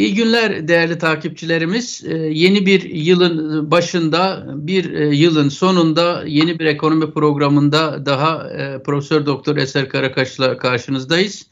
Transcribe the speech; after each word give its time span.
İyi 0.00 0.14
günler 0.14 0.68
değerli 0.68 0.98
takipçilerimiz. 0.98 2.04
Ee, 2.06 2.16
yeni 2.16 2.66
bir 2.66 2.82
yılın 2.82 3.70
başında, 3.70 4.46
bir 4.54 4.92
e, 4.92 5.16
yılın 5.16 5.48
sonunda 5.48 6.24
yeni 6.26 6.58
bir 6.58 6.64
ekonomi 6.64 7.12
programında 7.12 8.06
daha 8.06 8.50
e, 8.50 8.82
Profesör 8.82 9.26
Doktor 9.26 9.56
Eser 9.56 9.88
Karakaş'la 9.88 10.56
karşınızdayız. 10.56 11.46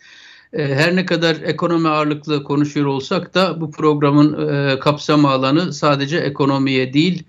E, 0.53 0.63
her 0.75 0.97
ne 0.97 1.07
kadar 1.07 1.37
ekonomi 1.45 1.89
ağırlıklı 1.89 2.45
konuşuyor 2.45 2.87
olsak 2.87 3.35
da 3.35 3.61
bu 3.61 3.71
programın 3.71 4.49
e, 4.49 4.79
kapsam 4.79 5.25
alanı 5.25 5.73
sadece 5.73 6.19
ekonomiye 6.19 6.93
değil, 6.93 7.23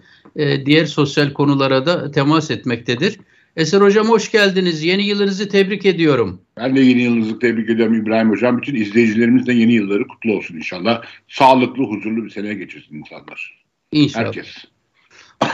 diğer 0.66 0.86
sosyal 0.86 1.34
konulara 1.34 1.86
da 1.86 2.12
temas 2.12 2.52
etmektedir. 2.52 3.20
Eser 3.60 3.82
Hocam 3.82 4.10
hoş 4.10 4.32
geldiniz. 4.32 4.84
Yeni 4.84 5.06
yılınızı 5.06 5.50
tebrik 5.50 5.86
ediyorum. 5.86 6.42
Ben 6.58 6.76
de 6.76 6.82
yeni 6.82 7.02
yılınızı 7.02 7.40
tebrik 7.40 7.70
ediyorum 7.70 7.94
İbrahim 7.94 8.30
Hocam. 8.30 8.58
Bütün 8.62 8.76
izleyicilerimiz 8.76 9.48
de 9.48 9.54
yeni 9.54 9.74
yılları 9.74 10.08
kutlu 10.08 10.34
olsun 10.34 10.56
inşallah. 10.56 11.02
Sağlıklı, 11.28 11.84
huzurlu 11.84 12.26
bir 12.26 12.30
seneye 12.30 12.54
geçirsin 12.54 12.96
insanlar. 12.96 13.64
İnşallah. 13.92 14.26
Herkes. 14.26 14.48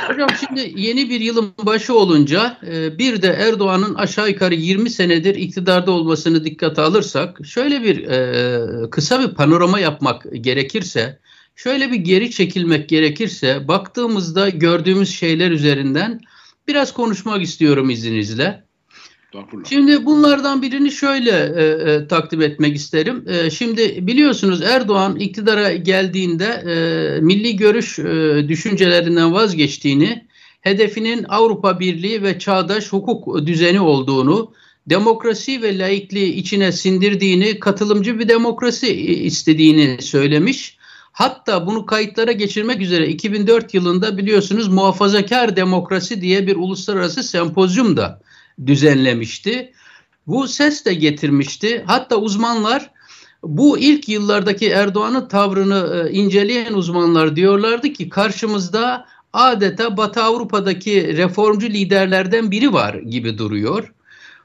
Hocam 0.07 0.29
şimdi 0.39 0.73
yeni 0.75 1.09
bir 1.09 1.21
yılın 1.21 1.53
başı 1.63 1.95
olunca 1.95 2.57
e, 2.67 2.97
bir 2.97 3.21
de 3.21 3.27
Erdoğan'ın 3.27 3.95
aşağı 3.95 4.29
yukarı 4.29 4.55
20 4.55 4.89
senedir 4.89 5.35
iktidarda 5.35 5.91
olmasını 5.91 6.45
dikkate 6.45 6.81
alırsak 6.81 7.45
şöyle 7.45 7.83
bir 7.83 8.07
e, 8.07 8.89
kısa 8.89 9.21
bir 9.21 9.35
panorama 9.35 9.79
yapmak 9.79 10.25
gerekirse 10.41 11.19
şöyle 11.55 11.91
bir 11.91 11.97
geri 11.97 12.31
çekilmek 12.31 12.89
gerekirse 12.89 13.67
baktığımızda 13.67 14.49
gördüğümüz 14.49 15.15
şeyler 15.15 15.51
üzerinden 15.51 16.21
biraz 16.67 16.93
konuşmak 16.93 17.41
istiyorum 17.41 17.89
izninizle. 17.89 18.65
Şimdi 19.69 20.05
bunlardan 20.05 20.61
birini 20.61 20.91
şöyle 20.91 21.31
e, 21.31 21.91
e, 21.91 22.07
takdim 22.07 22.41
etmek 22.41 22.75
isterim. 22.75 23.25
E, 23.27 23.49
şimdi 23.49 24.07
biliyorsunuz 24.07 24.61
Erdoğan 24.61 25.15
iktidara 25.15 25.73
geldiğinde 25.73 26.45
e, 26.45 26.75
milli 27.21 27.55
görüş 27.55 27.99
e, 27.99 28.45
düşüncelerinden 28.47 29.33
vazgeçtiğini, 29.33 30.27
hedefinin 30.61 31.25
Avrupa 31.29 31.79
Birliği 31.79 32.23
ve 32.23 32.39
çağdaş 32.39 32.93
hukuk 32.93 33.47
düzeni 33.47 33.79
olduğunu, 33.79 34.53
demokrasi 34.87 35.61
ve 35.61 35.77
laikliği 35.77 36.33
içine 36.33 36.71
sindirdiğini, 36.71 37.59
katılımcı 37.59 38.19
bir 38.19 38.29
demokrasi 38.29 38.93
istediğini 39.03 40.01
söylemiş. 40.01 40.77
Hatta 41.15 41.67
bunu 41.67 41.85
kayıtlara 41.85 42.31
geçirmek 42.31 42.81
üzere 42.81 43.07
2004 43.07 43.73
yılında 43.73 44.17
biliyorsunuz 44.17 44.67
muhafazakar 44.67 45.55
demokrasi 45.55 46.21
diye 46.21 46.47
bir 46.47 46.55
uluslararası 46.55 47.23
sempozyum 47.23 47.97
da 47.97 48.21
düzenlemişti. 48.65 49.71
Bu 50.27 50.47
ses 50.47 50.85
de 50.85 50.93
getirmişti. 50.93 51.83
Hatta 51.87 52.15
uzmanlar 52.15 52.91
bu 53.43 53.77
ilk 53.77 54.09
yıllardaki 54.09 54.69
Erdoğan'ın 54.69 55.27
tavrını 55.27 56.07
e, 56.09 56.11
inceleyen 56.11 56.73
uzmanlar 56.73 57.35
diyorlardı 57.35 57.93
ki 57.93 58.09
karşımızda 58.09 59.05
adeta 59.33 59.97
Batı 59.97 60.23
Avrupa'daki 60.23 61.17
reformcu 61.17 61.67
liderlerden 61.67 62.51
biri 62.51 62.73
var 62.73 62.93
gibi 62.93 63.37
duruyor. 63.37 63.93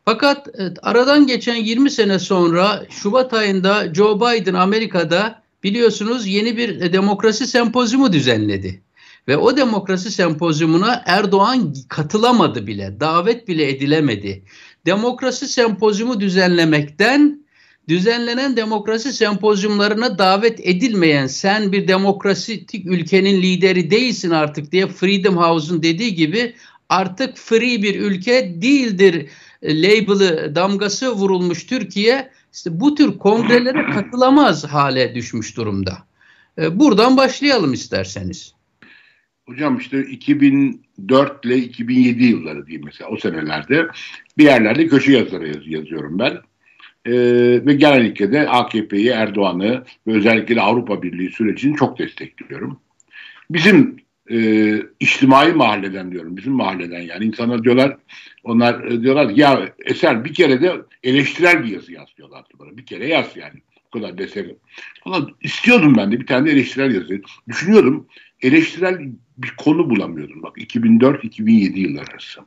Fakat 0.04 0.48
e, 0.48 0.74
aradan 0.82 1.26
geçen 1.26 1.56
20 1.56 1.91
sene 1.91 2.18
sonra 2.18 2.86
Şubat 2.91 3.34
ayında 3.34 3.94
Joe 3.94 4.20
Biden 4.20 4.54
Amerika'da 4.54 5.39
biliyorsunuz 5.62 6.27
yeni 6.27 6.56
bir 6.56 6.80
e, 6.80 6.92
demokrasi 6.92 7.47
sempozyumu 7.47 8.12
düzenledi. 8.12 8.83
Ve 9.28 9.36
o 9.36 9.56
demokrasi 9.56 10.11
sempozyumuna 10.11 11.03
Erdoğan 11.06 11.75
katılamadı 11.89 12.66
bile, 12.66 13.00
davet 13.00 13.48
bile 13.48 13.69
edilemedi. 13.69 14.44
Demokrasi 14.86 15.48
sempozyumu 15.48 16.20
düzenlemekten 16.20 17.44
düzenlenen 17.88 18.56
demokrasi 18.56 19.12
sempozyumlarına 19.12 20.19
davet 20.19 20.60
edilmeyen 20.62 21.26
sen 21.26 21.72
bir 21.72 21.88
demokratik 21.88 22.87
ülkenin 22.87 23.42
lideri 23.42 23.91
değilsin 23.91 24.31
artık 24.31 24.72
diye 24.72 24.87
Freedom 24.87 25.37
House'un 25.37 25.82
dediği 25.82 26.15
gibi 26.15 26.54
artık 26.88 27.37
free 27.37 27.82
bir 27.82 28.00
ülke 28.00 28.62
değildir 28.62 29.28
e, 29.62 29.82
label'ı 29.82 30.54
damgası 30.54 31.12
vurulmuş 31.12 31.66
Türkiye 31.66 32.31
işte 32.55 32.81
bu 32.81 32.94
tür 32.94 33.19
kongrelere 33.19 33.91
katılamaz 33.91 34.65
hale 34.65 35.15
düşmüş 35.15 35.56
durumda. 35.56 35.99
E, 36.59 36.81
buradan 36.81 37.16
başlayalım 37.16 37.72
isterseniz. 37.72 38.55
Hocam 39.47 39.78
işte 39.78 40.03
2004 40.03 41.44
ile 41.44 41.56
2007 41.59 42.25
yılları 42.25 42.66
diyeyim 42.66 42.84
mesela 42.84 43.10
o 43.10 43.16
senelerde 43.16 43.87
bir 44.39 44.44
yerlerde 44.44 44.87
köşe 44.87 45.12
yazıları 45.12 45.47
yaz, 45.47 45.66
yazıyorum 45.66 46.19
ben. 46.19 46.39
Ee, 47.06 47.12
ve 47.66 47.75
genellikle 47.75 48.33
de 48.33 48.49
AKP'yi, 48.49 49.09
Erdoğan'ı 49.09 49.84
ve 50.06 50.12
özellikle 50.12 50.56
de 50.56 50.60
Avrupa 50.60 51.03
Birliği 51.03 51.31
sürecini 51.31 51.77
çok 51.77 51.99
destekliyorum. 51.99 52.81
Bizim 53.50 53.97
e, 54.31 54.39
içtimai 55.00 55.53
mahalleden 55.53 56.12
diyorum, 56.12 56.37
bizim 56.37 56.53
mahalleden 56.53 57.00
yani 57.00 57.25
insanlar 57.25 57.65
diyorlar, 57.65 57.97
onlar 58.45 58.84
e, 58.84 59.03
diyorlar 59.03 59.28
ya 59.31 59.69
Eser 59.84 60.25
bir 60.25 60.34
kere 60.34 60.62
de 60.62 60.77
eleştirel 61.03 61.65
bir 61.65 61.69
yazı 61.69 61.93
yaz 61.93 62.09
diyorlar 62.17 62.45
bana. 62.59 62.77
Bir 62.77 62.87
kere 62.87 63.06
yaz 63.06 63.37
yani. 63.37 63.61
Bu 63.87 63.99
kadar 63.99 64.19
deserim. 64.19 64.56
Ama 65.05 65.27
istiyordum 65.43 65.97
ben 65.97 66.12
de 66.12 66.21
bir 66.21 66.27
tane 66.27 66.47
de 66.47 66.51
eleştirel 66.51 66.95
yazı. 66.95 67.23
Düşünüyordum 67.49 68.06
eleştirel 68.43 68.99
bir 69.39 69.55
konu 69.56 69.91
bulamıyordum 69.91 70.43
bak 70.43 70.56
2004-2007 70.56 71.78
yıllar 71.78 72.05
arası. 72.12 72.41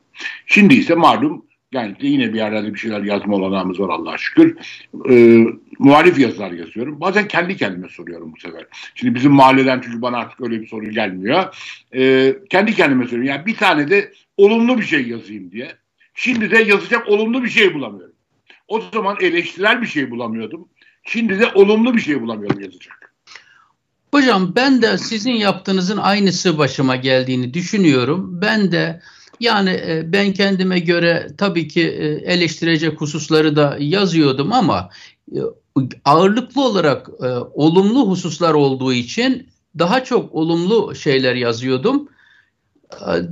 Şimdi 0.45 0.73
ise 0.73 0.95
malum 0.95 1.45
yani 1.71 1.95
yine 2.01 2.33
bir 2.33 2.37
yerlerde 2.37 2.73
bir 2.73 2.79
şeyler 2.79 3.01
yazma 3.01 3.35
olanağımız 3.35 3.79
var 3.79 3.89
Allah'a 3.89 4.17
şükür. 4.17 4.57
Ee, 5.09 5.45
muhalif 5.79 6.19
yazılar 6.19 6.51
yazıyorum. 6.51 6.99
Bazen 7.01 7.27
kendi 7.27 7.57
kendime 7.57 7.89
soruyorum 7.89 8.33
bu 8.35 8.39
sefer. 8.39 8.65
Şimdi 8.95 9.15
bizim 9.15 9.31
mahalleden 9.31 9.81
çünkü 9.81 10.01
bana 10.01 10.17
artık 10.17 10.41
öyle 10.41 10.61
bir 10.61 10.67
soru 10.67 10.89
gelmiyor. 10.89 11.55
Ee, 11.95 12.35
kendi 12.49 12.75
kendime 12.75 13.03
soruyorum. 13.03 13.29
Yani 13.29 13.45
bir 13.45 13.55
tane 13.55 13.89
de 13.89 14.11
olumlu 14.37 14.77
bir 14.77 14.83
şey 14.83 15.07
yazayım 15.07 15.51
diye. 15.51 15.71
Şimdi 16.13 16.51
de 16.51 16.57
yazacak 16.57 17.09
olumlu 17.09 17.43
bir 17.43 17.49
şey 17.49 17.73
bulamıyorum. 17.73 18.15
O 18.67 18.81
zaman 18.93 19.17
eleştirel 19.21 19.81
bir 19.81 19.87
şey 19.87 20.11
bulamıyordum. 20.11 20.67
Şimdi 21.03 21.39
de 21.39 21.51
olumlu 21.55 21.95
bir 21.95 22.01
şey 22.01 22.21
bulamıyorum 22.21 22.61
yazacak. 22.61 23.13
Hocam 24.13 24.53
ben 24.55 24.81
de 24.81 24.97
sizin 24.97 25.31
yaptığınızın 25.31 25.97
aynısı 25.97 26.57
başıma 26.57 26.95
geldiğini 26.95 27.53
düşünüyorum. 27.53 28.41
Ben 28.41 28.71
de 28.71 29.01
yani 29.39 29.69
e, 29.69 30.03
ben 30.05 30.33
kendime 30.33 30.79
göre 30.79 31.27
tabii 31.37 31.67
ki 31.67 31.81
e, 31.81 32.05
eleştirecek 32.33 33.01
hususları 33.01 33.55
da 33.55 33.77
yazıyordum 33.79 34.53
ama 34.53 34.89
e, 35.35 35.39
ağırlıklı 36.05 36.61
olarak 36.61 37.09
olumlu 37.53 38.09
hususlar 38.09 38.53
olduğu 38.53 38.93
için 38.93 39.47
daha 39.79 40.03
çok 40.03 40.35
olumlu 40.35 40.95
şeyler 40.95 41.35
yazıyordum. 41.35 42.09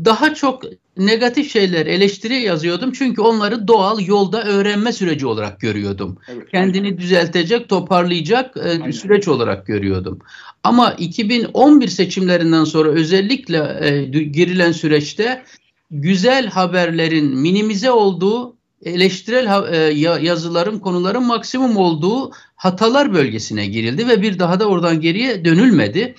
Daha 0.06 0.34
çok 0.34 0.64
negatif 0.98 1.52
şeyler 1.52 1.86
eleştiri 1.86 2.36
yazıyordum 2.36 2.92
çünkü 2.92 3.22
onları 3.22 3.68
doğal 3.68 4.02
yolda 4.02 4.44
öğrenme 4.44 4.94
süreci 4.94 5.28
olarak 5.28 5.60
görüyordum. 5.60 6.18
Evet, 6.28 6.52
Kendini 6.52 6.98
düzeltecek, 6.98 7.70
toparlayacak 7.70 8.58
aynen. 8.58 8.92
süreç 8.92 9.28
olarak 9.28 9.68
görüyordum. 9.68 10.20
Ama 10.64 10.92
2011 10.92 11.88
seçimlerinden 11.88 12.64
sonra 12.64 12.90
özellikle 12.90 13.58
e, 13.82 14.04
girilen 14.24 14.72
süreçte 14.72 15.44
güzel 15.92 16.48
haberlerin 16.48 17.38
minimize 17.38 17.92
olduğu, 17.92 18.56
eleştirel 18.86 19.74
e, 19.74 19.78
yazıların, 20.26 20.80
konuların 20.80 21.28
maksimum 21.28 21.78
olduğu 21.78 22.32
hatalar 22.56 23.14
bölgesine 23.14 23.66
girildi 23.66 24.08
ve 24.08 24.22
bir 24.22 24.40
daha 24.40 24.60
da 24.60 24.66
oradan 24.66 25.02
geriye 25.02 25.46
dönülmedi. 25.46 26.00
E, 26.00 26.16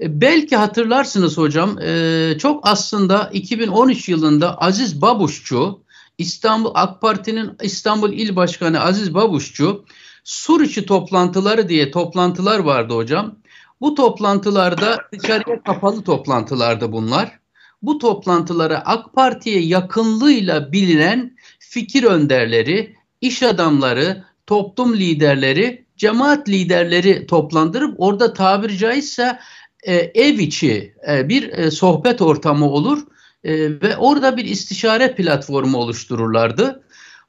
belki 0.00 0.56
hatırlarsınız 0.56 1.38
hocam, 1.38 1.78
e, 1.78 2.34
çok 2.38 2.68
aslında 2.68 3.30
2013 3.32 4.08
yılında 4.08 4.58
Aziz 4.58 5.02
Babuşçu, 5.02 5.82
İstanbul 6.18 6.70
AK 6.74 7.00
Parti'nin 7.00 7.50
İstanbul 7.62 8.12
İl 8.12 8.36
Başkanı 8.36 8.80
Aziz 8.80 9.14
Babuşçu, 9.14 9.84
Sur 10.24 10.68
toplantıları 10.86 11.68
diye 11.68 11.90
toplantılar 11.90 12.58
vardı 12.58 12.94
hocam. 12.94 13.34
Bu 13.80 13.94
toplantılarda 13.94 14.98
dışarıya 15.12 15.62
kapalı 15.62 16.04
toplantılarda 16.04 16.92
bunlar. 16.92 17.38
Bu 17.82 17.98
toplantılara 17.98 18.82
AK 18.84 19.12
Parti'ye 19.12 19.60
yakınlığıyla 19.60 20.72
bilinen 20.72 21.36
fikir 21.58 22.02
önderleri, 22.02 22.96
iş 23.20 23.42
adamları, 23.42 24.24
toplum 24.46 24.96
liderleri, 24.96 25.86
cemaat 25.96 26.48
liderleri 26.48 27.26
toplandırıp 27.26 27.94
orada 27.98 28.32
tabiri 28.32 28.78
caizse 28.78 29.38
e, 29.82 29.94
ev 29.94 30.38
içi 30.38 30.94
e, 31.08 31.28
bir 31.28 31.48
e, 31.48 31.70
sohbet 31.70 32.22
ortamı 32.22 32.70
olur 32.70 32.98
e, 33.44 33.80
ve 33.80 33.96
orada 33.96 34.36
bir 34.36 34.44
istişare 34.44 35.14
platformu 35.14 35.78
oluştururlardı. 35.78 36.84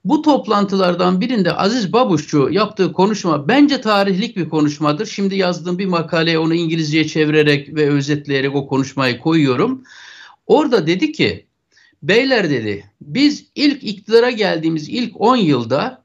Bu 0.06 0.22
toplantılardan 0.22 1.22
birinde 1.22 1.54
Aziz 1.54 1.94
Babuşçu 1.94 2.50
yaptığı 2.52 2.94
konuşma 2.94 3.48
bence 3.48 3.82
tarihlik 3.82 4.38
bir 4.38 4.50
konuşmadır. 4.50 5.06
Şimdi 5.06 5.36
yazdığım 5.36 5.78
bir 5.78 5.86
makaleye 5.86 6.40
onu 6.40 6.54
İngilizceye 6.54 7.08
çevirerek 7.08 7.76
ve 7.76 7.90
özetleyerek 7.90 8.56
o 8.56 8.68
konuşmayı 8.68 9.20
koyuyorum. 9.20 9.84
Orada 10.48 10.88
dedi 10.88 11.12
ki, 11.12 11.46
beyler 12.04 12.50
dedi, 12.50 12.92
biz 13.02 13.46
ilk 13.56 13.84
iktidara 13.84 14.30
geldiğimiz 14.30 14.90
ilk 14.90 15.22
10 15.22 15.36
yılda 15.36 16.04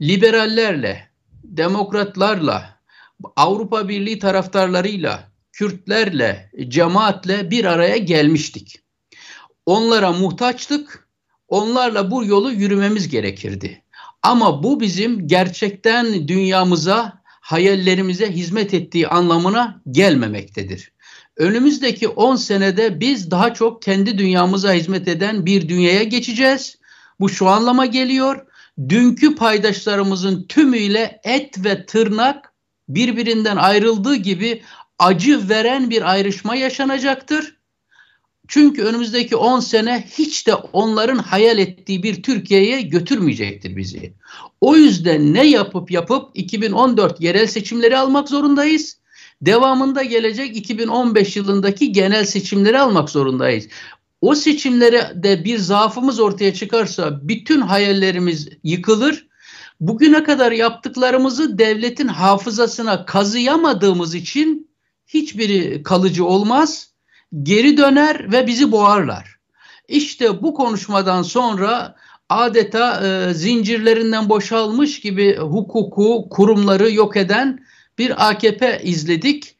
liberallerle, 0.00 1.08
demokratlarla, 1.44 2.80
Avrupa 3.36 3.88
Birliği 3.88 4.18
taraftarlarıyla, 4.18 5.33
Kürtlerle, 5.54 6.50
cemaatle 6.68 7.50
bir 7.50 7.64
araya 7.64 7.96
gelmiştik. 7.96 8.80
Onlara 9.66 10.12
muhtaçtık. 10.12 11.08
Onlarla 11.48 12.10
bu 12.10 12.24
yolu 12.24 12.52
yürümemiz 12.52 13.08
gerekirdi. 13.08 13.82
Ama 14.22 14.62
bu 14.62 14.80
bizim 14.80 15.28
gerçekten 15.28 16.28
dünyamıza, 16.28 17.22
hayallerimize 17.24 18.32
hizmet 18.32 18.74
ettiği 18.74 19.08
anlamına 19.08 19.82
gelmemektedir. 19.90 20.92
Önümüzdeki 21.36 22.08
10 22.08 22.36
senede 22.36 23.00
biz 23.00 23.30
daha 23.30 23.54
çok 23.54 23.82
kendi 23.82 24.18
dünyamıza 24.18 24.72
hizmet 24.72 25.08
eden 25.08 25.46
bir 25.46 25.68
dünyaya 25.68 26.02
geçeceğiz. 26.02 26.78
Bu 27.20 27.28
şu 27.28 27.48
anlama 27.48 27.86
geliyor. 27.86 28.46
Dünkü 28.88 29.34
paydaşlarımızın 29.34 30.46
tümüyle 30.48 31.20
et 31.24 31.64
ve 31.64 31.86
tırnak 31.86 32.54
birbirinden 32.88 33.56
ayrıldığı 33.56 34.14
gibi 34.14 34.62
acı 34.98 35.48
veren 35.48 35.90
bir 35.90 36.10
ayrışma 36.10 36.56
yaşanacaktır. 36.56 37.56
Çünkü 38.48 38.82
önümüzdeki 38.82 39.36
10 39.36 39.60
sene 39.60 40.04
hiç 40.18 40.46
de 40.46 40.54
onların 40.54 41.18
hayal 41.18 41.58
ettiği 41.58 42.02
bir 42.02 42.22
Türkiye'ye 42.22 42.82
götürmeyecektir 42.82 43.76
bizi. 43.76 44.12
O 44.60 44.76
yüzden 44.76 45.34
ne 45.34 45.46
yapıp 45.46 45.90
yapıp 45.90 46.30
2014 46.34 47.20
yerel 47.20 47.46
seçimleri 47.46 47.98
almak 47.98 48.28
zorundayız. 48.28 48.98
Devamında 49.42 50.02
gelecek 50.02 50.56
2015 50.56 51.36
yılındaki 51.36 51.92
genel 51.92 52.24
seçimleri 52.24 52.78
almak 52.78 53.10
zorundayız. 53.10 53.68
O 54.20 54.34
seçimlere 54.34 55.12
de 55.14 55.44
bir 55.44 55.58
zaafımız 55.58 56.20
ortaya 56.20 56.54
çıkarsa 56.54 57.28
bütün 57.28 57.60
hayallerimiz 57.60 58.48
yıkılır. 58.62 59.26
Bugüne 59.80 60.22
kadar 60.24 60.52
yaptıklarımızı 60.52 61.58
devletin 61.58 62.08
hafızasına 62.08 63.04
kazıyamadığımız 63.04 64.14
için 64.14 64.68
hiçbiri 65.14 65.82
kalıcı 65.82 66.24
olmaz. 66.24 66.88
Geri 67.42 67.76
döner 67.76 68.32
ve 68.32 68.46
bizi 68.46 68.72
boğarlar. 68.72 69.36
İşte 69.88 70.42
bu 70.42 70.54
konuşmadan 70.54 71.22
sonra 71.22 71.94
adeta 72.28 73.06
e, 73.06 73.34
zincirlerinden 73.34 74.28
boşalmış 74.28 75.00
gibi 75.00 75.36
hukuku, 75.36 76.28
kurumları 76.30 76.90
yok 76.90 77.16
eden 77.16 77.66
bir 77.98 78.28
AKP 78.28 78.80
izledik. 78.82 79.56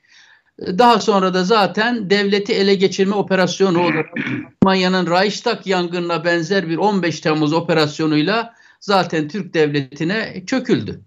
Daha 0.61 1.01
sonra 1.01 1.35
da 1.35 1.45
zaten 1.45 2.11
devleti 2.11 2.53
ele 2.53 2.75
geçirme 2.75 3.15
operasyonu 3.15 3.83
olarak 3.83 4.07
Almanya'nın 4.63 5.07
Reichstag 5.07 5.67
yangınına 5.67 6.25
benzer 6.25 6.69
bir 6.69 6.77
15 6.77 7.21
Temmuz 7.21 7.53
operasyonuyla 7.53 8.55
zaten 8.81 9.29
Türk 9.29 9.55
devletine 9.55 10.43
çöküldü. 10.47 11.01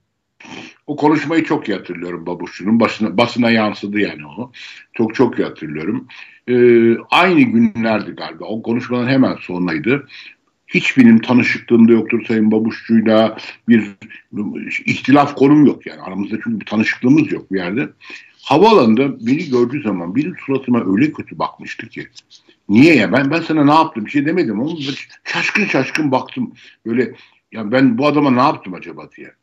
O 0.87 0.95
konuşmayı 0.95 1.43
çok 1.43 1.69
iyi 1.69 1.77
hatırlıyorum 1.77 2.25
Babuşçu'nun. 2.25 2.79
Basına, 2.79 3.17
basına 3.17 3.51
yansıdı 3.51 3.99
yani 3.99 4.25
onu. 4.25 4.51
Çok 4.93 5.15
çok 5.15 5.39
iyi 5.39 5.43
hatırlıyorum. 5.43 6.07
Ee, 6.47 6.97
aynı 6.97 7.41
günlerdi 7.41 8.11
galiba. 8.11 8.45
O 8.45 8.61
konuşmanın 8.61 9.07
hemen 9.07 9.35
sonraydı. 9.41 10.07
Hiç 10.67 10.97
benim 10.97 11.21
tanışıklığım 11.21 11.87
da 11.87 11.91
yoktur 11.91 12.25
Sayın 12.25 12.51
Babuşçu'yla. 12.51 13.37
Bir 13.67 13.95
ihtilaf 14.85 15.35
konum 15.35 15.65
yok 15.65 15.85
yani. 15.85 16.01
Aramızda 16.01 16.35
çünkü 16.43 16.59
bir 16.59 16.65
tanışıklığımız 16.65 17.31
yok 17.31 17.51
bir 17.51 17.57
yerde. 17.57 17.89
Havaalanında 18.41 19.27
beni 19.27 19.49
gördüğü 19.49 19.81
zaman 19.81 20.15
benim 20.15 20.35
suratıma 20.45 20.93
öyle 20.93 21.11
kötü 21.11 21.39
bakmıştı 21.39 21.89
ki. 21.89 22.07
Niye 22.69 22.95
ya? 22.95 23.11
Ben 23.11 23.31
ben 23.31 23.41
sana 23.41 23.65
ne 23.65 23.73
yaptım? 23.73 24.05
Bir 24.05 24.11
şey 24.11 24.25
demedim 24.25 24.59
ama 24.61 24.71
şaşkın 25.23 25.65
şaşkın 25.65 26.11
baktım. 26.11 26.53
Böyle 26.85 27.13
ya 27.51 27.71
ben 27.71 27.97
bu 27.97 28.07
adama 28.07 28.31
ne 28.31 28.41
yaptım 28.41 28.73
acaba 28.73 29.09
diye. 29.17 29.33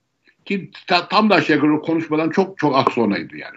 Ki 0.44 0.70
ta, 0.86 1.08
tam 1.08 1.30
da 1.30 1.34
aşağı 1.34 1.56
yukarı 1.56 1.80
konuşmadan 1.80 2.30
çok 2.30 2.58
çok 2.58 2.76
az 2.76 2.84
sonraydı 2.94 3.36
yani. 3.36 3.56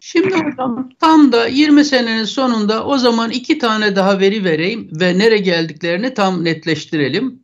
Şimdi 0.00 0.34
hocam 0.34 0.90
tam 1.00 1.32
da 1.32 1.46
20 1.46 1.84
senenin 1.84 2.24
sonunda 2.24 2.84
o 2.84 2.98
zaman 2.98 3.30
iki 3.30 3.58
tane 3.58 3.96
daha 3.96 4.20
veri 4.20 4.44
vereyim 4.44 4.88
ve 4.92 5.18
nere 5.18 5.38
geldiklerini 5.38 6.14
tam 6.14 6.44
netleştirelim. 6.44 7.42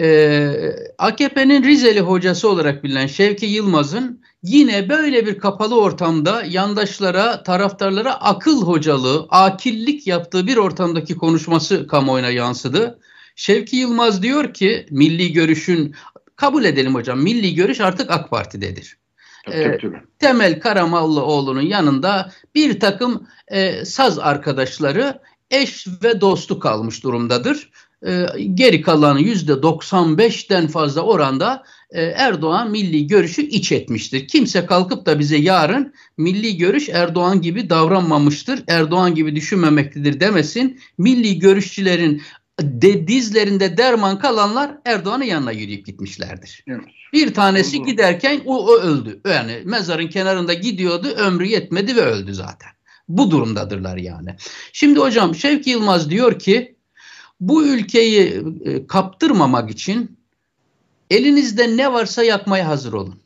Ee, 0.00 0.52
AKP'nin 0.98 1.62
Rizeli 1.62 2.00
hocası 2.00 2.48
olarak 2.48 2.84
bilinen 2.84 3.06
Şevki 3.06 3.46
Yılmaz'ın 3.46 4.22
yine 4.42 4.88
böyle 4.88 5.26
bir 5.26 5.38
kapalı 5.38 5.80
ortamda 5.80 6.42
yandaşlara, 6.48 7.42
taraftarlara 7.42 8.14
akıl 8.14 8.62
hocalığı, 8.62 9.26
akillik 9.30 10.06
yaptığı 10.06 10.46
bir 10.46 10.56
ortamdaki 10.56 11.16
konuşması 11.16 11.86
kamuoyuna 11.86 12.30
yansıdı. 12.30 12.98
Şevki 13.36 13.76
Yılmaz 13.76 14.22
diyor 14.22 14.54
ki 14.54 14.86
milli 14.90 15.32
görüşün 15.32 15.94
kabul 16.42 16.64
edelim 16.64 16.94
hocam 16.94 17.22
milli 17.22 17.54
görüş 17.54 17.80
artık 17.80 18.10
AK 18.10 18.30
Parti'dedir. 18.30 18.98
Tabii, 19.46 19.92
Temel 20.18 20.60
Karamollaoğlu'nun 20.60 21.60
yanında 21.60 22.32
bir 22.54 22.80
takım 22.80 23.26
e, 23.48 23.84
saz 23.84 24.18
arkadaşları 24.18 25.20
eş 25.50 25.86
ve 26.02 26.20
dostu 26.20 26.58
kalmış 26.58 27.04
durumdadır. 27.04 27.70
E, 28.06 28.26
geri 28.54 28.82
kalanı 28.82 29.20
yüzde 29.20 29.52
95'ten 29.52 30.66
fazla 30.66 31.00
oranda 31.00 31.62
e, 31.90 32.02
Erdoğan 32.02 32.70
milli 32.70 33.06
görüşü 33.06 33.42
iç 33.42 33.72
etmiştir. 33.72 34.28
Kimse 34.28 34.66
kalkıp 34.66 35.06
da 35.06 35.18
bize 35.18 35.36
yarın 35.36 35.94
milli 36.16 36.56
görüş 36.56 36.88
Erdoğan 36.88 37.40
gibi 37.40 37.70
davranmamıştır, 37.70 38.62
Erdoğan 38.68 39.14
gibi 39.14 39.36
düşünmemektedir 39.36 40.20
demesin. 40.20 40.80
Milli 40.98 41.38
görüşçülerin 41.38 42.22
de, 42.62 43.08
dizlerinde 43.08 43.76
derman 43.76 44.18
kalanlar 44.18 44.78
Erdoğan'ın 44.84 45.24
yanına 45.24 45.52
yürüyüp 45.52 45.86
gitmişlerdir. 45.86 46.64
Evet. 46.68 46.84
Bir 47.12 47.34
tanesi 47.34 47.78
Doğru. 47.78 47.86
giderken 47.86 48.40
o, 48.46 48.66
o 48.66 48.78
öldü. 48.78 49.20
Yani 49.26 49.62
mezarın 49.64 50.08
kenarında 50.08 50.54
gidiyordu, 50.54 51.08
ömrü 51.08 51.46
yetmedi 51.46 51.96
ve 51.96 52.00
öldü 52.00 52.34
zaten. 52.34 52.70
Bu 53.08 53.30
durumdadırlar 53.30 53.96
yani. 53.96 54.36
Şimdi 54.72 55.00
hocam 55.00 55.34
Şevki 55.34 55.70
Yılmaz 55.70 56.10
diyor 56.10 56.38
ki 56.38 56.76
bu 57.40 57.66
ülkeyi 57.66 58.42
e, 58.64 58.86
kaptırmamak 58.86 59.70
için 59.70 60.18
elinizde 61.10 61.76
ne 61.76 61.92
varsa 61.92 62.22
yakmaya 62.22 62.68
hazır 62.68 62.92
olun. 62.92 63.22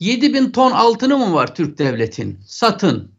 7 0.00 0.34
bin 0.34 0.50
ton 0.50 0.70
altını 0.70 1.18
mı 1.18 1.34
var 1.34 1.54
Türk 1.54 1.78
devletin? 1.78 2.40
Satın. 2.46 3.14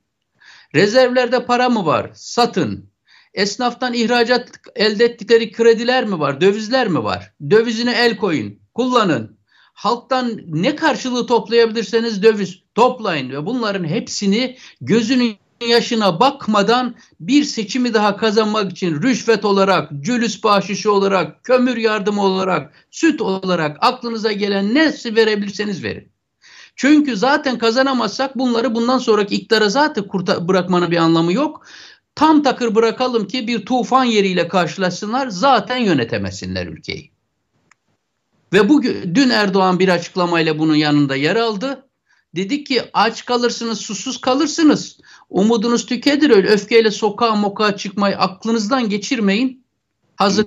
Rezervlerde 0.76 1.46
para 1.46 1.70
mı 1.70 1.86
var? 1.86 2.12
Satın. 2.14 2.91
Esnaftan 3.34 3.94
ihracat 3.94 4.50
elde 4.76 5.06
ettikleri 5.06 5.52
krediler 5.52 6.06
mi 6.06 6.20
var? 6.20 6.42
Dövizler 6.42 6.88
mi 6.88 7.04
var? 7.04 7.34
Dövizine 7.50 7.92
el 7.92 8.18
koyun. 8.18 8.60
Kullanın. 8.74 9.38
Halktan 9.74 10.42
ne 10.48 10.76
karşılığı 10.76 11.28
toplayabilirseniz 11.28 12.24
döviz 12.24 12.60
toplayın 12.76 13.30
ve 13.30 13.46
bunların 13.46 13.84
hepsini 13.84 14.58
gözünün 14.82 15.36
yaşına 15.68 16.20
bakmadan 16.20 16.96
bir 17.20 17.44
seçimi 17.44 17.94
daha 17.94 18.18
kazanmak 18.18 18.72
için 18.72 19.02
rüşvet 19.02 19.46
olarak, 19.46 19.90
cülüs 20.02 20.44
bahşişi 20.44 20.90
olarak, 20.90 21.44
kömür 21.44 21.78
yardımı 21.78 22.24
olarak, 22.24 22.74
süt 22.92 23.22
olarak 23.22 23.78
aklınıza 23.82 24.32
gelen 24.32 24.76
ne 24.76 24.94
verebilirseniz 25.06 25.84
verin. 25.84 26.12
Çünkü 26.76 27.18
zaten 27.18 27.58
kazanamazsak 27.58 28.38
bunları 28.38 28.76
bundan 28.76 28.98
sonraki 28.98 29.36
iktidara 29.36 29.70
zaten 29.70 30.08
kurta 30.08 30.48
bırakmanın 30.48 30.92
bir 30.92 30.98
anlamı 30.98 31.34
yok. 31.34 31.66
Tam 32.22 32.44
takır 32.44 32.76
bırakalım 32.76 33.28
ki 33.28 33.48
bir 33.48 33.66
tufan 33.66 34.04
yeriyle 34.04 34.48
karşılaşsınlar 34.48 35.28
zaten 35.28 35.78
yönetemesinler 35.78 36.68
ülkeyi. 36.68 37.12
Ve 38.54 38.70
bugün 38.70 39.16
dün 39.16 39.30
Erdoğan 39.30 39.80
bir 39.80 39.90
açıklamayla 39.90 40.60
bunun 40.60 40.76
yanında 40.76 41.16
yer 41.16 41.36
aldı. 41.36 41.90
Dedi 42.36 42.64
ki 42.64 42.82
aç 42.94 43.26
kalırsınız, 43.26 43.82
susuz 43.82 44.22
kalırsınız. 44.22 45.00
Umudunuz 45.30 45.86
tükedir 45.86 46.30
öyle 46.30 46.48
öfkeyle 46.48 46.92
sokağa 46.92 47.36
mokağa 47.36 47.78
çıkmayı 47.78 48.18
aklınızdan 48.18 48.90
geçirmeyin. 48.90 49.64
Hazır. 50.16 50.46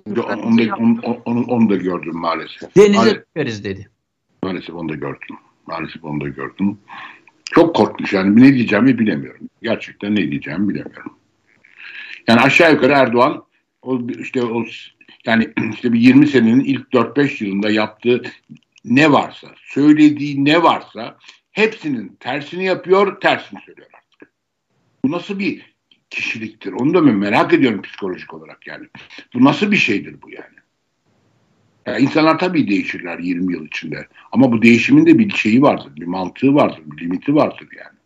Onu 0.78 1.00
onu, 1.25 1.45
onu 1.45 1.71
da 1.71 1.76
gördüm 1.76 2.16
maalesef. 2.16 2.76
Denize 2.76 3.25
maalesef, 3.37 3.64
dedi. 3.64 3.90
Maalesef 4.43 4.75
onu 4.75 4.88
da 4.88 4.95
gördüm. 4.95 5.37
Maalesef 5.66 6.04
onu 6.04 6.21
da 6.21 6.28
gördüm. 6.28 6.78
Çok 7.45 7.76
korkmuş 7.76 8.12
yani 8.12 8.43
ne 8.43 8.54
diyeceğimi 8.54 8.99
bilemiyorum. 8.99 9.49
Gerçekten 9.62 10.16
ne 10.16 10.31
diyeceğimi 10.31 10.69
bilemiyorum. 10.69 11.12
Yani 12.28 12.40
aşağı 12.40 12.73
yukarı 12.73 12.93
Erdoğan 12.93 13.45
o 13.83 14.00
işte 14.19 14.43
o 14.43 14.64
yani 15.26 15.52
işte 15.75 15.93
bir 15.93 16.00
20 16.00 16.26
senenin 16.26 16.61
ilk 16.61 16.88
4-5 16.93 17.45
yılında 17.45 17.71
yaptığı 17.71 18.23
ne 18.85 19.12
varsa, 19.12 19.49
söylediği 19.57 20.45
ne 20.45 20.62
varsa 20.62 21.19
hepsinin 21.52 22.16
tersini 22.21 22.64
yapıyor, 22.64 23.21
tersini 23.21 23.61
söylüyor 23.61 23.88
artık. 23.95 24.33
Bu 25.04 25.11
nasıl 25.11 25.38
bir 25.38 25.75
kişiliktir? 26.11 26.73
Onu 26.73 26.95
da 26.95 27.07
ben 27.07 27.14
merak 27.14 27.52
ediyorum 27.52 27.83
psikolojik 27.83 28.35
olarak 28.35 28.66
yani. 28.66 28.87
Bu 29.35 29.45
nasıl 29.45 29.71
bir 29.71 29.76
şeydir 29.76 30.23
bu 30.23 30.31
yani? 30.31 30.54
yani 31.87 32.02
insanlar 32.02 32.38
tabii 32.38 32.69
değişirler 32.69 33.19
20 33.19 33.52
yıl 33.52 33.66
içinde. 33.66 34.09
Ama 34.33 34.52
bu 34.52 34.62
değişimin 34.62 35.07
de 35.07 35.19
bir 35.19 35.31
şeyi 35.31 35.62
vardır, 35.62 35.93
bir 35.97 36.07
mantığı 36.07 36.54
vardır, 36.54 36.83
bir 36.87 37.04
limiti 37.04 37.35
vardır 37.35 37.69
yani. 37.78 37.99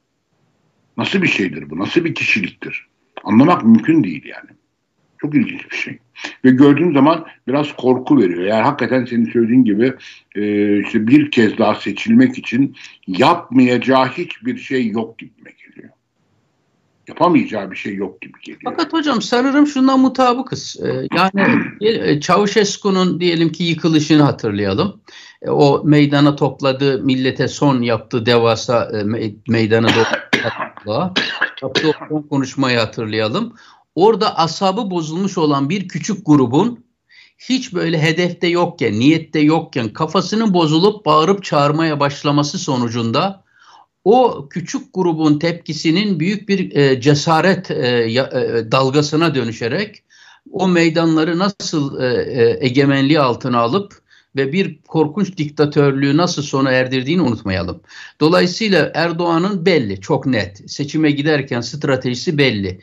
Nasıl 0.97 1.23
bir 1.23 1.29
şeydir 1.29 1.71
bu? 1.71 1.79
Nasıl 1.79 2.05
bir 2.05 2.15
kişiliktir? 2.15 2.88
Anlamak 3.25 3.65
mümkün 3.65 4.05
değil 4.05 4.25
yani. 4.25 4.51
Çok 5.19 5.35
ilginç 5.35 5.71
bir 5.71 5.77
şey. 5.77 5.99
Ve 6.45 6.51
gördüğüm 6.51 6.95
zaman 6.95 7.27
biraz 7.49 7.77
korku 7.77 8.19
veriyor. 8.19 8.45
Yani 8.45 8.63
hakikaten 8.63 9.05
senin 9.05 9.31
söylediğin 9.31 9.65
gibi 9.65 9.95
e, 10.35 10.79
işte 10.81 11.07
bir 11.07 11.31
kez 11.31 11.59
daha 11.59 11.75
seçilmek 11.75 12.39
için 12.39 12.77
yapmayacağı 13.07 14.07
hiçbir 14.09 14.59
şey 14.59 14.89
yok 14.89 15.19
gibime 15.19 15.51
geliyor. 15.51 15.93
Yapamayacağı 17.09 17.71
bir 17.71 17.77
şey 17.77 17.95
yok 17.95 18.21
gibi 18.21 18.41
geliyor. 18.41 18.61
Fakat 18.65 18.93
hocam 18.93 19.23
sanırım 19.23 19.67
şundan 19.67 20.01
mutabıkız. 20.01 20.77
Ee, 20.85 21.09
yani 21.17 21.61
e, 21.81 22.21
Çavuşescu'nun 22.21 23.21
diyelim 23.21 23.53
ki 23.53 23.65
yıkılışını 23.65 24.23
hatırlayalım. 24.23 25.01
E, 25.43 25.51
o 25.51 25.83
meydana 25.85 26.37
topladığı 26.37 27.03
millete 27.03 27.49
son 27.49 27.83
yaptığı 27.83 28.27
devasa 28.27 28.91
e, 28.99 29.31
meydana 29.49 29.89
doğru 29.89 30.05
yaptığı 31.63 31.93
konuşmayı 32.31 32.79
hatırlayalım. 32.79 33.55
Orada 33.95 34.39
asabı 34.39 34.91
bozulmuş 34.91 35.39
olan 35.39 35.69
bir 35.71 35.89
küçük 35.89 36.27
grubun 36.27 36.85
hiç 37.39 37.75
böyle 37.75 38.03
hedefte 38.03 38.47
yokken, 38.47 39.01
niyette 39.01 39.41
yokken 39.41 39.93
kafasının 39.93 40.55
bozulup 40.55 41.07
bağırıp 41.07 41.45
çağırmaya 41.45 42.01
başlaması 42.01 42.59
sonucunda 42.59 43.45
o 44.05 44.49
küçük 44.49 44.95
grubun 44.95 45.39
tepkisinin 45.39 46.21
büyük 46.21 46.49
bir 46.49 46.77
e, 46.77 47.01
cesaret 47.01 47.71
e, 47.71 47.77
e, 47.77 48.73
dalgasına 48.73 49.35
dönüşerek 49.35 50.03
o 50.53 50.69
meydanları 50.69 51.39
nasıl 51.39 52.01
e, 52.01 52.07
e, 52.07 52.67
egemenliği 52.67 53.21
altına 53.21 53.59
alıp 53.59 54.08
ve 54.37 54.53
bir 54.53 54.83
korkunç 54.83 55.37
diktatörlüğü 55.37 56.17
nasıl 56.17 56.43
sona 56.43 56.71
erdirdiğini 56.71 57.23
unutmayalım. 57.23 57.81
Dolayısıyla 58.21 58.91
Erdoğan'ın 58.95 59.67
belli, 59.67 60.01
çok 60.01 60.27
net. 60.27 60.71
Seçime 60.71 61.11
giderken 61.11 61.61
stratejisi 61.61 62.39
belli. 62.39 62.81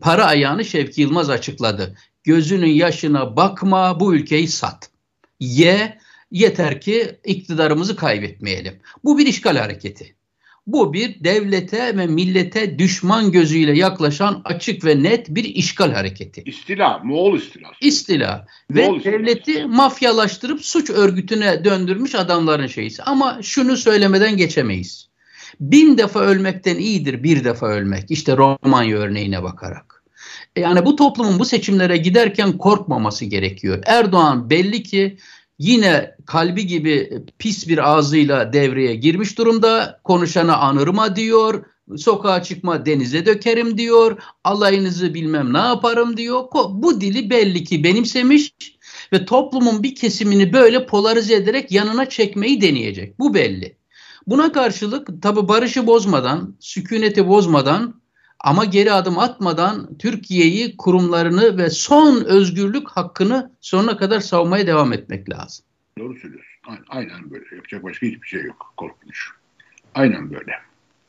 Para 0.00 0.24
ayağını 0.24 0.64
Şevki 0.64 1.00
Yılmaz 1.00 1.30
açıkladı. 1.30 1.96
Gözünün 2.24 2.66
yaşına 2.66 3.36
bakma, 3.36 4.00
bu 4.00 4.14
ülkeyi 4.14 4.48
sat. 4.48 4.90
Ye, 5.40 5.98
yeter 6.30 6.80
ki 6.80 7.18
iktidarımızı 7.24 7.96
kaybetmeyelim. 7.96 8.74
Bu 9.04 9.18
bir 9.18 9.26
işgal 9.26 9.56
hareketi. 9.56 10.14
Bu 10.66 10.92
bir 10.92 11.24
devlete 11.24 11.96
ve 11.96 12.06
millete 12.06 12.78
düşman 12.78 13.32
gözüyle 13.32 13.78
yaklaşan 13.78 14.42
açık 14.44 14.84
ve 14.84 15.02
net 15.02 15.28
bir 15.28 15.44
işgal 15.44 15.92
hareketi. 15.92 16.42
İstila, 16.46 16.98
Moğol 16.98 17.36
istilası. 17.36 17.74
İstila 17.80 18.46
ve 18.70 18.88
Moğol 18.88 19.04
devleti 19.04 19.50
istilası. 19.50 19.68
mafyalaştırıp 19.68 20.64
suç 20.64 20.90
örgütüne 20.90 21.64
döndürmüş 21.64 22.14
adamların 22.14 22.66
şeyisi. 22.66 23.02
Ama 23.02 23.38
şunu 23.42 23.76
söylemeden 23.76 24.36
geçemeyiz. 24.36 25.08
Bin 25.60 25.98
defa 25.98 26.20
ölmekten 26.20 26.76
iyidir 26.76 27.22
bir 27.22 27.44
defa 27.44 27.66
ölmek. 27.66 28.10
İşte 28.10 28.36
Romanya 28.36 28.96
örneğine 28.96 29.42
bakarak. 29.42 30.04
Yani 30.56 30.84
bu 30.84 30.96
toplumun 30.96 31.38
bu 31.38 31.44
seçimlere 31.44 31.96
giderken 31.96 32.58
korkmaması 32.58 33.24
gerekiyor. 33.24 33.82
Erdoğan 33.86 34.50
belli 34.50 34.82
ki 34.82 35.16
yine 35.58 36.16
kalbi 36.26 36.66
gibi 36.66 37.22
pis 37.38 37.68
bir 37.68 37.90
ağzıyla 37.90 38.52
devreye 38.52 38.94
girmiş 38.94 39.38
durumda. 39.38 40.00
Konuşana 40.04 40.56
anırma 40.56 41.16
diyor, 41.16 41.64
sokağa 41.96 42.42
çıkma 42.42 42.86
denize 42.86 43.26
dökerim 43.26 43.78
diyor, 43.78 44.22
alayınızı 44.44 45.14
bilmem 45.14 45.52
ne 45.52 45.58
yaparım 45.58 46.16
diyor. 46.16 46.44
Bu 46.70 47.00
dili 47.00 47.30
belli 47.30 47.64
ki 47.64 47.84
benimsemiş 47.84 48.54
ve 49.12 49.24
toplumun 49.24 49.82
bir 49.82 49.94
kesimini 49.94 50.52
böyle 50.52 50.86
polarize 50.86 51.34
ederek 51.34 51.72
yanına 51.72 52.08
çekmeyi 52.08 52.60
deneyecek. 52.60 53.18
Bu 53.18 53.34
belli. 53.34 53.76
Buna 54.26 54.52
karşılık 54.52 55.22
tabi 55.22 55.48
barışı 55.48 55.86
bozmadan, 55.86 56.56
sükuneti 56.60 57.28
bozmadan 57.28 58.00
ama 58.44 58.64
geri 58.64 58.92
adım 58.92 59.18
atmadan 59.18 59.88
Türkiye'yi, 59.98 60.76
kurumlarını 60.76 61.58
ve 61.58 61.70
son 61.70 62.24
özgürlük 62.24 62.88
hakkını 62.88 63.50
sonuna 63.60 63.96
kadar 63.96 64.20
savunmaya 64.20 64.66
devam 64.66 64.92
etmek 64.92 65.30
lazım. 65.30 65.64
Doğru 65.98 66.14
söylüyorsun. 66.14 66.54
Aynen 66.88 67.30
böyle. 67.30 67.44
Yapacak 67.54 67.82
başka 67.82 68.06
hiçbir 68.06 68.26
şey 68.28 68.42
yok. 68.42 68.74
Korkunç. 68.76 69.16
Aynen 69.94 70.30
böyle. 70.30 70.52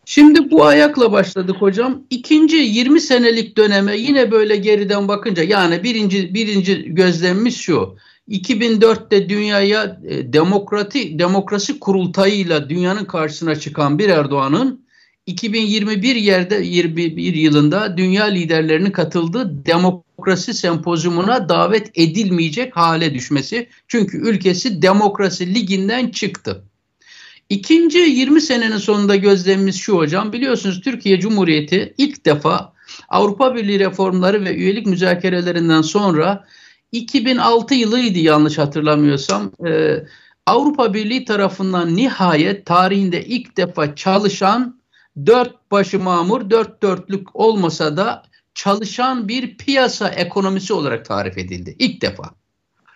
Şimdi 0.05 0.51
bu 0.51 0.65
ayakla 0.65 1.11
başladık 1.11 1.55
hocam. 1.59 2.01
İkinci 2.09 2.55
20 2.55 3.01
senelik 3.01 3.57
döneme 3.57 3.97
yine 3.97 4.31
böyle 4.31 4.55
geriden 4.55 5.07
bakınca 5.07 5.43
yani 5.43 5.83
birinci 5.83 6.33
birinci 6.33 6.95
gözlemimiz 6.95 7.57
şu. 7.57 7.97
2004'te 8.29 9.29
dünyaya 9.29 9.99
e, 10.07 10.33
demokrati 10.33 11.19
demokrasi 11.19 11.79
kurultayıyla 11.79 12.69
dünyanın 12.69 13.05
karşısına 13.05 13.55
çıkan 13.55 13.99
bir 13.99 14.09
Erdoğan'ın 14.09 14.84
2021 15.25 16.15
yerde 16.15 16.55
21 16.55 17.33
yılında 17.33 17.97
dünya 17.97 18.25
liderlerinin 18.25 18.91
katıldığı 18.91 19.65
demokrasi 19.65 20.53
sempozyumuna 20.53 21.49
davet 21.49 21.91
edilmeyecek 21.95 22.77
hale 22.77 23.13
düşmesi. 23.13 23.69
Çünkü 23.87 24.17
ülkesi 24.17 24.81
demokrasi 24.81 25.55
liginden 25.55 26.07
çıktı. 26.07 26.63
İkinci 27.49 27.97
20 27.97 28.41
senenin 28.41 28.77
sonunda 28.77 29.15
gözlemimiz 29.15 29.75
şu 29.75 29.97
hocam. 29.97 30.33
Biliyorsunuz 30.33 30.81
Türkiye 30.81 31.19
Cumhuriyeti 31.19 31.93
ilk 31.97 32.25
defa 32.25 32.73
Avrupa 33.09 33.55
Birliği 33.55 33.79
reformları 33.79 34.45
ve 34.45 34.55
üyelik 34.55 34.85
müzakerelerinden 34.85 35.81
sonra 35.81 36.45
2006 36.91 37.75
yılıydı 37.75 38.19
yanlış 38.19 38.57
hatırlamıyorsam. 38.57 39.51
E, 39.67 39.97
Avrupa 40.45 40.93
Birliği 40.93 41.25
tarafından 41.25 41.95
nihayet 41.95 42.65
tarihinde 42.65 43.25
ilk 43.25 43.57
defa 43.57 43.95
çalışan 43.95 44.79
dört 45.25 45.71
başı 45.71 45.99
mamur, 45.99 46.49
dört 46.49 46.83
dörtlük 46.83 47.35
olmasa 47.35 47.97
da 47.97 48.23
çalışan 48.53 49.27
bir 49.27 49.57
piyasa 49.57 50.09
ekonomisi 50.09 50.73
olarak 50.73 51.05
tarif 51.05 51.37
edildi 51.37 51.75
ilk 51.79 52.01
defa. 52.01 52.31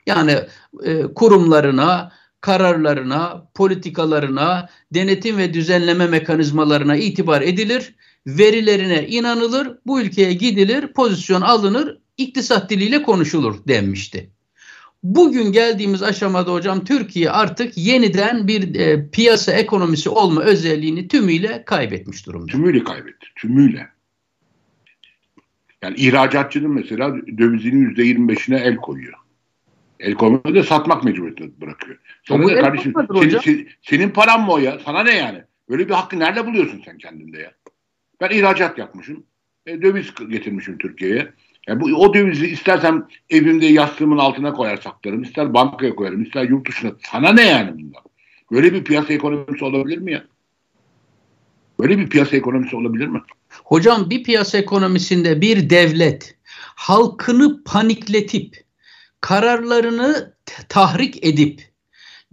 Yani 0.05 0.39
e, 0.83 1.01
kurumlarına, 1.13 2.11
kararlarına, 2.41 3.47
politikalarına, 3.53 4.69
denetim 4.93 5.37
ve 5.37 5.53
düzenleme 5.53 6.07
mekanizmalarına 6.07 6.95
itibar 6.95 7.41
edilir, 7.41 7.95
verilerine 8.27 9.07
inanılır, 9.07 9.77
bu 9.85 10.01
ülkeye 10.01 10.33
gidilir, 10.33 10.93
pozisyon 10.93 11.41
alınır, 11.41 11.97
iktisat 12.17 12.69
diliyle 12.69 13.03
konuşulur 13.03 13.67
denmişti. 13.67 14.31
Bugün 15.03 15.51
geldiğimiz 15.51 16.03
aşamada 16.03 16.53
hocam 16.53 16.83
Türkiye 16.83 17.29
artık 17.31 17.77
yeniden 17.77 18.47
bir 18.47 18.75
e, 18.75 19.09
piyasa 19.09 19.51
ekonomisi 19.51 20.09
olma 20.09 20.41
özelliğini 20.41 21.07
tümüyle 21.07 21.63
kaybetmiş 21.65 22.25
durumda. 22.25 22.51
Tümüyle 22.51 22.83
kaybetti. 22.83 23.27
Tümüyle. 23.35 23.89
Yani 25.81 25.95
ihracatçının 25.97 26.71
mesela 26.71 27.15
dövizinin 27.37 27.87
yüzde 27.87 28.03
yirmi 28.03 28.27
beşine 28.27 28.57
el 28.57 28.75
koyuyor. 28.75 29.13
El 29.99 30.13
koymayı 30.13 30.55
da 30.55 30.63
satmak 30.63 31.03
mecburiyeti 31.03 31.61
bırakıyor. 31.61 31.97
Sana 32.27 32.45
ne 32.45 32.61
kardeşim 32.61 32.93
senin, 33.21 33.39
senin, 33.39 33.69
senin 33.81 34.09
paran 34.09 34.41
mı 34.41 34.51
o 34.51 34.57
ya? 34.57 34.79
Sana 34.85 35.03
ne 35.03 35.15
yani? 35.15 35.43
Böyle 35.69 35.87
bir 35.87 35.93
hakkı 35.93 36.19
nerede 36.19 36.45
buluyorsun 36.45 36.81
sen 36.85 36.97
kendinde 36.97 37.37
ya? 37.37 37.51
Ben 38.21 38.29
ihracat 38.29 38.77
yapmışım. 38.77 39.23
E, 39.65 39.81
döviz 39.81 40.13
getirmişim 40.29 40.77
Türkiye'ye. 40.77 41.33
Yani 41.69 41.81
bu, 41.81 41.85
o 41.85 42.13
dövizi 42.13 42.47
istersem 42.47 43.07
evimde 43.29 43.65
yastığımın 43.65 44.17
altına 44.17 44.53
koyar 44.53 44.77
saklarım, 44.77 45.23
ister 45.23 45.53
bankaya 45.53 45.95
koyarım, 45.95 46.23
ister 46.23 46.43
yurt 46.43 46.67
dışına. 46.67 46.91
Sana 47.11 47.33
ne 47.33 47.47
yani 47.47 47.71
bunlar? 47.73 48.03
Böyle 48.51 48.73
bir 48.73 48.83
piyasa 48.83 49.13
ekonomisi 49.13 49.65
olabilir 49.65 49.97
mi 49.97 50.11
ya? 50.11 50.23
Böyle 51.79 51.97
bir 51.97 52.09
piyasa 52.09 52.37
ekonomisi 52.37 52.75
olabilir 52.75 53.07
mi? 53.07 53.21
Hocam 53.63 54.09
bir 54.09 54.23
piyasa 54.23 54.57
ekonomisinde 54.57 55.41
bir 55.41 55.69
devlet 55.69 56.37
halkını 56.75 57.63
panikletip 57.63 58.63
kararlarını 59.21 60.33
tahrik 60.69 61.25
edip 61.25 61.71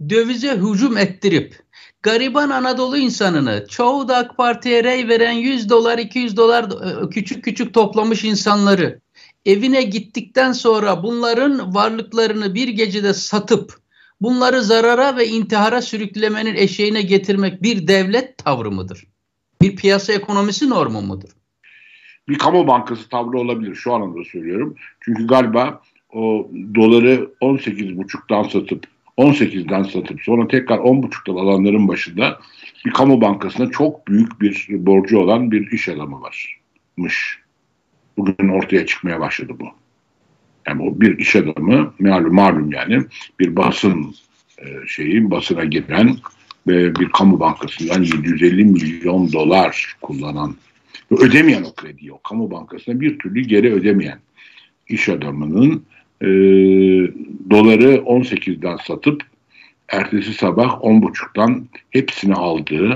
dövize 0.09 0.57
hücum 0.57 0.97
ettirip 0.97 1.59
gariban 2.03 2.49
Anadolu 2.49 2.97
insanını 2.97 3.65
çoğu 3.69 4.07
da 4.07 4.17
AK 4.17 4.37
Parti'ye 4.37 4.83
rey 4.83 5.07
veren 5.07 5.31
100 5.31 5.69
dolar 5.69 5.97
200 5.97 6.37
dolar 6.37 6.63
e, 6.63 7.09
küçük 7.09 7.43
küçük 7.43 7.73
toplamış 7.73 8.23
insanları 8.23 8.99
evine 9.47 9.81
gittikten 9.81 10.51
sonra 10.51 11.03
bunların 11.03 11.75
varlıklarını 11.75 12.55
bir 12.55 12.67
gecede 12.67 13.13
satıp 13.13 13.73
bunları 14.21 14.61
zarara 14.61 15.17
ve 15.17 15.27
intihara 15.27 15.81
sürüklemenin 15.81 16.55
eşeğine 16.55 17.01
getirmek 17.01 17.63
bir 17.63 17.87
devlet 17.87 18.37
tavrı 18.37 18.71
mıdır? 18.71 19.03
Bir 19.61 19.75
piyasa 19.75 20.13
ekonomisi 20.13 20.69
normu 20.69 21.01
mudur? 21.01 21.29
Bir 22.29 22.37
kamu 22.37 22.67
bankası 22.67 23.09
tavrı 23.09 23.39
olabilir 23.39 23.75
şu 23.75 23.93
anlamda 23.93 24.23
söylüyorum. 24.23 24.75
Çünkü 25.01 25.27
galiba 25.27 25.81
o 26.13 26.47
doları 26.75 27.29
18,5'dan 27.41 28.43
satıp 28.43 28.83
18'den 29.17 29.83
satıp 29.83 30.21
sonra 30.21 30.47
tekrar 30.47 30.77
10,5'tan 30.77 31.39
alanların 31.39 31.87
başında 31.87 32.39
bir 32.85 32.91
kamu 32.91 33.21
bankasına 33.21 33.71
çok 33.71 34.07
büyük 34.07 34.41
bir 34.41 34.67
borcu 34.69 35.19
olan 35.19 35.51
bir 35.51 35.71
iş 35.71 35.89
adamı 35.89 36.21
varmış. 36.21 37.46
Bugün 38.17 38.49
ortaya 38.49 38.85
çıkmaya 38.85 39.19
başladı 39.19 39.53
bu. 39.59 39.67
Yani 40.67 40.83
o 40.83 41.01
bir 41.01 41.17
iş 41.17 41.35
adamı 41.35 41.93
malum, 41.99 42.35
malum 42.35 42.71
yani 42.71 43.03
bir 43.39 43.55
basın 43.55 44.15
e, 44.57 44.65
şeyi 44.87 45.31
basına 45.31 45.63
giren 45.63 46.17
ve 46.67 46.95
bir 46.95 47.09
kamu 47.09 47.39
bankasından 47.39 48.01
750 48.01 48.65
milyon 48.65 49.31
dolar 49.31 49.95
kullanan 50.01 50.55
ve 51.11 51.15
ödemeyen 51.15 51.63
o 51.63 51.73
krediyi 51.75 52.11
o 52.11 52.21
kamu 52.21 52.51
bankasına 52.51 53.01
bir 53.01 53.19
türlü 53.19 53.41
geri 53.41 53.73
ödemeyen 53.73 54.19
iş 54.87 55.09
adamının 55.09 55.85
e, 56.21 56.27
doları 57.49 57.95
18'den 57.95 58.77
satıp 58.77 59.23
ertesi 59.89 60.33
sabah 60.33 60.81
10.5'tan 60.81 61.63
hepsini 61.89 62.33
aldığı 62.33 62.89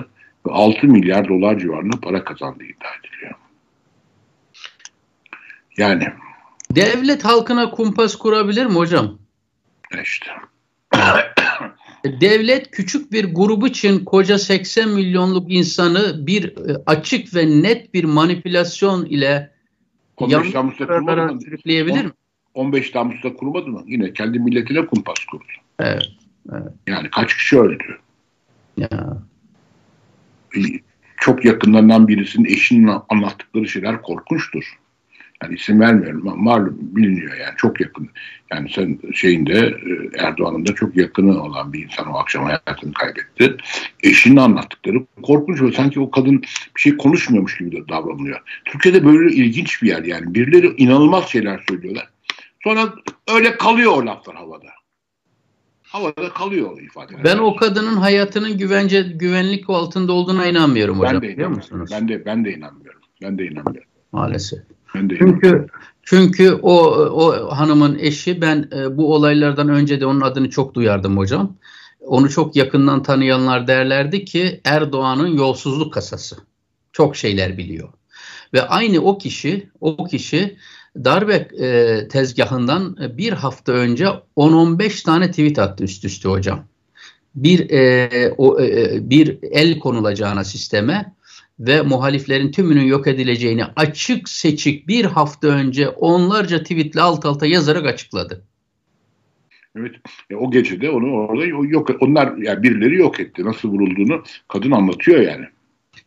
ve 0.47 0.51
6 0.51 0.87
milyar 0.87 1.29
dolar 1.29 1.59
civarında 1.59 1.99
para 1.99 2.23
kazandığı 2.23 2.63
iddia 2.63 2.89
ediliyor. 2.99 3.40
Yani. 5.77 6.07
Devlet 6.71 7.25
halkına 7.25 7.71
kumpas 7.71 8.15
kurabilir 8.15 8.65
mi 8.65 8.73
hocam? 8.73 9.17
İşte. 10.03 10.31
Devlet 12.05 12.71
küçük 12.71 13.11
bir 13.11 13.33
grubu 13.33 13.67
için 13.67 14.05
koca 14.05 14.37
80 14.37 14.89
milyonluk 14.89 15.51
insanı 15.51 16.27
bir 16.27 16.57
e, 16.57 16.83
açık 16.85 17.35
ve 17.35 17.61
net 17.61 17.93
bir 17.93 18.03
manipülasyon 18.03 19.05
ile 19.05 19.51
yanlış 20.27 20.77
kararlara 20.77 21.39
sürükleyebilir 21.39 22.05
mi? 22.05 22.11
15 22.53 22.91
Temmuz'da 22.91 23.33
kurmadı 23.33 23.67
mı? 23.67 23.83
Yine 23.85 24.13
kendi 24.13 24.39
milletine 24.39 24.85
kumpas 24.85 25.25
kurdu. 25.31 25.43
Evet. 25.79 26.07
evet. 26.51 26.73
Yani 26.87 27.09
kaç 27.09 27.37
kişi 27.37 27.59
öldü? 27.59 27.99
Ya. 28.77 29.17
Çok 31.17 31.45
yakınlarından 31.45 32.07
birisinin 32.07 32.45
eşinin 32.45 32.91
anlattıkları 33.09 33.67
şeyler 33.67 34.01
korkunçtur. 34.01 34.80
Yani 35.43 35.55
isim 35.55 35.79
vermiyorum. 35.79 36.43
Malum 36.43 36.77
biliniyor 36.79 37.37
yani 37.37 37.53
çok 37.57 37.81
yakın. 37.81 38.09
Yani 38.51 38.69
sen 38.75 38.99
şeyinde 39.13 39.57
e, 39.59 40.17
Erdoğan'ın 40.17 40.65
da 40.65 40.75
çok 40.75 40.97
yakını 40.97 41.43
olan 41.43 41.73
bir 41.73 41.83
insan 41.83 42.07
o 42.07 42.17
akşam 42.17 42.43
hayatını 42.43 42.93
kaybetti. 42.93 43.57
Eşinin 44.03 44.35
anlattıkları 44.35 45.05
korkunç 45.23 45.61
ve 45.61 45.71
sanki 45.71 45.99
o 45.99 46.11
kadın 46.11 46.41
bir 46.75 46.81
şey 46.81 46.97
konuşmuyormuş 46.97 47.57
gibi 47.57 47.71
de 47.71 47.87
davranılıyor. 47.89 48.39
Türkiye'de 48.65 49.05
böyle 49.05 49.35
ilginç 49.35 49.83
bir 49.83 49.87
yer 49.87 50.03
yani. 50.03 50.35
Birileri 50.35 50.67
inanılmaz 50.77 51.29
şeyler 51.29 51.63
söylüyorlar. 51.69 52.09
Sonra 52.63 52.93
öyle 53.35 53.57
kalıyor 53.57 53.91
o 53.91 54.05
laflar 54.05 54.35
havada. 54.35 54.67
Havada 55.83 56.29
kalıyor 56.29 56.71
o 56.71 56.79
ifadeler. 56.79 57.23
Ben 57.23 57.37
o 57.37 57.55
kadının 57.55 57.97
hayatının 57.97 58.57
güvence 58.57 59.01
güvenlik 59.01 59.69
altında 59.69 60.13
olduğuna 60.13 60.45
inanmıyorum 60.45 60.99
hocam. 60.99 61.13
Ben 61.13 61.21
de 61.21 61.33
inanmıyorum. 61.33 61.87
Ben 61.91 62.07
de 62.07 62.25
ben 62.25 62.45
de 62.45 62.53
inanmıyorum. 62.53 63.01
Ben 63.21 63.37
de 63.37 63.45
inanmıyorum. 63.45 63.89
Maalesef. 64.11 64.59
Ben 64.95 65.09
de 65.09 65.15
çünkü 65.19 65.67
çünkü 66.03 66.51
o 66.51 66.75
o 66.95 67.51
hanımın 67.55 67.99
eşi 67.99 68.41
ben 68.41 68.69
e, 68.75 68.97
bu 68.97 69.13
olaylardan 69.13 69.69
önce 69.69 70.01
de 70.01 70.05
onun 70.05 70.21
adını 70.21 70.49
çok 70.49 70.73
duyardım 70.73 71.17
hocam. 71.17 71.57
Onu 71.99 72.29
çok 72.29 72.55
yakından 72.55 73.03
tanıyanlar 73.03 73.67
derlerdi 73.67 74.25
ki 74.25 74.61
Erdoğan'ın 74.65 75.27
yolsuzluk 75.27 75.93
kasası. 75.93 76.37
Çok 76.91 77.15
şeyler 77.15 77.57
biliyor. 77.57 77.89
Ve 78.53 78.61
aynı 78.61 78.99
o 78.99 79.17
kişi 79.17 79.69
o 79.81 80.05
kişi 80.05 80.57
darbe 80.95 81.35
e, 81.35 82.07
tezgahından 82.07 82.97
bir 83.17 83.33
hafta 83.33 83.71
önce 83.71 84.05
10-15 84.37 85.03
tane 85.03 85.29
tweet 85.29 85.59
attı 85.59 85.83
üst 85.83 86.05
üste 86.05 86.29
hocam. 86.29 86.65
Bir 87.35 87.69
e, 87.69 88.33
o, 88.37 88.61
e, 88.61 88.99
bir 89.09 89.39
el 89.51 89.79
konulacağına 89.79 90.43
sisteme 90.43 91.13
ve 91.61 91.81
muhaliflerin 91.81 92.51
tümünün 92.51 92.85
yok 92.85 93.07
edileceğini 93.07 93.63
açık 93.75 94.29
seçik 94.29 94.87
bir 94.87 95.05
hafta 95.05 95.47
önce 95.47 95.89
onlarca 95.89 96.63
tweetle 96.63 97.01
alt 97.01 97.25
alta 97.25 97.45
yazarak 97.45 97.85
açıkladı. 97.85 98.43
Evet. 99.75 99.95
E, 100.29 100.35
o 100.35 100.51
gece 100.51 100.81
de 100.81 100.89
onu 100.89 101.11
orada 101.13 101.45
yok 101.45 101.89
onlar 101.99 102.37
yani 102.37 102.63
birileri 102.63 102.95
yok 102.95 103.19
etti. 103.19 103.45
Nasıl 103.45 103.69
vurulduğunu 103.69 104.23
kadın 104.47 104.71
anlatıyor 104.71 105.19
yani. 105.19 105.45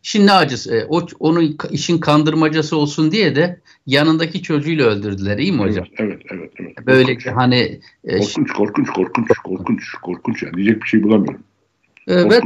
Şimdi 0.01 0.31
acısı 0.31 0.75
e, 0.75 0.85
o 0.89 1.07
onun 1.19 1.57
işin 1.71 1.97
kandırmacası 1.97 2.77
olsun 2.77 3.11
diye 3.11 3.35
de 3.35 3.59
yanındaki 3.87 4.43
çocuğuyla 4.43 4.85
öldürdüler 4.85 5.37
iyi 5.37 5.51
mi 5.51 5.59
hocam? 5.59 5.85
Evet 5.97 6.21
evet 6.31 6.51
evet. 6.59 6.75
evet. 6.77 6.87
Böyle 6.87 7.13
korkunç. 7.13 7.35
hani 7.35 7.79
e, 8.03 8.17
korkunç 8.17 8.51
korkunç 8.51 8.89
korkunç 8.89 9.27
korkunç 9.43 9.91
korkunç 10.01 10.43
yani 10.43 10.53
diyecek 10.53 10.81
bir 10.81 10.87
şey 10.87 11.03
bulamıyorum. 11.03 11.43
Evet. 12.07 12.43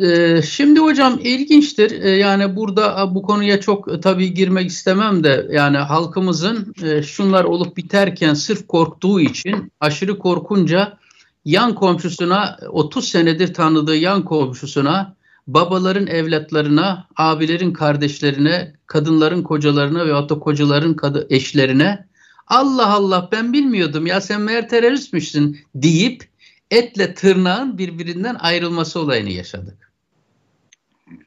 E, 0.00 0.42
şimdi 0.42 0.80
hocam 0.80 1.18
ilginçtir. 1.22 2.02
E, 2.02 2.10
yani 2.10 2.56
burada 2.56 3.14
bu 3.14 3.22
konuya 3.22 3.60
çok 3.60 3.92
e, 3.92 4.00
tabii 4.00 4.34
girmek 4.34 4.70
istemem 4.70 5.24
de 5.24 5.46
yani 5.52 5.76
halkımızın 5.76 6.74
e, 6.82 7.02
şunlar 7.02 7.44
olup 7.44 7.76
biterken 7.76 8.34
sırf 8.34 8.66
korktuğu 8.66 9.20
için 9.20 9.72
aşırı 9.80 10.18
korkunca 10.18 10.98
yan 11.44 11.74
komşusuna 11.74 12.56
30 12.68 13.08
senedir 13.08 13.54
tanıdığı 13.54 13.96
yan 13.96 14.24
komşusuna 14.24 15.16
babaların 15.46 16.06
evlatlarına, 16.06 17.08
abilerin 17.16 17.72
kardeşlerine, 17.72 18.72
kadınların 18.86 19.42
kocalarına 19.42 20.06
ve 20.06 20.12
hatta 20.12 20.38
kocaların 20.38 20.96
eşlerine 21.30 22.06
Allah 22.46 22.94
Allah 22.94 23.28
ben 23.32 23.52
bilmiyordum 23.52 24.06
ya 24.06 24.20
sen 24.20 24.40
meğer 24.40 24.68
teröristmişsin 24.68 25.58
deyip 25.74 26.24
etle 26.70 27.14
tırnağın 27.14 27.78
birbirinden 27.78 28.34
ayrılması 28.34 29.00
olayını 29.00 29.30
yaşadık. 29.30 29.92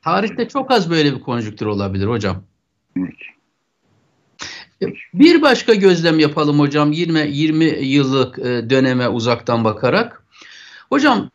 Tarihte 0.04 0.48
çok 0.48 0.72
az 0.72 0.90
böyle 0.90 1.16
bir 1.16 1.22
konjüktür 1.22 1.66
olabilir 1.66 2.08
hocam. 2.08 2.44
Bir 5.14 5.42
başka 5.42 5.74
gözlem 5.74 6.20
yapalım 6.20 6.60
hocam 6.60 6.92
20 6.92 7.20
20 7.20 7.66
yıllık 7.66 8.40
e, 8.40 8.70
döneme 8.70 9.08
uzaktan 9.08 9.64
bakarak. 9.64 10.24
Hocam 10.90 11.30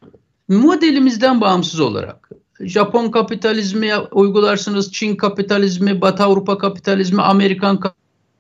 modelimizden 0.49 1.40
bağımsız 1.40 1.81
olarak 1.81 2.31
Japon 2.61 3.11
kapitalizmi 3.11 3.97
uygularsınız, 3.97 4.93
Çin 4.93 5.17
kapitalizmi, 5.17 6.01
Batı 6.01 6.23
Avrupa 6.23 6.59
kapitalizmi, 6.59 7.23
Amerikan 7.23 7.81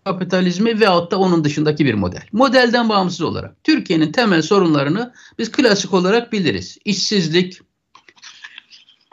kapitalizmi 0.04 0.80
veyahut 0.80 1.10
da 1.10 1.18
onun 1.18 1.44
dışındaki 1.44 1.84
bir 1.84 1.94
model. 1.94 2.22
Modelden 2.32 2.88
bağımsız 2.88 3.20
olarak 3.20 3.64
Türkiye'nin 3.64 4.12
temel 4.12 4.42
sorunlarını 4.42 5.12
biz 5.38 5.52
klasik 5.52 5.94
olarak 5.94 6.32
biliriz. 6.32 6.78
İşsizlik, 6.84 7.60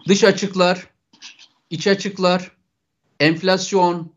dış 0.07 0.23
açıklar, 0.23 0.87
iç 1.69 1.87
açıklar, 1.87 2.51
enflasyon, 3.19 4.11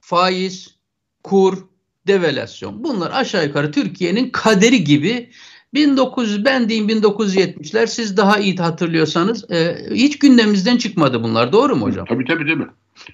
faiz, 0.00 0.74
kur, 1.22 1.58
devalüasyon. 2.06 2.84
Bunlar 2.84 3.10
aşağı 3.10 3.46
yukarı 3.46 3.72
Türkiye'nin 3.72 4.30
kaderi 4.30 4.84
gibi 4.84 5.30
1900 5.74 6.44
ben 6.44 6.68
diyeyim 6.68 6.88
1970'ler 6.88 7.86
siz 7.86 8.16
daha 8.16 8.38
iyi 8.38 8.56
hatırlıyorsanız 8.56 9.50
e, 9.50 9.86
hiç 9.90 10.18
gündemimizden 10.18 10.76
çıkmadı 10.76 11.22
bunlar. 11.22 11.52
Doğru 11.52 11.76
mu 11.76 11.86
hocam? 11.86 12.06
Tabii 12.06 12.24
tabii 12.24 12.52
tabii. 12.52 12.66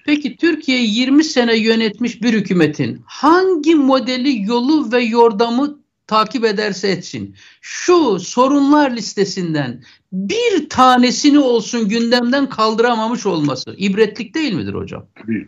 Peki 0.05 0.37
Türkiye'yi 0.37 0.99
20 0.99 1.23
sene 1.23 1.57
yönetmiş 1.57 2.21
bir 2.21 2.33
hükümetin 2.33 3.01
hangi 3.05 3.75
modeli, 3.75 4.43
yolu 4.43 4.91
ve 4.91 5.03
yordamı 5.03 5.81
takip 6.07 6.45
ederse 6.45 6.87
etsin 6.87 7.35
şu 7.61 8.19
sorunlar 8.19 8.91
listesinden 8.91 9.83
bir 10.11 10.69
tanesini 10.69 11.39
olsun 11.39 11.89
gündemden 11.89 12.49
kaldıramamış 12.49 13.25
olması 13.25 13.75
ibretlik 13.77 14.35
değil 14.35 14.53
midir 14.53 14.73
hocam? 14.73 15.05
Tabii 15.15 15.47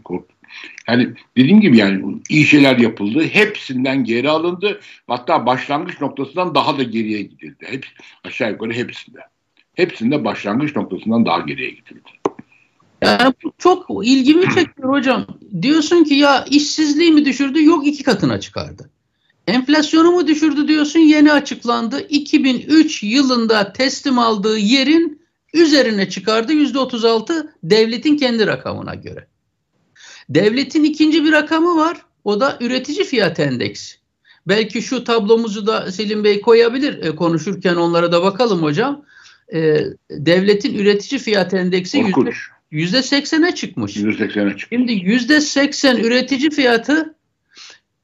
yani 0.88 1.10
dediğim 1.38 1.62
gibi 1.62 1.78
yani 1.78 2.22
iyi 2.30 2.46
şeyler 2.46 2.78
yapıldı. 2.78 3.24
Hepsinden 3.24 4.04
geri 4.04 4.30
alındı. 4.30 4.80
Hatta 5.08 5.46
başlangıç 5.46 6.02
noktasından 6.02 6.56
daha 6.56 6.78
da 6.78 6.84
geriye 6.84 7.22
gidildi. 7.22 7.66
Hep, 7.66 7.86
aşağı 8.24 8.52
yukarı 8.52 8.74
hepsinde. 8.74 9.20
Hepsinde 9.74 10.26
başlangıç 10.26 10.76
noktasından 10.76 11.26
daha 11.26 11.40
geriye 11.40 11.70
gidildi. 11.70 12.23
Yani 13.04 13.34
çok 13.58 13.86
ilgimi 14.04 14.44
çekiyor 14.56 14.90
hocam. 14.90 15.26
Diyorsun 15.62 16.04
ki 16.04 16.14
ya 16.14 16.46
işsizliği 16.50 17.12
mi 17.12 17.26
düşürdü? 17.26 17.64
Yok 17.64 17.88
iki 17.88 18.04
katına 18.04 18.40
çıkardı. 18.40 18.90
Enflasyonu 19.48 20.12
mu 20.12 20.28
düşürdü 20.28 20.68
diyorsun? 20.68 21.00
Yeni 21.00 21.32
açıklandı. 21.32 22.08
2003 22.10 23.04
yılında 23.04 23.74
teslim 23.74 24.20
aldığı 24.20 24.58
yerin 24.58 25.22
üzerine 25.54 26.10
çıkardı. 26.10 26.54
%36 26.54 27.50
devletin 27.64 28.18
kendi 28.18 28.48
rakamına 28.48 28.96
göre. 28.96 29.28
Devletin 30.30 30.84
ikinci 30.84 31.24
bir 31.24 31.32
rakamı 31.32 31.78
var. 31.78 31.98
O 32.24 32.40
da 32.40 32.58
üretici 32.62 33.04
fiyat 33.04 33.40
endeksi. 33.40 33.96
Belki 34.48 34.82
şu 34.82 35.04
tablomuzu 35.04 35.68
da 35.68 35.92
Selim 35.92 36.24
Bey 36.24 36.42
koyabilir 36.42 37.04
e, 37.04 37.16
konuşurken 37.16 37.76
onlara 37.76 38.12
da 38.12 38.24
bakalım 38.24 38.62
hocam. 38.62 39.06
E, 39.54 39.80
devletin 40.10 40.78
üretici 40.78 41.20
fiyat 41.20 41.54
endeksi 41.54 41.98
yüzde 41.98 42.32
seksene 43.04 43.56
çıkmış. 43.56 43.96
Yüzde 43.96 44.18
seksene 44.18 44.50
çıkmış. 44.50 44.68
Şimdi 44.70 44.94
yüzde 44.94 45.42
seksen 45.42 45.98
üretici 45.98 46.50
fiyatı 46.50 47.16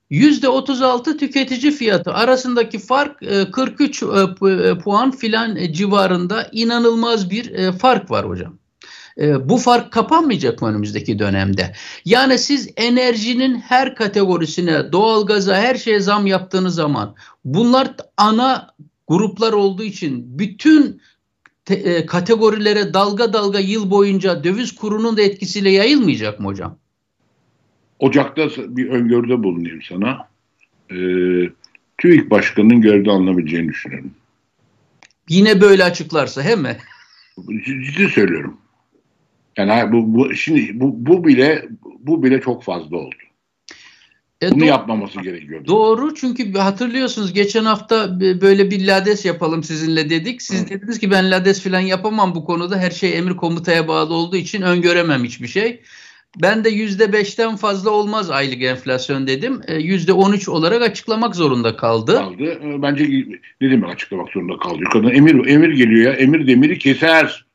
yüzde 0.10 0.50
otuz 0.50 0.82
altı 0.82 1.18
tüketici 1.18 1.72
fiyatı 1.72 2.14
arasındaki 2.14 2.80
fark 2.80 3.20
43 3.52 4.04
e, 4.04 4.06
e, 4.06 4.78
puan 4.78 5.12
filan 5.12 5.72
civarında 5.72 6.50
inanılmaz 6.52 7.30
bir 7.30 7.72
fark 7.72 8.12
var 8.12 8.30
hocam. 8.30 8.60
bu 9.42 9.58
fark 9.58 9.92
kapanmayacak 9.92 10.62
mı 10.62 10.68
önümüzdeki 10.68 11.20
dönemde? 11.20 11.74
Yani 12.06 12.40
siz 12.40 12.70
enerjinin 12.78 13.60
her 13.60 13.96
kategorisine, 13.96 14.92
doğalgaza, 14.92 15.56
her 15.56 15.76
şeye 15.76 16.00
zam 16.00 16.28
yaptığınız 16.28 16.76
zaman 16.76 17.16
bunlar 17.46 17.96
ana 18.18 18.68
gruplar 19.08 19.54
olduğu 19.54 19.84
için 19.84 20.40
bütün 20.40 21.02
te, 21.70 21.76
e, 21.76 22.06
kategorilere 22.06 22.94
dalga 22.94 23.34
dalga 23.34 23.60
yıl 23.60 23.92
boyunca 23.92 24.44
döviz 24.44 24.76
kurunun 24.76 25.18
da 25.18 25.22
etkisiyle 25.22 25.70
yayılmayacak 25.70 26.40
mı 26.40 26.46
hocam? 26.46 26.78
Ocak'ta 28.00 28.50
bir 28.58 28.90
öngörüde 28.90 29.44
bulunayım 29.44 29.82
sana. 29.82 30.28
Ee, 30.92 30.96
TÜİK 31.98 32.32
Başkanı'nın 32.32 32.82
görevden 32.82 33.10
alınabileceğini 33.10 33.70
düşünüyorum. 33.70 34.12
Yine 35.30 35.62
böyle 35.62 35.84
açıklarsa 35.84 36.44
he 36.44 36.56
mi? 36.56 36.78
Ciddi 37.66 38.10
söylüyorum. 38.10 38.58
Yani 39.58 39.92
bu, 39.92 40.14
bu 40.14 40.36
şimdi 40.36 40.80
bu, 40.80 41.06
bu 41.06 41.28
bile 41.28 41.70
bu 42.00 42.24
bile 42.24 42.42
çok 42.42 42.64
fazla 42.64 42.98
oldu. 42.98 43.16
E, 44.44 44.52
Bunu 44.52 44.66
yapmaması 44.66 45.22
gerekiyor. 45.22 45.66
Doğru 45.68 46.16
çünkü 46.16 46.54
hatırlıyorsunuz 46.54 47.34
geçen 47.34 47.66
hafta 47.66 48.20
böyle 48.20 48.72
bir 48.72 48.88
lades 48.88 49.26
yapalım 49.26 49.64
sizinle 49.64 50.10
dedik. 50.10 50.42
Siz 50.42 50.66
Hı. 50.66 50.70
dediniz 50.70 51.00
ki 51.00 51.12
ben 51.12 51.32
lades 51.32 51.64
falan 51.64 51.80
yapamam 51.80 52.36
bu 52.36 52.46
konuda. 52.46 52.78
Her 52.78 52.92
şey 52.92 53.18
emir 53.18 53.36
komutaya 53.36 53.88
bağlı 53.88 54.14
olduğu 54.14 54.36
için 54.38 54.62
öngöremem 54.62 55.24
hiçbir 55.24 55.48
şey. 55.48 55.82
Ben 56.42 56.64
de 56.64 56.70
yüzde 56.70 57.14
beşten 57.14 57.56
fazla 57.56 57.90
olmaz 57.90 58.32
aylık 58.32 58.64
enflasyon 58.64 59.28
dedim. 59.28 59.62
E, 59.68 59.76
yüzde 59.76 60.14
on 60.14 60.34
üç 60.34 60.50
olarak 60.50 60.82
açıklamak 60.82 61.36
zorunda 61.36 61.76
kaldı. 61.76 62.14
Kaldı. 62.14 62.44
E, 62.44 62.82
bence 62.82 63.04
ne 63.62 63.72
demek 63.72 63.90
açıklamak 63.90 64.30
zorunda 64.30 64.58
kaldı? 64.58 64.78
Yukarıdan 64.80 65.12
emir, 65.12 65.48
emir 65.48 65.70
geliyor 65.70 66.12
ya. 66.12 66.14
Emir 66.14 66.48
demiri 66.48 66.80
keser. 66.80 67.49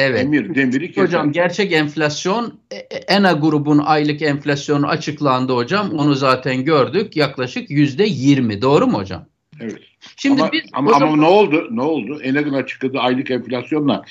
Evet. 0.00 0.20
Emir 0.20 0.54
demiri 0.54 0.88
keser. 0.88 1.02
Hocam 1.02 1.32
gerçek 1.32 1.72
enflasyon 1.72 2.60
e, 2.70 2.76
ENA 2.96 3.32
grubun 3.32 3.78
aylık 3.78 4.22
enflasyonu 4.22 4.86
açıklandı 4.86 5.52
hocam. 5.52 5.90
Onu 5.90 6.14
zaten 6.14 6.64
gördük. 6.64 7.16
Yaklaşık 7.16 7.70
yüzde 7.70 8.04
yirmi. 8.04 8.62
Doğru 8.62 8.86
mu 8.86 8.98
hocam? 8.98 9.26
Evet. 9.60 9.78
Şimdi 10.16 10.42
ama, 10.42 10.52
biz 10.52 10.62
ama, 10.72 10.90
zaman... 10.90 11.06
ama 11.06 11.16
ne 11.16 11.28
oldu? 11.28 11.68
Ne 11.70 11.82
oldu? 11.82 12.20
ENA'nın 12.22 12.52
açıkladığı 12.52 12.98
aylık 12.98 13.30
enflasyonla 13.30 14.04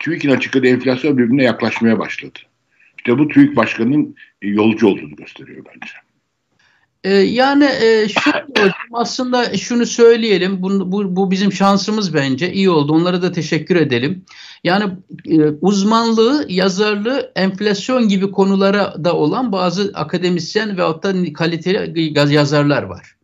TÜİK'in 0.00 0.30
açıkladığı 0.30 0.66
enflasyon 0.66 1.18
birbirine 1.18 1.44
yaklaşmaya 1.44 1.98
başladı. 1.98 2.38
İşte 2.98 3.18
bu 3.18 3.28
TÜİK 3.28 3.56
Başkanı'nın 3.56 4.14
yolcu 4.42 4.88
olduğunu 4.88 5.16
gösteriyor 5.16 5.64
bence. 5.66 5.92
Ee, 7.04 7.14
yani 7.14 7.64
e, 7.64 8.08
şu 8.08 8.30
aslında 8.92 9.56
şunu 9.56 9.86
söyleyelim 9.86 10.62
bu, 10.62 10.92
bu, 10.92 11.16
bu 11.16 11.30
bizim 11.30 11.52
şansımız 11.52 12.14
bence 12.14 12.52
iyi 12.52 12.70
oldu 12.70 12.92
onlara 12.92 13.22
da 13.22 13.32
teşekkür 13.32 13.76
edelim. 13.76 14.24
Yani 14.64 14.92
e, 15.26 15.40
uzmanlığı 15.60 16.46
yazarlığı 16.48 17.32
enflasyon 17.36 18.08
gibi 18.08 18.30
konulara 18.30 19.04
da 19.04 19.16
olan 19.16 19.52
bazı 19.52 19.90
akademisyen 19.94 20.76
ve 20.76 20.82
hatta 20.82 21.32
kaliteli 21.34 22.34
yazarlar 22.34 22.82
var. 22.82 23.16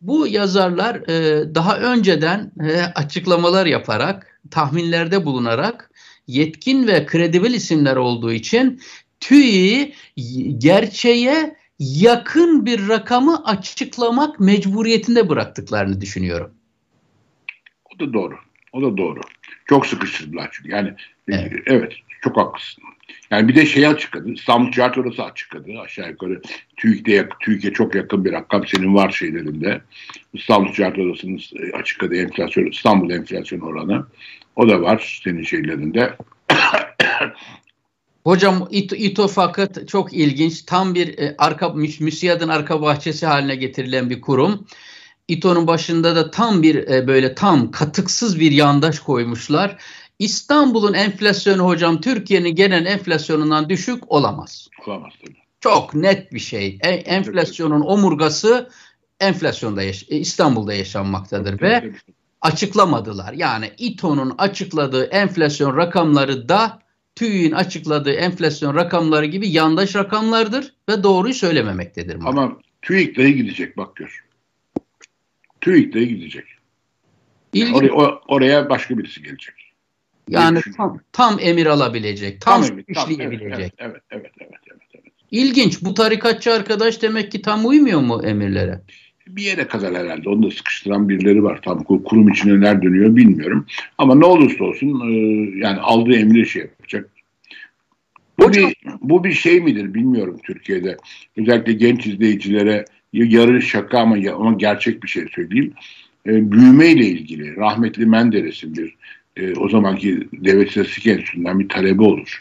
Bu 0.00 0.26
yazarlar 0.26 0.94
e, 1.08 1.44
daha 1.54 1.78
önceden 1.78 2.52
e, 2.64 2.82
açıklamalar 2.94 3.66
yaparak 3.66 4.40
tahminlerde 4.50 5.24
bulunarak 5.24 5.90
yetkin 6.26 6.86
ve 6.86 7.06
kredibil 7.06 7.54
isimler 7.54 7.96
olduğu 7.96 8.32
için 8.32 8.80
TÜİ 9.20 9.94
gerçeğe 10.58 11.59
yakın 11.80 12.66
bir 12.66 12.88
rakamı 12.88 13.44
açıklamak 13.44 14.40
mecburiyetinde 14.40 15.28
bıraktıklarını 15.28 16.00
düşünüyorum. 16.00 16.50
O 17.94 17.98
da 17.98 18.12
doğru. 18.12 18.34
O 18.72 18.82
da 18.82 18.96
doğru. 18.96 19.20
Çok 19.66 19.86
sıkıştırdılar 19.86 20.48
çünkü. 20.52 20.70
Yani 20.70 20.88
e, 21.28 21.34
evet, 21.34 21.52
evet 21.66 21.92
çok 22.22 22.36
haklısın. 22.36 22.84
Yani 23.30 23.48
bir 23.48 23.56
de 23.56 23.66
şey 23.66 23.86
açıkladı. 23.86 24.30
İstanbul 24.30 25.00
Odası 25.00 25.22
açıkladı. 25.22 25.80
Aşağı 25.80 26.08
yukarı 26.10 26.42
TÜİK'te, 26.76 27.28
TÜİK'e 27.40 27.72
çok 27.72 27.94
yakın 27.94 28.24
bir 28.24 28.32
rakam 28.32 28.66
senin 28.66 28.94
var 28.94 29.10
şeylerinde. 29.10 29.80
İstanbul 30.34 30.70
Odası'nın 30.70 31.40
e, 31.56 31.72
açıkladığı 31.72 32.16
enflasyon, 32.16 32.66
İstanbul 32.66 33.10
enflasyon 33.10 33.60
oranı. 33.60 34.06
O 34.56 34.68
da 34.68 34.82
var 34.82 35.20
senin 35.24 35.42
şeylerinde. 35.42 36.16
Hocam 38.24 38.68
İto, 38.70 38.96
İto 38.96 39.28
fakat 39.28 39.88
çok 39.88 40.12
ilginç. 40.12 40.62
Tam 40.62 40.94
bir 40.94 41.18
e, 41.18 41.34
arka 41.38 41.68
müsiyadın 42.00 42.48
arka 42.48 42.82
bahçesi 42.82 43.26
haline 43.26 43.56
getirilen 43.56 44.10
bir 44.10 44.20
kurum. 44.20 44.66
İTO'nun 45.28 45.66
başında 45.66 46.16
da 46.16 46.30
tam 46.30 46.62
bir 46.62 46.88
e, 46.88 47.06
böyle 47.06 47.34
tam 47.34 47.70
katıksız 47.70 48.40
bir 48.40 48.52
yandaş 48.52 48.98
koymuşlar. 48.98 49.76
İstanbul'un 50.18 50.94
enflasyonu 50.94 51.62
hocam 51.66 52.00
Türkiye'nin 52.00 52.54
genel 52.54 52.86
enflasyonundan 52.86 53.68
düşük 53.68 54.12
olamaz. 54.12 54.68
Olamaz 54.86 55.12
tabii. 55.26 55.36
Çok 55.60 55.94
net 55.94 56.32
bir 56.32 56.38
şey. 56.38 56.78
E, 56.82 56.88
enflasyonun 56.90 57.80
omurgası 57.80 58.70
enflasyonda 59.20 59.82
yaş- 59.82 60.06
e, 60.10 60.16
İstanbul'da 60.16 60.74
yaşanmaktadır 60.74 61.58
tabii, 61.58 61.62
ve 61.70 61.80
tabii. 61.80 61.96
açıklamadılar. 62.40 63.32
Yani 63.32 63.70
İTO'nun 63.78 64.34
açıkladığı 64.38 65.04
enflasyon 65.04 65.76
rakamları 65.76 66.48
da 66.48 66.82
TÜİ'nin 67.20 67.52
açıkladığı 67.52 68.12
enflasyon 68.12 68.74
rakamları 68.74 69.26
gibi 69.26 69.48
yandaş 69.48 69.96
rakamlardır 69.96 70.74
ve 70.88 71.02
doğruyu 71.02 71.34
söylememektedir. 71.34 72.14
Ama 72.14 72.58
TÜİK'le 72.82 73.36
gidecek 73.36 73.76
bak 73.76 73.96
gör. 73.96 74.24
TÜİK'le 75.60 76.08
gidecek. 76.08 76.44
Yani 77.54 77.92
oraya, 77.92 78.20
oraya 78.28 78.68
başka 78.68 78.98
birisi 78.98 79.22
gelecek. 79.22 79.54
Yani 80.28 80.60
tam, 80.76 81.00
tam 81.12 81.36
emir 81.40 81.66
alabilecek, 81.66 82.40
tam, 82.40 82.62
tam 82.62 82.72
emir, 82.72 82.84
işleyebilecek. 82.88 83.78
Tam, 83.78 83.90
evet, 83.90 84.02
evet, 84.10 84.32
evet, 84.40 84.50
evet, 84.70 84.80
evet. 84.94 85.12
İlginç. 85.30 85.82
Bu 85.82 85.94
tarikatçı 85.94 86.52
arkadaş 86.52 87.02
demek 87.02 87.32
ki 87.32 87.42
tam 87.42 87.66
uymuyor 87.66 88.00
mu 88.00 88.22
emirlere? 88.24 88.80
Bir 89.28 89.42
yere 89.42 89.68
kadar 89.68 89.94
herhalde. 89.94 90.28
Onu 90.28 90.42
da 90.42 90.50
sıkıştıran 90.50 91.08
birileri 91.08 91.42
var. 91.42 91.60
Tam 91.62 91.84
kurum 91.84 92.28
içinde 92.28 92.60
neler 92.60 92.82
dönüyor 92.82 93.16
bilmiyorum. 93.16 93.66
Ama 93.98 94.14
ne 94.14 94.24
olursa 94.24 94.64
olsun 94.64 95.00
e, 95.10 95.14
yani 95.58 95.80
aldığı 95.80 96.14
emri 96.14 96.46
şey 96.46 96.62
yapacak. 96.62 97.10
Bu 98.38 98.52
bir, 98.52 98.74
bu 99.00 99.24
bir 99.24 99.32
şey 99.32 99.60
midir 99.60 99.94
bilmiyorum 99.94 100.36
Türkiye'de. 100.44 100.96
Özellikle 101.36 101.72
genç 101.72 102.06
izleyicilere 102.06 102.84
yarı 103.12 103.62
şaka 103.62 103.98
ama, 103.98 104.16
ama 104.34 104.52
gerçek 104.52 105.02
bir 105.02 105.08
şey 105.08 105.26
söyleyeyim. 105.34 105.72
E, 106.26 106.52
büyüme 106.52 106.88
ile 106.88 107.06
ilgili 107.06 107.56
rahmetli 107.56 108.06
Menderes'in 108.06 108.76
bir 108.76 108.94
e, 109.36 109.54
o 109.54 109.68
zamanki 109.68 110.28
Devlet 110.32 110.68
İstatistik 110.68 111.06
Enstitüsü'nden 111.06 111.58
bir 111.58 111.68
talebi 111.68 112.02
olur. 112.02 112.38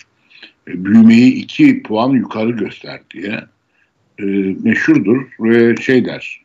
E, 0.67 0.85
büyümeyi 0.85 1.33
iki 1.33 1.83
puan 1.83 2.09
yukarı 2.09 2.51
göster 2.51 2.99
diye 3.13 3.39
e, 4.19 4.23
meşhurdur 4.63 5.27
ve 5.39 5.75
şey 5.75 6.05
der 6.05 6.41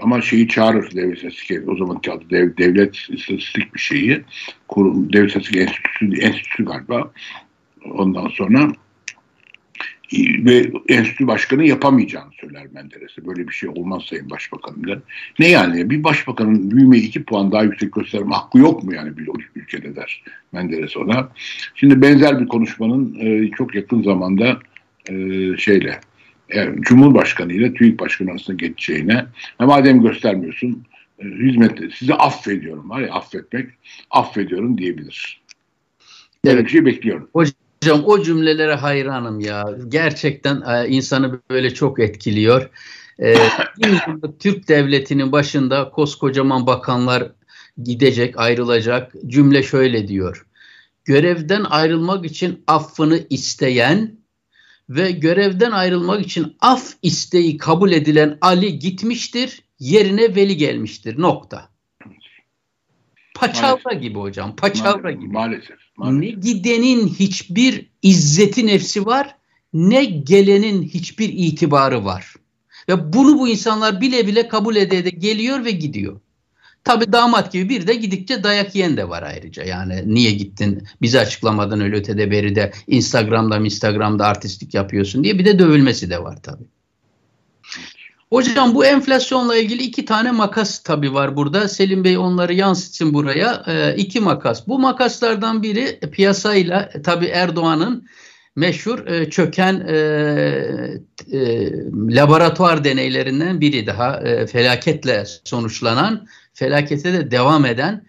ama 0.00 0.20
şeyi 0.20 0.48
çağırır 0.48 0.94
devlet 0.94 1.16
istatistik 1.16 1.68
o 1.68 1.76
zamanki 1.76 2.12
adı 2.12 2.30
dev, 2.30 2.56
devlet 2.56 2.96
istatistik 2.96 3.74
bir 3.74 3.80
şeyi 3.80 4.22
kurum 4.68 5.12
devlet 5.12 5.28
istatistik 5.28 5.56
enstitüsü, 5.56 6.20
enstitüsü 6.20 6.64
galiba 6.64 7.12
ondan 7.84 8.28
sonra 8.28 8.72
ve 10.18 10.72
enstitü 10.88 11.26
başkanı 11.26 11.64
yapamayacağını 11.64 12.32
söyler 12.40 12.66
Menderes'e. 12.72 13.26
Böyle 13.26 13.48
bir 13.48 13.52
şey 13.52 13.68
olmaz 13.68 14.02
Sayın 14.02 14.30
Başbakanım 14.30 14.86
der. 14.86 14.98
Ne 15.38 15.48
yani? 15.48 15.90
Bir 15.90 16.04
başbakanın 16.04 16.70
büyümeyi 16.70 17.02
iki 17.02 17.24
puan 17.24 17.52
daha 17.52 17.62
yüksek 17.62 17.92
gösterme 17.92 18.34
hakkı 18.34 18.58
yok 18.58 18.84
mu 18.84 18.94
yani 18.94 19.16
bir 19.16 19.28
ülkede 19.54 19.96
der 19.96 20.22
Menderes 20.52 20.96
ona. 20.96 21.28
Şimdi 21.74 22.02
benzer 22.02 22.40
bir 22.40 22.48
konuşmanın 22.48 23.14
e, 23.20 23.50
çok 23.50 23.74
yakın 23.74 24.02
zamanda 24.02 24.58
e, 25.08 25.14
şeyle 25.56 26.00
yani 26.54 26.82
Cumhurbaşkanı 26.82 27.52
ile 27.52 27.74
TÜİK 27.74 28.00
Başkanı 28.00 28.30
arasında 28.30 28.56
geçeceğine 28.56 29.26
e 29.60 29.64
madem 29.64 30.02
göstermiyorsun 30.02 30.84
e, 31.18 31.24
hizmet 31.24 31.94
sizi 31.94 32.14
affediyorum 32.14 32.90
var 32.90 33.00
ya 33.00 33.12
affetmek 33.12 33.70
affediyorum 34.10 34.78
diyebilir. 34.78 35.40
Böyle 36.44 36.56
evet. 36.56 36.64
bir 36.64 36.70
şey 36.70 36.84
bekliyorum. 36.84 37.28
Hocam 37.32 38.04
o 38.04 38.22
cümlelere 38.22 38.74
hayranım 38.74 39.40
ya. 39.40 39.64
Gerçekten 39.88 40.62
e, 40.68 40.88
insanı 40.88 41.40
böyle 41.50 41.74
çok 41.74 42.00
etkiliyor. 42.00 42.70
E, 43.22 43.34
Türk 44.38 44.68
devletinin 44.68 45.32
başında 45.32 45.90
koskocaman 45.90 46.66
bakanlar 46.66 47.32
gidecek, 47.82 48.38
ayrılacak. 48.38 49.12
Cümle 49.26 49.62
şöyle 49.62 50.08
diyor. 50.08 50.46
Görevden 51.04 51.64
ayrılmak 51.64 52.24
için 52.26 52.64
affını 52.66 53.20
isteyen 53.30 54.19
ve 54.90 55.10
görevden 55.10 55.70
ayrılmak 55.70 56.26
için 56.26 56.56
af 56.60 56.92
isteği 57.02 57.56
kabul 57.56 57.92
edilen 57.92 58.38
Ali 58.40 58.78
gitmiştir, 58.78 59.62
yerine 59.78 60.36
Veli 60.36 60.56
gelmiştir. 60.56 61.20
Nokta. 61.20 61.70
Paçavra 63.34 63.80
maalesef. 63.84 64.02
gibi 64.02 64.18
hocam, 64.18 64.56
paçavra 64.56 65.02
maalesef, 65.02 65.20
gibi. 65.20 65.32
Maalesef, 65.32 65.76
maalesef. 65.96 66.20
Ne 66.20 66.40
gidenin 66.40 67.08
hiçbir 67.08 67.90
izzeti 68.02 68.66
nefsi 68.66 69.06
var, 69.06 69.36
ne 69.72 70.04
gelenin 70.04 70.82
hiçbir 70.82 71.28
itibarı 71.28 72.04
var. 72.04 72.34
Ve 72.88 73.12
bunu 73.12 73.38
bu 73.38 73.48
insanlar 73.48 74.00
bile 74.00 74.26
bile 74.26 74.48
kabul 74.48 74.76
ede 74.76 74.98
ede 74.98 75.10
geliyor 75.10 75.64
ve 75.64 75.70
gidiyor. 75.70 76.20
Tabi 76.84 77.12
damat 77.12 77.52
gibi 77.52 77.68
bir 77.68 77.86
de 77.86 77.94
gidikçe 77.94 78.42
dayak 78.42 78.74
yiyen 78.74 78.96
de 78.96 79.08
var 79.08 79.22
ayrıca. 79.22 79.64
Yani 79.64 80.02
niye 80.06 80.30
gittin 80.30 80.82
bizi 81.02 81.20
açıklamadan 81.20 81.80
öyle 81.80 81.96
ötede 81.96 82.30
beri 82.30 82.54
de 82.54 82.72
Instagram'da 82.86 83.56
Instagram'da 83.56 84.26
artistlik 84.26 84.74
yapıyorsun 84.74 85.24
diye 85.24 85.38
bir 85.38 85.44
de 85.44 85.58
dövülmesi 85.58 86.10
de 86.10 86.22
var 86.22 86.42
tabi. 86.42 86.62
Hocam 88.30 88.74
bu 88.74 88.84
enflasyonla 88.84 89.56
ilgili 89.56 89.82
iki 89.82 90.04
tane 90.04 90.30
makas 90.30 90.82
tabi 90.82 91.14
var 91.14 91.36
burada. 91.36 91.68
Selim 91.68 92.04
Bey 92.04 92.18
onları 92.18 92.54
yansıtsın 92.54 93.14
buraya. 93.14 93.62
E, 93.66 93.96
iki 93.96 94.20
makas. 94.20 94.68
Bu 94.68 94.78
makaslardan 94.78 95.62
biri 95.62 96.00
piyasayla 96.12 96.90
tabi 97.04 97.26
Erdoğan'ın 97.26 98.06
meşhur 98.56 99.06
e, 99.06 99.30
çöken 99.30 99.74
e, 99.88 99.96
e, 101.32 101.70
laboratuvar 101.92 102.84
deneylerinden 102.84 103.60
biri 103.60 103.86
daha 103.86 104.20
e, 104.20 104.46
felaketle 104.46 105.24
sonuçlanan, 105.44 106.26
felakete 106.52 107.12
de 107.12 107.30
devam 107.30 107.64
eden. 107.64 108.06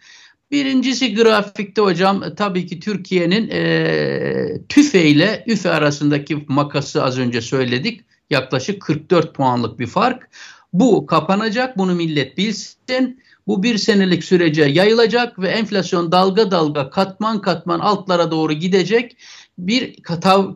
Birincisi 0.52 1.16
grafikte 1.16 1.82
hocam 1.82 2.24
tabii 2.38 2.66
ki 2.68 2.80
Türkiye'nin 2.80 3.50
e, 3.50 4.68
TÜFE 4.70 5.06
ile 5.06 5.44
ÜFE 5.48 5.70
arasındaki 5.70 6.46
makası 6.48 7.04
az 7.04 7.20
önce 7.20 7.42
söyledik. 7.42 8.02
Yaklaşık 8.30 8.82
44 8.82 9.34
puanlık 9.34 9.80
bir 9.80 9.88
fark. 9.88 10.30
Bu 10.74 11.06
kapanacak, 11.06 11.78
bunu 11.78 11.96
millet 11.96 12.38
bilsin. 12.38 13.22
Bu 13.48 13.64
bir 13.64 13.78
senelik 13.78 14.24
sürece 14.24 14.64
yayılacak 14.64 15.40
ve 15.40 15.50
enflasyon 15.50 16.12
dalga 16.12 16.52
dalga 16.52 16.90
katman 16.90 17.42
katman 17.42 17.80
altlara 17.80 18.32
doğru 18.32 18.54
gidecek. 18.54 19.18
Bir 19.58 20.04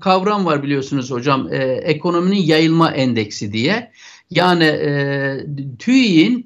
kavram 0.01 0.45
var 0.45 0.63
biliyorsunuz 0.63 1.11
hocam 1.11 1.53
e, 1.53 1.57
ekonominin 1.63 2.41
yayılma 2.41 2.91
endeksi 2.91 3.53
diye. 3.53 3.91
Yani 4.29 4.63
e, 4.63 5.45
TÜİ'nin 5.79 6.39
e, 6.39 6.45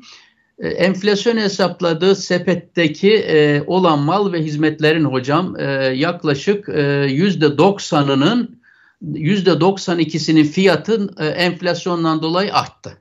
enflasyon 0.60 1.38
hesapladığı 1.38 2.16
sepetteki 2.16 3.14
e, 3.14 3.64
olan 3.68 4.00
mal 4.00 4.34
ve 4.34 4.42
hizmetlerin 4.44 5.06
hocam 5.06 5.60
e, 5.60 5.64
yaklaşık 5.96 6.68
yüzde 7.08 7.46
90'ının 7.46 8.60
%92'sinin 9.04 10.44
fiyatın 10.44 11.16
e, 11.20 11.26
enflasyondan 11.26 12.22
dolayı 12.22 12.54
arttı. 12.54 12.98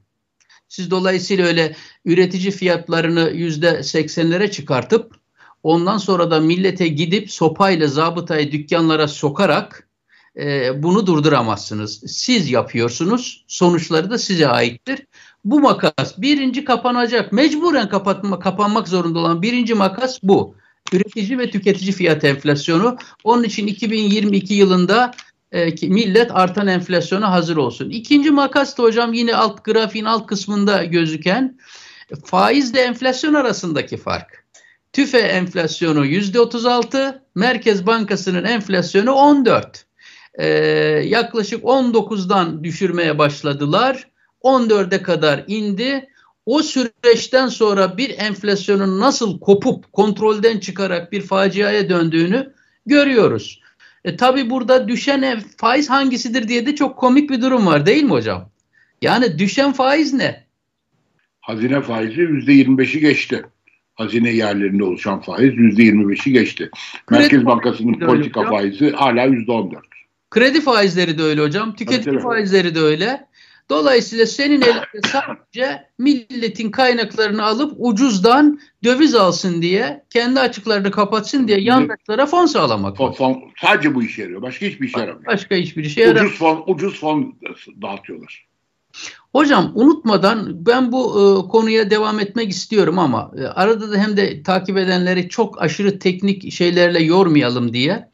Siz 0.68 0.90
dolayısıyla 0.90 1.46
öyle 1.46 1.76
üretici 2.04 2.50
fiyatlarını 2.50 3.30
yüzde 3.34 3.82
seksenlere 3.82 4.50
çıkartıp 4.50 5.14
ondan 5.62 5.98
sonra 5.98 6.30
da 6.30 6.40
millete 6.40 6.88
gidip 6.88 7.30
sopayla 7.30 7.86
zabıtayı 7.86 8.52
dükkanlara 8.52 9.08
sokarak 9.08 9.88
e, 10.36 10.82
bunu 10.82 11.06
durduramazsınız. 11.06 12.02
Siz 12.06 12.50
yapıyorsunuz. 12.50 13.44
Sonuçları 13.48 14.10
da 14.10 14.18
size 14.18 14.48
aittir. 14.48 15.06
Bu 15.44 15.60
makas 15.60 16.18
birinci 16.18 16.64
kapanacak. 16.64 17.32
Mecburen 17.32 17.88
kapatma, 17.88 18.38
kapanmak 18.38 18.88
zorunda 18.88 19.18
olan 19.18 19.42
birinci 19.42 19.74
makas 19.74 20.22
bu. 20.22 20.54
Üretici 20.92 21.38
ve 21.38 21.50
tüketici 21.50 21.92
fiyat 21.92 22.24
enflasyonu. 22.24 22.96
Onun 23.24 23.42
için 23.44 23.66
2022 23.66 24.54
yılında 24.54 25.10
e, 25.52 25.88
millet 25.88 26.30
artan 26.36 26.66
enflasyona 26.66 27.32
hazır 27.32 27.56
olsun. 27.56 27.90
İkinci 27.90 28.30
makas 28.30 28.78
da 28.78 28.82
hocam 28.82 29.12
yine 29.12 29.36
alt 29.36 29.64
grafiğin 29.64 30.04
alt 30.04 30.26
kısmında 30.26 30.84
gözüken 30.84 31.58
faizle 32.24 32.80
enflasyon 32.80 33.34
arasındaki 33.34 33.96
fark. 33.96 34.44
TÜFE 34.92 35.18
enflasyonu 35.18 36.06
%36, 36.06 37.22
Merkez 37.34 37.86
Bankası'nın 37.86 38.44
enflasyonu 38.44 39.12
14. 39.12 39.86
Ee, 40.34 40.46
yaklaşık 41.06 41.64
19'dan 41.64 42.64
düşürmeye 42.64 43.18
başladılar. 43.18 44.08
14'e 44.44 45.02
kadar 45.02 45.44
indi. 45.46 46.08
O 46.46 46.62
süreçten 46.62 47.48
sonra 47.48 47.96
bir 47.96 48.18
enflasyonun 48.18 49.00
nasıl 49.00 49.40
kopup 49.40 49.92
kontrolden 49.92 50.58
çıkarak 50.58 51.12
bir 51.12 51.22
faciaya 51.22 51.88
döndüğünü 51.88 52.52
görüyoruz. 52.86 53.60
E, 54.04 54.16
tabii 54.16 54.50
burada 54.50 54.88
düşen 54.88 55.42
faiz 55.56 55.90
hangisidir 55.90 56.48
diye 56.48 56.66
de 56.66 56.74
çok 56.74 56.98
komik 56.98 57.30
bir 57.30 57.42
durum 57.42 57.66
var 57.66 57.86
değil 57.86 58.02
mi 58.02 58.10
hocam? 58.10 58.50
Yani 59.02 59.38
düşen 59.38 59.72
faiz 59.72 60.12
ne? 60.12 60.44
Hazine 61.40 61.80
faizi 61.80 62.20
yüzde 62.20 62.52
25'i 62.52 63.00
geçti. 63.00 63.42
Hazine 63.94 64.30
yerlerinde 64.30 64.84
oluşan 64.84 65.20
faiz 65.20 65.54
yüzde 65.56 65.82
25'i 65.82 66.32
geçti. 66.32 66.70
Kredi 67.06 67.20
Merkez 67.20 67.46
Bankası'nın 67.46 68.00
politika 68.00 68.42
faizi 68.50 68.90
hala 68.90 69.24
yüzde 69.24 69.52
14. 69.52 69.84
Kredi 70.30 70.60
faizleri 70.60 71.18
de 71.18 71.22
öyle 71.22 71.40
hocam. 71.42 71.74
Tüketici 71.74 72.18
faizleri 72.18 72.74
de 72.74 72.80
öyle. 72.80 73.26
Dolayısıyla 73.70 74.26
senin 74.26 74.62
elinde 74.62 75.08
sadece 75.12 75.88
milletin 75.98 76.70
kaynaklarını 76.70 77.44
alıp 77.44 77.74
ucuzdan 77.78 78.60
döviz 78.84 79.14
alsın 79.14 79.62
diye, 79.62 80.04
kendi 80.10 80.40
açıklarını 80.40 80.90
kapatsın 80.90 81.48
diye 81.48 81.60
yandaşlara 81.60 82.26
fon 82.26 82.46
sağlamak. 82.46 82.96
Fon, 82.96 83.12
fon, 83.12 83.42
sadece 83.62 83.94
bu 83.94 84.02
işe 84.02 84.22
yarıyor. 84.22 84.42
Başka 84.42 84.66
hiçbir 84.66 84.88
işe 84.88 85.00
yaramıyor. 85.00 85.26
Başka 85.26 85.54
hiçbir 85.54 85.84
işe 85.84 86.00
yaramıyor. 86.00 86.24
Ucuz 86.24 86.38
fon, 86.38 86.64
ucuz 86.66 87.00
fon 87.00 87.38
dağıtıyorlar. 87.82 88.48
Hocam 89.32 89.72
unutmadan 89.74 90.66
ben 90.66 90.92
bu 90.92 91.04
e, 91.04 91.48
konuya 91.48 91.90
devam 91.90 92.20
etmek 92.20 92.50
istiyorum 92.50 92.98
ama 92.98 93.32
e, 93.38 93.44
arada 93.44 93.92
da 93.92 93.96
hem 93.96 94.16
de 94.16 94.42
takip 94.42 94.76
edenleri 94.76 95.28
çok 95.28 95.62
aşırı 95.62 95.98
teknik 95.98 96.52
şeylerle 96.52 97.02
yormayalım 97.02 97.72
diye 97.72 98.10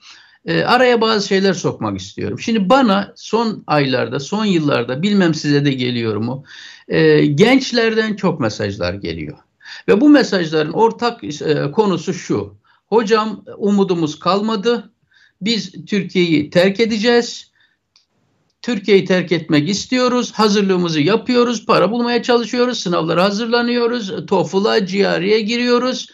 e, 0.46 0.62
araya 0.62 1.00
bazı 1.00 1.28
şeyler 1.28 1.52
sokmak 1.52 2.00
istiyorum. 2.00 2.40
Şimdi 2.40 2.68
bana 2.68 3.12
son 3.16 3.64
aylarda, 3.66 4.20
son 4.20 4.44
yıllarda 4.44 5.02
bilmem 5.02 5.34
size 5.34 5.64
de 5.64 5.72
geliyor 5.72 6.16
mu? 6.16 6.44
E, 6.88 7.26
gençlerden 7.26 8.16
çok 8.16 8.40
mesajlar 8.40 8.94
geliyor. 8.94 9.38
Ve 9.88 10.00
bu 10.00 10.08
mesajların 10.08 10.72
ortak 10.72 11.24
e, 11.24 11.70
konusu 11.72 12.14
şu. 12.14 12.54
Hocam 12.86 13.44
umudumuz 13.56 14.18
kalmadı. 14.18 14.90
Biz 15.40 15.72
Türkiye'yi 15.86 16.50
terk 16.50 16.80
edeceğiz. 16.80 17.50
Türkiye'yi 18.62 19.04
terk 19.04 19.32
etmek 19.32 19.68
istiyoruz. 19.68 20.32
Hazırlığımızı 20.32 21.00
yapıyoruz. 21.00 21.66
Para 21.66 21.90
bulmaya 21.90 22.22
çalışıyoruz. 22.22 22.78
Sınavlara 22.78 23.24
hazırlanıyoruz. 23.24 24.26
TOEFL'a, 24.26 24.78
GRE'ye 24.78 25.40
giriyoruz 25.40 26.08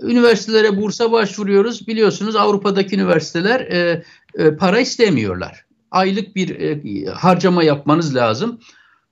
üniversitelere 0.00 0.76
bursa 0.76 1.12
başvuruyoruz. 1.12 1.88
Biliyorsunuz 1.88 2.36
Avrupa'daki 2.36 2.96
üniversiteler 2.96 3.60
e, 3.60 4.04
e, 4.34 4.56
para 4.56 4.80
istemiyorlar. 4.80 5.64
Aylık 5.90 6.36
bir 6.36 6.60
e, 6.60 7.10
harcama 7.10 7.62
yapmanız 7.62 8.14
lazım. 8.14 8.60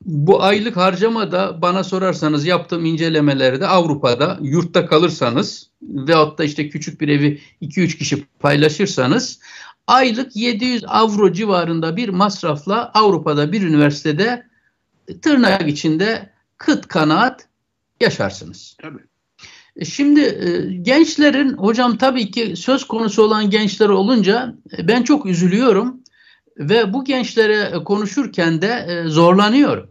Bu 0.05 0.43
aylık 0.43 0.77
harcama 0.77 1.33
da 1.33 1.62
bana 1.62 1.85
sorarsanız 1.85 2.47
yaptığım 2.47 2.85
incelemelerde 2.85 3.66
Avrupa'da 3.66 4.38
yurtta 4.43 4.87
kalırsanız 4.87 5.71
veyahut 5.83 6.38
da 6.38 6.45
işte 6.45 6.69
küçük 6.69 7.01
bir 7.01 7.09
evi 7.09 7.40
2-3 7.62 7.99
kişi 7.99 8.25
paylaşırsanız 8.38 9.40
aylık 9.87 10.37
700 10.37 10.85
avro 10.87 11.33
civarında 11.33 11.97
bir 11.97 12.09
masrafla 12.09 12.90
Avrupa'da 12.95 13.53
bir 13.53 13.62
üniversitede 13.62 14.47
tırnak 15.23 15.69
içinde 15.69 16.31
kıt 16.59 16.88
kanaat 16.88 17.49
yaşarsınız. 18.01 18.77
Tabii. 18.83 19.10
E, 19.77 19.85
şimdi 19.85 20.21
e, 20.21 20.75
gençlerin 20.83 21.53
hocam 21.53 21.99
tabii 21.99 22.31
ki 22.31 22.57
söz 22.57 22.85
konusu 22.85 23.23
olan 23.23 23.51
gençler 23.51 23.89
olunca 23.89 24.55
e, 24.79 24.89
ben 24.89 25.03
çok 25.03 25.27
üzülüyorum 25.27 26.01
ve 26.59 26.93
bu 26.93 27.05
gençlere 27.05 27.85
konuşurken 27.85 28.63
de 28.63 29.05
zorlanıyorum. 29.07 29.91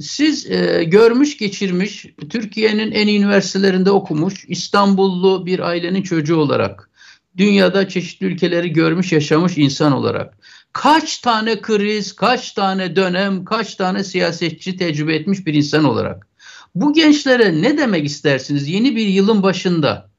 Siz 0.00 0.48
görmüş 0.86 1.38
geçirmiş 1.38 2.06
Türkiye'nin 2.30 2.92
en 2.92 3.06
iyi 3.06 3.18
üniversitelerinde 3.18 3.90
okumuş 3.90 4.44
İstanbullu 4.48 5.46
bir 5.46 5.58
ailenin 5.58 6.02
çocuğu 6.02 6.36
olarak 6.36 6.90
dünyada 7.36 7.88
çeşitli 7.88 8.26
ülkeleri 8.26 8.72
görmüş 8.72 9.12
yaşamış 9.12 9.58
insan 9.58 9.92
olarak 9.92 10.38
kaç 10.72 11.18
tane 11.18 11.60
kriz, 11.60 12.12
kaç 12.12 12.52
tane 12.52 12.96
dönem, 12.96 13.44
kaç 13.44 13.74
tane 13.74 14.04
siyasetçi 14.04 14.76
tecrübe 14.76 15.14
etmiş 15.14 15.46
bir 15.46 15.54
insan 15.54 15.84
olarak 15.84 16.29
bu 16.74 16.92
gençlere 16.92 17.62
ne 17.62 17.78
demek 17.78 18.06
istersiniz 18.06 18.68
yeni 18.68 18.96
bir 18.96 19.06
yılın 19.06 19.42
başında? 19.42 20.10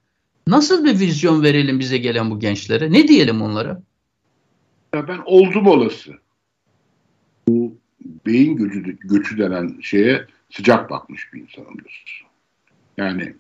Nasıl 0.48 0.86
bir 0.86 1.00
vizyon 1.00 1.44
verelim 1.44 1.80
bize 1.80 1.98
gelen 1.98 2.32
bu 2.32 2.40
gençlere? 2.40 2.92
Ne 2.92 3.08
diyelim 3.08 3.42
onlara? 3.42 3.82
Ya 4.96 5.08
ben 5.08 5.20
oldum 5.26 5.68
olası. 5.68 6.12
Bu 7.48 7.78
beyin 8.26 8.56
göçü, 8.56 8.98
göçü 9.00 9.38
denen 9.38 9.80
şeye 9.82 10.26
sıcak 10.50 10.90
bakmış 10.90 11.34
bir 11.34 11.42
insanımdır. 11.42 12.26
Yani 12.98 13.34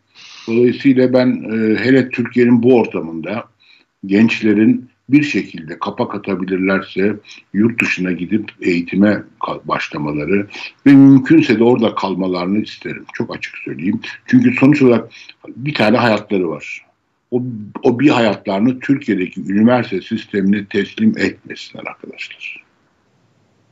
dolayısıyla 0.47 1.13
ben 1.13 1.27
e, 1.27 1.79
hele 1.79 2.09
Türkiye'nin 2.09 2.63
bu 2.63 2.75
ortamında 2.75 3.43
gençlerin 4.05 4.90
bir 5.11 5.23
şekilde 5.23 5.79
kapak 5.79 6.15
atabilirlerse 6.15 7.15
yurt 7.53 7.81
dışına 7.81 8.11
gidip 8.11 8.51
eğitime 8.61 9.23
başlamaları 9.63 10.47
ve 10.85 10.91
mümkünse 10.91 11.59
de 11.59 11.63
orada 11.63 11.95
kalmalarını 11.95 12.61
isterim. 12.61 13.05
Çok 13.13 13.35
açık 13.35 13.57
söyleyeyim. 13.57 13.99
Çünkü 14.25 14.53
sonuç 14.53 14.81
olarak 14.81 15.11
bir 15.47 15.73
tane 15.73 15.97
hayatları 15.97 16.49
var. 16.49 16.85
O, 17.31 17.43
o 17.83 17.99
bir 17.99 18.09
hayatlarını 18.09 18.79
Türkiye'deki 18.79 19.41
üniversite 19.41 20.01
sistemine 20.01 20.65
teslim 20.65 21.17
etmesinler 21.17 21.83
arkadaşlar. 21.85 22.63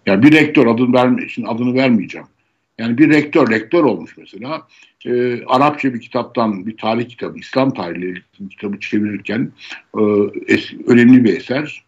Yani 0.05 0.23
bir 0.23 0.31
rektör 0.31 0.67
adını 0.67 0.93
verme, 0.93 1.29
şimdi 1.29 1.47
adını 1.47 1.73
vermeyeceğim. 1.73 2.27
Yani 2.79 2.97
bir 2.97 3.09
rektör, 3.09 3.49
rektör 3.49 3.83
olmuş 3.83 4.17
mesela. 4.17 4.67
E, 5.05 5.43
Arapça 5.45 5.93
bir 5.93 6.01
kitaptan, 6.01 6.65
bir 6.65 6.77
tarih 6.77 7.09
kitabı, 7.09 7.39
İslam 7.39 7.73
tarihi 7.73 8.13
kitabı 8.49 8.79
çevirirken 8.79 9.51
e, 9.97 10.01
es, 10.47 10.73
önemli 10.87 11.23
bir 11.23 11.37
eser. 11.37 11.83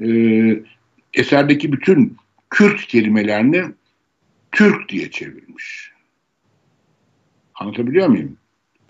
E, 0.00 0.08
eserdeki 1.14 1.72
bütün 1.72 2.16
Kürt 2.50 2.86
kelimelerini 2.86 3.64
Türk 4.52 4.88
diye 4.88 5.10
çevirmiş. 5.10 5.92
Anlatabiliyor 7.54 8.08
muyum? 8.08 8.36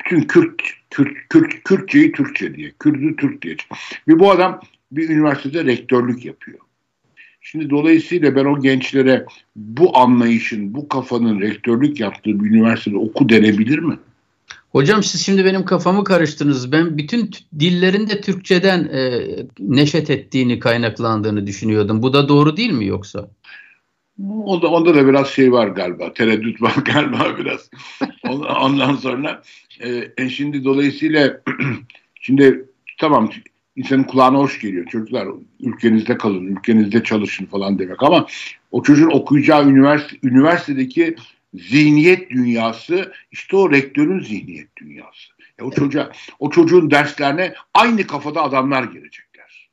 Bütün 0.01 0.21
Kürt, 0.21 0.63
Kürt, 0.91 1.17
Kürt, 1.29 1.65
Kürtçeyi 1.65 2.13
Türkçe 2.13 2.55
diye, 2.55 2.73
Kürt'ü 2.79 3.17
Türk 3.17 3.43
diye. 3.43 3.57
Ve 4.09 4.19
bu 4.19 4.31
adam 4.31 4.61
bir 4.93 5.09
üniversitede 5.09 5.65
rektörlük 5.65 6.25
yapıyor. 6.25 6.59
Şimdi 7.51 7.71
dolayısıyla 7.71 8.37
ben 8.37 8.45
o 8.45 8.61
gençlere 8.61 9.27
bu 9.57 9.99
anlayışın, 9.99 10.75
bu 10.75 10.89
kafanın 10.89 11.41
rektörlük 11.41 12.01
yaptığı 12.01 12.45
bir 12.45 12.51
üniversitede 12.51 12.97
oku 12.97 13.29
denebilir 13.29 13.79
mi? 13.79 13.99
Hocam 14.71 15.03
siz 15.03 15.27
şimdi 15.27 15.45
benim 15.45 15.65
kafamı 15.65 16.05
karıştınız. 16.05 16.73
Ben 16.73 16.99
bütün 16.99 17.31
dillerin 17.59 18.09
de 18.09 18.21
Türkçeden 18.21 18.85
e, 18.85 19.23
neşet 19.59 20.11
ettiğini, 20.11 20.59
kaynaklandığını 20.59 21.47
düşünüyordum. 21.47 22.03
Bu 22.03 22.13
da 22.13 22.29
doğru 22.29 22.57
değil 22.57 22.73
mi 22.73 22.87
yoksa? 22.87 23.31
Onda, 24.45 24.67
onda 24.69 24.95
da 24.95 25.09
biraz 25.09 25.29
şey 25.29 25.53
var 25.53 25.69
galiba. 25.69 26.15
Tereddüt 26.15 26.63
var 26.63 26.75
galiba 26.85 27.39
biraz. 27.39 27.71
Ondan 28.61 28.97
sonra 28.97 29.43
e, 29.81 30.11
e, 30.19 30.29
şimdi 30.29 30.65
dolayısıyla 30.65 31.41
şimdi 32.21 32.65
tamam 32.99 33.31
insanın 33.77 34.03
kulağına 34.03 34.39
hoş 34.39 34.61
geliyor. 34.61 34.87
Çocuklar 34.87 35.29
ülkenizde 35.61 36.19
kalın, 36.19 36.47
ülkenizde 36.47 37.03
çalışın 37.03 37.47
falan 37.47 37.79
demek 37.79 38.03
ama 38.03 38.27
o 38.73 38.83
çocuğun 38.83 39.11
okuyacağı 39.11 39.69
üniversite, 39.69 40.17
üniversitedeki 40.23 41.17
zihniyet 41.55 42.31
dünyası 42.31 43.13
işte 43.33 43.57
o 43.57 43.71
rektörün 43.71 44.21
zihniyet 44.21 44.77
dünyası. 44.77 45.33
Ya 45.59 45.65
o 45.65 45.71
çocuğa, 45.71 46.13
o 46.39 46.51
çocuğun 46.51 46.91
derslerine 46.91 47.55
aynı 47.75 48.07
kafada 48.07 48.43
adamlar 48.43 48.85
girecekler. 48.85 49.69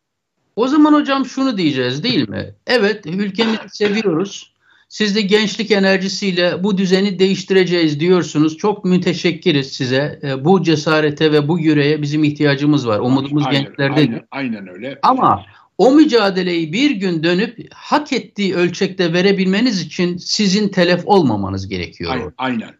O 0.55 0.67
zaman 0.67 0.93
hocam 0.93 1.25
şunu 1.25 1.57
diyeceğiz 1.57 2.03
değil 2.03 2.29
mi? 2.29 2.55
Evet 2.67 3.05
ülkemizi 3.05 3.69
seviyoruz. 3.69 4.52
Siz 4.93 5.15
de 5.15 5.21
gençlik 5.21 5.71
enerjisiyle 5.71 6.63
bu 6.63 6.77
düzeni 6.77 7.19
değiştireceğiz 7.19 7.99
diyorsunuz. 7.99 8.57
Çok 8.57 8.85
müteşekkiriz 8.85 9.71
size. 9.71 10.19
E, 10.23 10.45
bu 10.45 10.63
cesarete 10.63 11.31
ve 11.31 11.47
bu 11.47 11.59
yüreğe 11.59 12.01
bizim 12.01 12.23
ihtiyacımız 12.23 12.87
var. 12.87 12.99
Umudumuz 12.99 13.43
aynen, 13.47 13.63
gençlerde. 13.63 13.99
Aynen, 13.99 14.21
aynen 14.31 14.67
öyle. 14.67 14.99
Ama 15.01 15.45
o 15.77 15.91
mücadeleyi 15.91 16.73
bir 16.73 16.91
gün 16.91 17.23
dönüp 17.23 17.73
hak 17.73 18.13
ettiği 18.13 18.55
ölçekte 18.55 19.13
verebilmeniz 19.13 19.81
için 19.81 20.17
sizin 20.17 20.69
telef 20.69 21.01
olmamanız 21.05 21.67
gerekiyor. 21.67 22.11
Aynen. 22.13 22.33
aynen. 22.37 22.71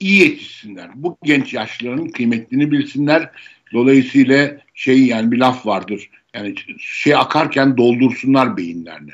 İyi 0.00 0.20
yetişsinler. 0.20 0.90
Bu 0.94 1.18
genç 1.22 1.54
yaşlıların 1.54 2.08
kıymetini 2.08 2.70
bilsinler. 2.70 3.30
Dolayısıyla 3.72 4.56
şey 4.74 5.06
yani 5.06 5.32
bir 5.32 5.38
laf 5.38 5.66
vardır. 5.66 6.10
Yani 6.34 6.54
şey 6.78 7.14
akarken 7.14 7.76
doldursunlar 7.76 8.56
beyinlerini. 8.56 9.12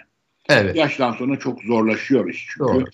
Evet. 0.50 0.76
Yaştan 0.76 1.12
sonra 1.12 1.38
çok 1.38 1.62
zorlaşıyor 1.62 2.28
iş 2.28 2.46
çünkü. 2.48 2.72
Doğru. 2.72 2.84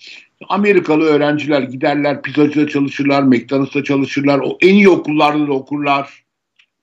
Amerikalı 0.49 1.03
öğrenciler 1.03 1.61
giderler 1.61 2.21
pizzacıda 2.21 2.67
çalışırlar, 2.67 3.23
McDonald's'ta 3.23 3.83
çalışırlar. 3.83 4.39
O 4.39 4.57
en 4.61 4.73
iyi 4.73 4.89
okullarda 4.89 5.47
da 5.47 5.53
okurlar 5.53 6.23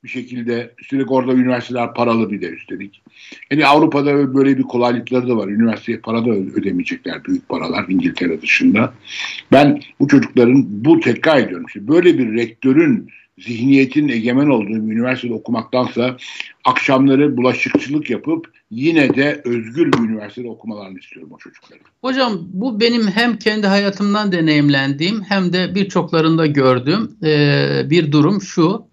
bir 0.04 0.08
şekilde. 0.08 0.74
Üstelik 0.78 1.10
orada 1.10 1.32
üniversiteler 1.32 1.94
paralı 1.94 2.30
bir 2.30 2.40
de 2.40 2.48
üstelik. 2.48 3.02
Yani 3.50 3.66
Avrupa'da 3.66 4.34
böyle 4.34 4.58
bir 4.58 4.62
kolaylıkları 4.62 5.28
da 5.28 5.37
var. 5.37 5.48
Üniversiteye 5.48 5.98
para 5.98 6.24
da 6.24 6.30
ödemeyecekler 6.30 7.24
büyük 7.24 7.48
paralar 7.48 7.84
İngiltere 7.88 8.42
dışında. 8.42 8.94
Ben 9.52 9.80
bu 10.00 10.08
çocukların 10.08 10.64
bu 10.84 11.00
tekrar 11.00 11.38
ediyorum. 11.38 11.66
İşte 11.66 11.88
böyle 11.88 12.18
bir 12.18 12.34
rektörün 12.34 13.08
zihniyetin 13.38 14.08
egemen 14.08 14.46
olduğu 14.46 14.68
bir 14.68 14.92
üniversitede 14.92 15.34
okumaktansa 15.34 16.16
akşamları 16.64 17.36
bulaşıkçılık 17.36 18.10
yapıp 18.10 18.52
yine 18.70 19.14
de 19.14 19.42
özgür 19.44 19.92
bir 19.92 19.98
üniversitede 19.98 20.48
okumalarını 20.48 20.98
istiyorum 20.98 21.32
o 21.34 21.38
çocukların. 21.38 21.86
Hocam 22.00 22.38
bu 22.52 22.80
benim 22.80 23.06
hem 23.06 23.38
kendi 23.38 23.66
hayatımdan 23.66 24.32
deneyimlendiğim 24.32 25.22
hem 25.22 25.52
de 25.52 25.74
birçoklarında 25.74 26.46
gördüğüm 26.46 27.16
e, 27.24 27.90
bir 27.90 28.12
durum 28.12 28.42
şu. 28.42 28.86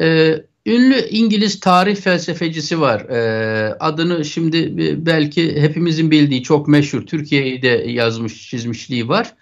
E, 0.00 0.34
ünlü 0.66 1.08
İngiliz 1.10 1.60
tarih 1.60 1.96
felsefecisi 1.96 2.80
var. 2.80 3.00
E, 3.00 3.74
adını 3.80 4.24
şimdi 4.24 4.72
belki 5.06 5.60
hepimizin 5.60 6.10
bildiği 6.10 6.42
çok 6.42 6.68
meşhur 6.68 7.06
Türkiye'yi 7.06 7.62
de 7.62 7.68
yazmış 7.68 8.50
çizmişliği 8.50 9.08
var. 9.08 9.34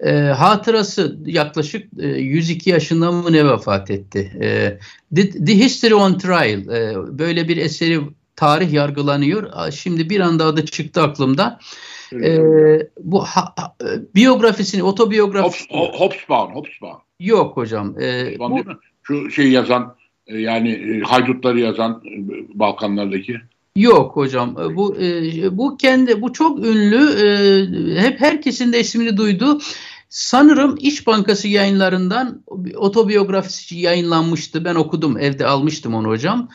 E, 0.00 0.12
hatırası 0.12 1.18
yaklaşık 1.26 1.88
e, 2.00 2.06
102 2.08 2.70
yaşında 2.70 3.12
mı 3.12 3.32
ne 3.32 3.46
vefat 3.46 3.90
etti? 3.90 4.32
E, 4.40 4.78
The, 5.16 5.30
The 5.44 5.54
History 5.58 5.94
on 5.94 6.18
Trial 6.18 6.68
e, 6.68 6.94
böyle 7.18 7.48
bir 7.48 7.56
eseri 7.56 8.00
tarih 8.36 8.72
yargılanıyor. 8.72 9.72
Şimdi 9.72 10.10
bir 10.10 10.20
anda 10.20 10.44
adı 10.44 10.64
çıktı 10.66 11.02
aklımda. 11.02 11.58
E, 12.12 12.38
bu 12.98 13.24
ha, 13.24 13.54
biyografisini, 14.14 14.82
otobiyografisini. 14.82 15.78
Hobsbawm, 15.78 16.54
Hobsbawm. 16.54 17.00
Yok 17.20 17.56
hocam. 17.56 18.00
E, 18.00 18.38
bu, 18.38 18.60
Şu 19.02 19.30
şey 19.30 19.50
yazan 19.50 19.96
e, 20.26 20.38
yani 20.38 20.70
e, 20.70 21.00
haydutları 21.00 21.60
yazan 21.60 22.02
e, 22.06 22.12
Balkanlardaki. 22.58 23.40
Yok 23.76 24.16
hocam. 24.16 24.56
Bu 24.56 24.96
bu 25.50 25.76
kendi 25.76 26.22
bu 26.22 26.32
çok 26.32 26.66
ünlü. 26.66 27.98
Hep 27.98 28.20
herkesin 28.20 28.72
de 28.72 28.80
ismini 28.80 29.16
duydu. 29.16 29.60
Sanırım 30.08 30.76
İş 30.80 31.06
Bankası 31.06 31.48
yayınlarından 31.48 32.42
otobiyografisi 32.76 33.76
yayınlanmıştı. 33.76 34.64
Ben 34.64 34.74
okudum, 34.74 35.18
evde 35.18 35.46
almıştım 35.46 35.94
onu 35.94 36.08
hocam. 36.08 36.48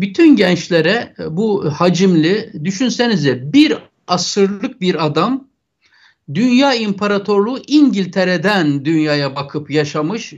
Bütün 0.00 0.36
gençlere 0.36 1.14
bu 1.30 1.70
hacimli, 1.70 2.52
düşünsenize 2.64 3.52
bir 3.52 3.74
asırlık 4.08 4.80
bir 4.80 5.06
adam 5.06 5.48
Dünya 6.34 6.74
İmparatorluğu 6.74 7.58
İngiltere'den 7.66 8.84
dünyaya 8.84 9.36
bakıp 9.36 9.70
yaşamış. 9.70 10.34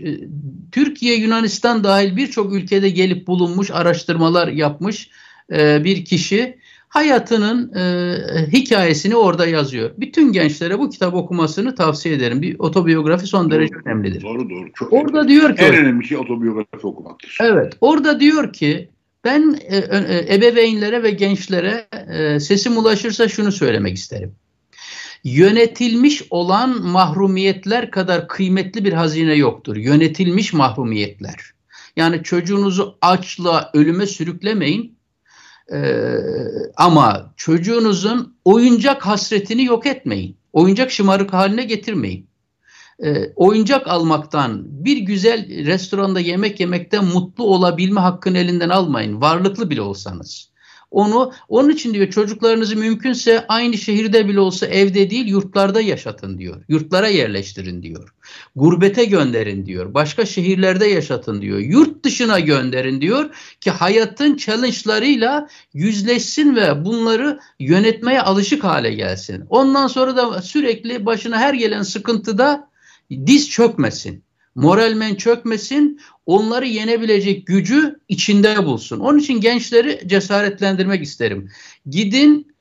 Türkiye, 0.73 1.14
Yunanistan 1.14 1.85
dahil 1.85 2.16
birçok 2.16 2.55
ülkede 2.55 2.90
gelip 2.90 3.27
bulunmuş, 3.27 3.70
araştırmalar 3.70 4.49
yapmış 4.49 5.11
e, 5.52 5.85
bir 5.85 6.04
kişi 6.04 6.59
hayatının 6.88 7.74
e, 7.74 8.16
hikayesini 8.52 9.16
orada 9.16 9.46
yazıyor. 9.46 9.90
Bütün 9.98 10.33
gençlere 10.33 10.78
bu 10.78 10.90
kitap 10.90 11.14
okumasını 11.14 11.74
tavsiye 11.74 12.14
ederim. 12.14 12.42
Bir 12.42 12.57
otobiyografi 12.59 13.26
son 13.26 13.50
doğru, 13.50 13.59
derece 13.59 13.74
önemlidir. 13.85 14.22
Doğru 14.22 14.50
doğru. 14.50 14.72
Çok 14.74 14.92
orada 14.92 15.18
önemli. 15.18 15.28
diyor 15.28 15.57
ki 15.57 15.62
en 15.62 15.74
önemli 15.74 16.07
şey 16.07 16.16
otobiyografi 16.16 16.87
okumaktır. 16.87 17.38
Evet. 17.40 17.76
Orada 17.80 18.20
diyor 18.20 18.52
ki 18.52 18.88
ben 19.24 19.59
e, 19.68 19.76
e, 19.76 20.35
ebeveynlere 20.35 21.02
ve 21.02 21.11
gençlere 21.11 21.87
e, 22.09 22.40
sesim 22.40 22.78
ulaşırsa 22.78 23.28
şunu 23.28 23.52
söylemek 23.52 23.96
isterim 23.96 24.35
yönetilmiş 25.24 26.22
olan 26.30 26.83
mahrumiyetler 26.83 27.90
kadar 27.90 28.28
kıymetli 28.28 28.85
bir 28.85 28.92
hazine 28.92 29.35
yoktur. 29.35 29.76
Yönetilmiş 29.76 30.52
mahrumiyetler. 30.52 31.37
Yani 31.96 32.22
çocuğunuzu 32.22 32.98
açla 33.00 33.70
ölüme 33.74 34.07
sürüklemeyin. 34.07 34.98
Ee, 35.72 36.16
ama 36.77 37.33
çocuğunuzun 37.37 38.37
oyuncak 38.44 39.07
hasretini 39.07 39.64
yok 39.64 39.87
etmeyin. 39.87 40.37
Oyuncak 40.53 40.90
şımarık 40.90 41.33
haline 41.33 41.64
getirmeyin. 41.64 42.29
Ee, 43.05 43.33
oyuncak 43.37 43.88
almaktan, 43.88 44.62
bir 44.85 44.96
güzel 44.96 45.66
restoranda 45.66 46.20
yemek 46.20 46.61
yemekten 46.61 47.05
mutlu 47.05 47.44
olabilme 47.44 48.00
hakkını 48.00 48.38
elinden 48.38 48.68
almayın. 48.68 49.20
Varlıklı 49.20 49.70
bile 49.70 49.81
olsanız. 49.81 50.53
Onu 50.94 51.33
onun 51.48 51.68
için 51.68 51.94
diyor 51.94 52.11
çocuklarınızı 52.11 52.76
mümkünse 52.76 53.44
aynı 53.48 53.78
şehirde 53.78 54.28
bile 54.28 54.40
olsa 54.40 54.66
evde 54.66 55.11
değil 55.11 55.26
yurtlarda 55.26 55.80
yaşatın 55.80 56.38
diyor. 56.38 56.64
Yurtlara 56.68 57.09
yerleştirin 57.09 57.83
diyor. 57.83 58.14
Gurbete 58.57 59.04
gönderin 59.04 59.66
diyor. 59.66 59.94
Başka 59.94 60.26
şehirlerde 60.26 60.87
yaşatın 60.87 61.42
diyor. 61.42 61.59
Yurt 61.59 62.04
dışına 62.04 62.40
gönderin 62.40 63.00
diyor 63.00 63.30
ki 63.61 63.70
hayatın 63.70 64.37
challenge'larıyla 64.37 65.48
yüzleşsin 65.74 66.57
ve 66.57 66.85
bunları 66.85 67.38
yönetmeye 67.61 68.20
alışık 68.20 68.64
hale 68.64 68.94
gelsin. 68.94 69.44
Ondan 69.48 69.87
sonra 69.87 70.16
da 70.16 70.42
sürekli 70.42 71.07
başına 71.07 71.38
her 71.38 71.54
gelen 71.54 71.83
sıkıntıda 71.83 72.68
diz 73.26 73.50
çökmesin 73.50 74.24
moralmen 74.54 75.14
çökmesin, 75.14 76.00
onları 76.26 76.66
yenebilecek 76.66 77.46
gücü 77.46 78.00
içinde 78.08 78.64
bulsun. 78.64 79.00
Onun 79.00 79.18
için 79.18 79.40
gençleri 79.40 80.08
cesaretlendirmek 80.08 81.02
isterim. 81.02 81.50
Gidin 81.86 82.54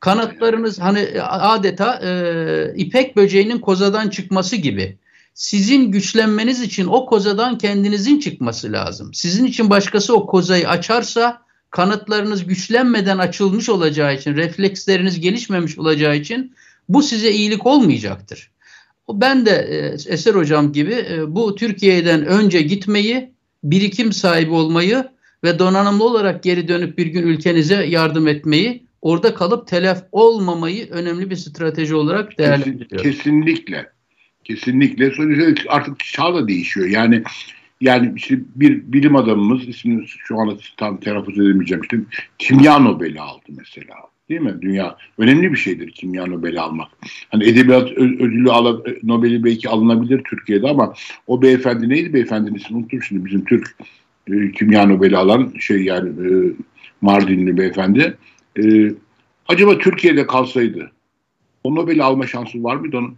kanatlarınız 0.00 0.80
hani 0.80 1.22
adeta 1.22 2.00
e, 2.02 2.74
ipek 2.76 3.16
böceğinin 3.16 3.58
kozadan 3.58 4.08
çıkması 4.08 4.56
gibi. 4.56 4.98
Sizin 5.34 5.92
güçlenmeniz 5.92 6.62
için 6.62 6.86
o 6.86 7.06
kozadan 7.06 7.58
kendinizin 7.58 8.20
çıkması 8.20 8.72
lazım. 8.72 9.14
Sizin 9.14 9.44
için 9.44 9.70
başkası 9.70 10.16
o 10.16 10.26
kozayı 10.26 10.68
açarsa 10.68 11.42
kanatlarınız 11.70 12.46
güçlenmeden 12.46 13.18
açılmış 13.18 13.68
olacağı 13.68 14.14
için, 14.14 14.36
refleksleriniz 14.36 15.20
gelişmemiş 15.20 15.78
olacağı 15.78 16.16
için 16.16 16.54
bu 16.88 17.02
size 17.02 17.32
iyilik 17.32 17.66
olmayacaktır. 17.66 18.50
Ben 19.12 19.46
de 19.46 19.50
e, 19.50 19.76
Eser 20.12 20.34
Hocam 20.34 20.72
gibi 20.72 20.92
e, 20.92 21.34
bu 21.34 21.54
Türkiye'den 21.54 22.26
önce 22.26 22.62
gitmeyi, 22.62 23.30
birikim 23.64 24.12
sahibi 24.12 24.50
olmayı 24.50 25.04
ve 25.44 25.58
donanımlı 25.58 26.04
olarak 26.04 26.42
geri 26.42 26.68
dönüp 26.68 26.98
bir 26.98 27.06
gün 27.06 27.22
ülkenize 27.22 27.86
yardım 27.86 28.28
etmeyi, 28.28 28.86
orada 29.02 29.34
kalıp 29.34 29.66
telef 29.66 29.98
olmamayı 30.12 30.90
önemli 30.90 31.30
bir 31.30 31.36
strateji 31.36 31.94
olarak 31.94 32.38
değerlendiriyorum. 32.38 33.10
Kesinlikle. 33.10 33.90
Kesinlikle. 34.44 35.10
Sonuçta 35.10 35.62
artık 35.68 35.98
çağ 35.98 36.34
da 36.34 36.48
değişiyor. 36.48 36.86
Yani 36.86 37.22
yani 37.80 38.12
işte 38.16 38.38
bir 38.56 38.92
bilim 38.92 39.16
adamımız 39.16 39.68
ismini 39.68 40.06
şu 40.06 40.40
anda 40.40 40.54
tam 40.76 41.00
telaffuz 41.00 41.38
edemeyeceğim 41.38 41.82
işte 41.82 41.98
kimya 42.38 42.78
Nobel'i 42.78 43.20
aldı 43.20 43.44
mesela. 43.48 43.94
Değil 44.28 44.40
mi? 44.40 44.62
Dünya 44.62 44.96
önemli 45.18 45.52
bir 45.52 45.56
şeydir 45.56 45.90
kimya 45.90 46.26
Nobel'i 46.26 46.60
almak. 46.60 46.88
Hani 47.28 47.44
edebiyat 47.44 47.92
ödülü 47.92 48.50
al 48.50 48.80
Nobel'i 49.02 49.44
belki 49.44 49.68
alınabilir 49.68 50.22
Türkiye'de 50.24 50.68
ama 50.68 50.94
o 51.26 51.42
beyefendi 51.42 51.88
neydi 51.88 52.12
beyefendinin 52.12 52.54
ismini 52.54 52.78
unuttum 52.78 53.02
şimdi 53.02 53.24
bizim 53.24 53.44
Türk 53.44 53.76
e, 54.30 54.52
kimya 54.52 54.86
Nobel'i 54.86 55.16
alan 55.16 55.52
şey 55.60 55.82
yani 55.84 56.08
e, 56.08 56.52
Mardinli 57.00 57.56
beyefendi. 57.56 58.16
E, 58.58 58.92
acaba 59.48 59.78
Türkiye'de 59.78 60.26
kalsaydı 60.26 60.90
o 61.64 61.74
Nobel'i 61.74 62.02
alma 62.02 62.26
şansı 62.26 62.64
var 62.64 62.76
mıydı 62.76 62.98
onun? 62.98 63.16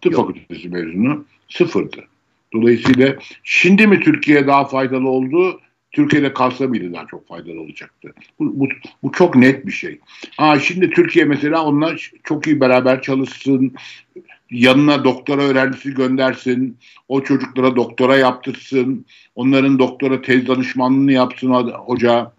Tıp 0.00 0.12
Yok. 0.12 0.26
fakültesi 0.26 0.68
mezunu 0.68 1.24
sıfırdı. 1.48 2.04
Dolayısıyla 2.52 3.16
şimdi 3.42 3.86
mi 3.86 4.00
Türkiye 4.00 4.46
daha 4.46 4.64
faydalı 4.64 5.08
oldu? 5.08 5.60
Türkiye'de 5.92 6.32
kalsa 6.32 6.66
mıydı 6.66 6.92
daha 6.92 7.06
çok 7.06 7.28
faydalı 7.28 7.60
olacaktı. 7.60 8.14
Bu, 8.38 8.60
bu, 8.60 8.68
bu 9.02 9.12
çok 9.12 9.36
net 9.36 9.66
bir 9.66 9.72
şey. 9.72 10.00
Ha, 10.36 10.58
şimdi 10.58 10.90
Türkiye 10.90 11.24
mesela 11.24 11.64
onlar 11.64 12.10
çok 12.24 12.46
iyi 12.46 12.60
beraber 12.60 13.02
çalışsın, 13.02 13.74
yanına 14.50 15.04
doktora 15.04 15.42
öğrencisi 15.42 15.94
göndersin, 15.94 16.76
o 17.08 17.22
çocuklara 17.22 17.76
doktora 17.76 18.16
yaptırsın, 18.16 19.06
onların 19.34 19.78
doktora 19.78 20.22
tez 20.22 20.48
danışmanlığını 20.48 21.12
yapsın 21.12 21.50
hoca. 21.72 22.32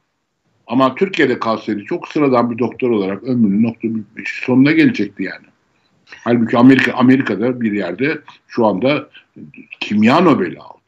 Ama 0.68 0.96
Türkiye'de 0.96 1.40
kalsaydı 1.40 1.84
çok 1.86 2.08
sıradan 2.08 2.52
bir 2.52 2.58
doktor 2.58 2.90
olarak 2.90 3.24
ömrünün 3.24 3.64
nokta 3.64 3.88
sonuna 4.26 4.72
gelecekti 4.72 5.24
yani. 5.24 5.46
Halbuki 6.24 6.58
Amerika 6.58 6.94
Amerika'da 6.94 7.62
bir 7.62 7.72
yerde 7.72 8.22
şu 8.48 8.66
anda 8.66 9.10
kimya 9.80 10.20
Nobel'i 10.20 10.60
aldı. 10.60 10.81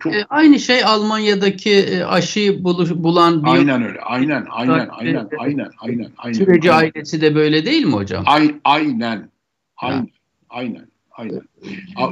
Çok... 0.00 0.14
E, 0.14 0.24
aynı 0.28 0.58
şey 0.58 0.84
Almanya'daki 0.84 1.70
e, 1.70 2.02
aşıyı 2.02 2.64
buluş, 2.64 2.90
bulan 2.90 3.44
bir 3.44 3.50
Aynen 3.50 3.82
öyle. 3.82 4.00
Aynen, 4.00 4.46
aynen, 4.50 4.72
aynen, 4.72 4.88
aynen, 4.90 5.28
aynen, 5.38 6.12
aynen. 6.18 6.32
Süreci 6.32 6.72
aynen. 6.72 6.92
ailesi 6.94 7.20
de 7.20 7.34
böyle 7.34 7.66
değil 7.66 7.84
mi 7.84 7.92
hocam? 7.92 8.24
Ay, 8.26 8.54
aynen. 8.64 9.30
Aynen. 9.76 10.08
Aynen. 10.50 10.88
Aynen. 11.10 11.42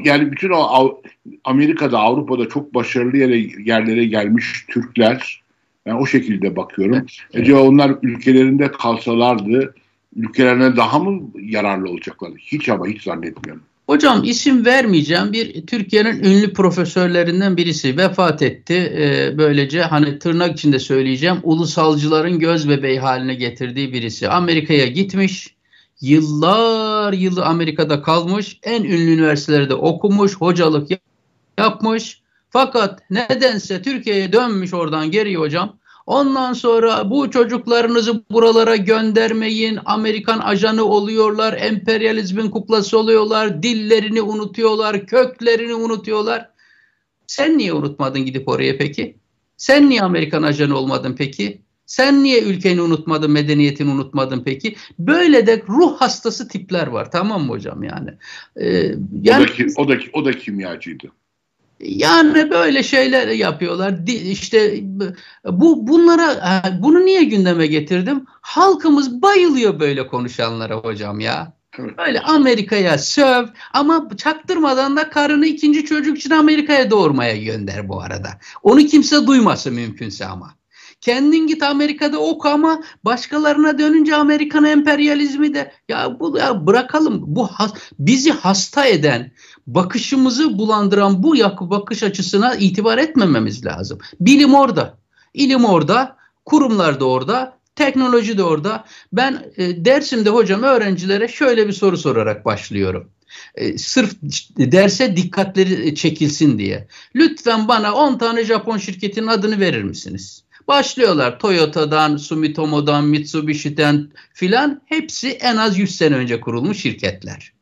Yani 0.04 0.32
bütün 0.32 0.50
o 0.50 1.02
Amerika'da, 1.44 1.98
Avrupa'da 1.98 2.48
çok 2.48 2.74
başarılı 2.74 3.16
yere, 3.16 3.36
yerlere 3.64 4.04
gelmiş 4.04 4.64
Türkler 4.68 5.42
ben 5.86 5.94
o 5.94 6.06
şekilde 6.06 6.56
bakıyorum. 6.56 6.94
Evet. 6.94 7.42
Acaba 7.42 7.62
onlar 7.62 7.94
ülkelerinde 8.02 8.72
kalsalardı 8.72 9.74
ülkelerine 10.16 10.76
daha 10.76 10.98
mı 10.98 11.30
yararlı 11.40 11.90
olacaklar? 11.90 12.32
Hiç 12.38 12.68
ama 12.68 12.86
hiç 12.86 13.02
zannetmiyorum. 13.02 13.62
Hocam 13.86 14.24
isim 14.24 14.64
vermeyeceğim 14.64 15.32
bir 15.32 15.66
Türkiye'nin 15.66 16.24
ünlü 16.24 16.52
profesörlerinden 16.52 17.56
birisi 17.56 17.96
vefat 17.96 18.42
etti. 18.42 18.74
Ee, 18.74 19.38
böylece 19.38 19.82
hani 19.82 20.18
tırnak 20.18 20.52
içinde 20.52 20.78
söyleyeceğim 20.78 21.36
ulusalcıların 21.42 22.38
göz 22.38 22.68
bebeği 22.68 23.00
haline 23.00 23.34
getirdiği 23.34 23.92
birisi. 23.92 24.28
Amerika'ya 24.28 24.86
gitmiş 24.86 25.56
yıllar 26.00 27.12
yılı 27.12 27.44
Amerika'da 27.44 28.02
kalmış 28.02 28.58
en 28.62 28.84
ünlü 28.84 29.14
üniversitelerde 29.14 29.74
okumuş 29.74 30.36
hocalık 30.36 30.88
yapmış. 31.58 32.22
Fakat 32.50 33.10
nedense 33.10 33.82
Türkiye'ye 33.82 34.32
dönmüş 34.32 34.74
oradan 34.74 35.10
geri 35.10 35.36
hocam 35.36 35.78
Ondan 36.06 36.52
sonra 36.52 37.10
bu 37.10 37.30
çocuklarınızı 37.30 38.24
buralara 38.30 38.76
göndermeyin. 38.76 39.78
Amerikan 39.84 40.38
ajanı 40.38 40.84
oluyorlar, 40.84 41.52
emperyalizmin 41.60 42.50
kuklası 42.50 42.98
oluyorlar, 42.98 43.62
dillerini 43.62 44.22
unutuyorlar, 44.22 45.06
köklerini 45.06 45.74
unutuyorlar. 45.74 46.50
Sen 47.26 47.58
niye 47.58 47.72
unutmadın 47.72 48.24
gidip 48.24 48.48
oraya 48.48 48.78
peki? 48.78 49.16
Sen 49.56 49.90
niye 49.90 50.02
Amerikan 50.02 50.42
ajanı 50.42 50.76
olmadın 50.78 51.14
peki? 51.18 51.60
Sen 51.86 52.22
niye 52.22 52.42
ülkeni 52.42 52.80
unutmadın, 52.80 53.30
medeniyetini 53.30 53.90
unutmadın 53.90 54.42
peki? 54.44 54.76
Böyle 54.98 55.46
de 55.46 55.62
ruh 55.68 55.96
hastası 55.96 56.48
tipler 56.48 56.86
var 56.86 57.10
tamam 57.10 57.42
mı 57.42 57.48
hocam 57.48 57.82
yani? 57.82 58.10
Ee, 58.60 58.94
yani 59.22 59.44
o, 59.44 59.48
da, 59.48 59.82
o, 59.82 59.88
da, 59.88 59.98
o 60.12 60.24
da 60.24 60.32
kimyacıydı. 60.32 61.06
Yani 61.80 62.50
böyle 62.50 62.82
şeyler 62.82 63.28
yapıyorlar. 63.28 63.94
İşte 64.06 64.80
bu 65.44 65.86
bunlara 65.86 66.62
bunu 66.82 67.04
niye 67.04 67.24
gündeme 67.24 67.66
getirdim? 67.66 68.24
Halkımız 68.40 69.22
bayılıyor 69.22 69.80
böyle 69.80 70.06
konuşanlara 70.06 70.74
hocam 70.76 71.20
ya. 71.20 71.56
Böyle 71.98 72.20
Amerika'ya 72.20 72.98
söv 72.98 73.46
ama 73.72 74.08
çaktırmadan 74.16 74.96
da 74.96 75.10
karını 75.10 75.46
ikinci 75.46 75.84
çocuk 75.84 76.18
için 76.18 76.30
Amerika'ya 76.30 76.90
doğurmaya 76.90 77.36
gönder 77.36 77.88
bu 77.88 78.02
arada. 78.02 78.28
Onu 78.62 78.80
kimse 78.80 79.26
duymasın 79.26 79.74
mümkünse 79.74 80.26
ama. 80.26 80.54
Kendin 81.00 81.46
git 81.46 81.62
Amerika'da 81.62 82.18
oku 82.18 82.48
ama 82.48 82.82
başkalarına 83.04 83.78
dönünce 83.78 84.16
Amerikan 84.16 84.64
emperyalizmi 84.64 85.54
de 85.54 85.72
ya 85.88 86.20
bu 86.20 86.38
ya 86.38 86.66
bırakalım 86.66 87.22
bu 87.26 87.46
has, 87.46 87.74
bizi 87.98 88.30
hasta 88.32 88.86
eden 88.86 89.32
bakışımızı 89.66 90.58
bulandıran 90.58 91.22
bu 91.22 91.36
bakış 91.60 92.02
açısına 92.02 92.54
itibar 92.54 92.98
etmememiz 92.98 93.66
lazım. 93.66 93.98
Bilim 94.20 94.54
orada, 94.54 94.98
ilim 95.34 95.64
orada, 95.64 96.16
kurumlar 96.44 97.00
da 97.00 97.04
orada, 97.04 97.58
teknoloji 97.76 98.38
de 98.38 98.42
orada. 98.42 98.84
Ben 99.12 99.52
e, 99.56 99.84
dersimde 99.84 100.30
hocam 100.30 100.62
öğrencilere 100.62 101.28
şöyle 101.28 101.68
bir 101.68 101.72
soru 101.72 101.96
sorarak 101.96 102.44
başlıyorum. 102.44 103.10
E, 103.54 103.78
sırf 103.78 104.14
derse 104.58 105.16
dikkatleri 105.16 105.94
çekilsin 105.94 106.58
diye. 106.58 106.88
Lütfen 107.14 107.68
bana 107.68 107.94
10 107.94 108.18
tane 108.18 108.44
Japon 108.44 108.78
şirketinin 108.78 109.26
adını 109.26 109.60
verir 109.60 109.82
misiniz? 109.82 110.42
Başlıyorlar 110.68 111.38
Toyota'dan, 111.38 112.16
Sumitomo'dan, 112.16 113.04
Mitsubishi'den 113.04 114.10
filan 114.34 114.82
hepsi 114.86 115.30
en 115.30 115.56
az 115.56 115.78
100 115.78 115.96
sene 115.96 116.14
önce 116.14 116.40
kurulmuş 116.40 116.78
şirketler. 116.78 117.55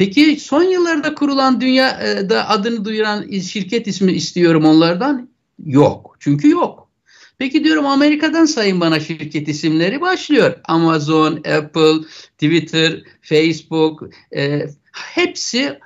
Peki 0.00 0.36
son 0.40 0.62
yıllarda 0.62 1.14
kurulan 1.14 1.60
dünyada 1.60 2.48
adını 2.48 2.84
duyuran 2.84 3.30
şirket 3.30 3.86
ismi 3.86 4.12
istiyorum 4.12 4.64
onlardan. 4.64 5.28
Yok. 5.64 6.16
Çünkü 6.20 6.50
yok. 6.50 6.90
Peki 7.38 7.64
diyorum 7.64 7.86
Amerika'dan 7.86 8.44
sayın 8.44 8.80
bana 8.80 9.00
şirket 9.00 9.48
isimleri 9.48 10.00
başlıyor. 10.00 10.54
Amazon, 10.64 11.36
Apple, 11.36 12.06
Twitter, 12.38 13.02
Facebook 13.22 14.02
e, 14.36 14.66
hepsi 14.92 15.78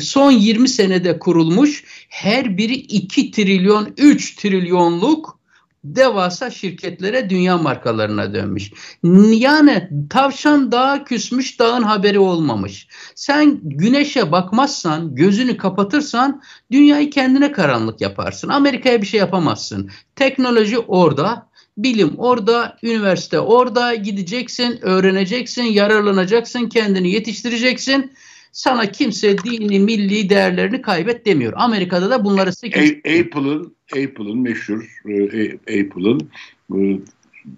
son 0.00 0.30
20 0.30 0.68
senede 0.68 1.18
kurulmuş. 1.18 1.84
Her 2.08 2.58
biri 2.58 2.74
2 2.74 3.30
trilyon, 3.30 3.94
3 3.96 4.36
trilyonluk 4.36 5.38
devasa 5.84 6.50
şirketlere 6.50 7.30
dünya 7.30 7.58
markalarına 7.58 8.34
dönmüş. 8.34 8.72
Yani 9.32 9.88
tavşan 10.10 10.72
dağa 10.72 11.04
küsmüş 11.04 11.60
dağın 11.60 11.82
haberi 11.82 12.18
olmamış. 12.18 12.88
Sen 13.14 13.60
güneşe 13.62 14.32
bakmazsan 14.32 15.14
gözünü 15.14 15.56
kapatırsan 15.56 16.42
dünyayı 16.72 17.10
kendine 17.10 17.52
karanlık 17.52 18.00
yaparsın. 18.00 18.48
Amerika'ya 18.48 19.02
bir 19.02 19.06
şey 19.06 19.20
yapamazsın. 19.20 19.90
Teknoloji 20.16 20.78
orada. 20.78 21.54
Bilim 21.78 22.14
orada, 22.18 22.76
üniversite 22.82 23.40
orada, 23.40 23.94
gideceksin, 23.94 24.78
öğreneceksin, 24.82 25.62
yararlanacaksın, 25.62 26.68
kendini 26.68 27.10
yetiştireceksin 27.10 28.12
sana 28.54 28.92
kimse 28.92 29.38
dini, 29.38 29.80
milli 29.80 30.30
değerlerini 30.30 30.82
kaybet 30.82 31.26
demiyor. 31.26 31.52
Amerika'da 31.56 32.10
da 32.10 32.24
bunları 32.24 32.52
8... 32.52 32.92
Apple'ın 32.92 33.74
Apple'ın 33.92 34.38
meşhur 34.38 35.00
e, 35.08 35.52
Apple'ın 35.54 36.30
e, 36.74 37.00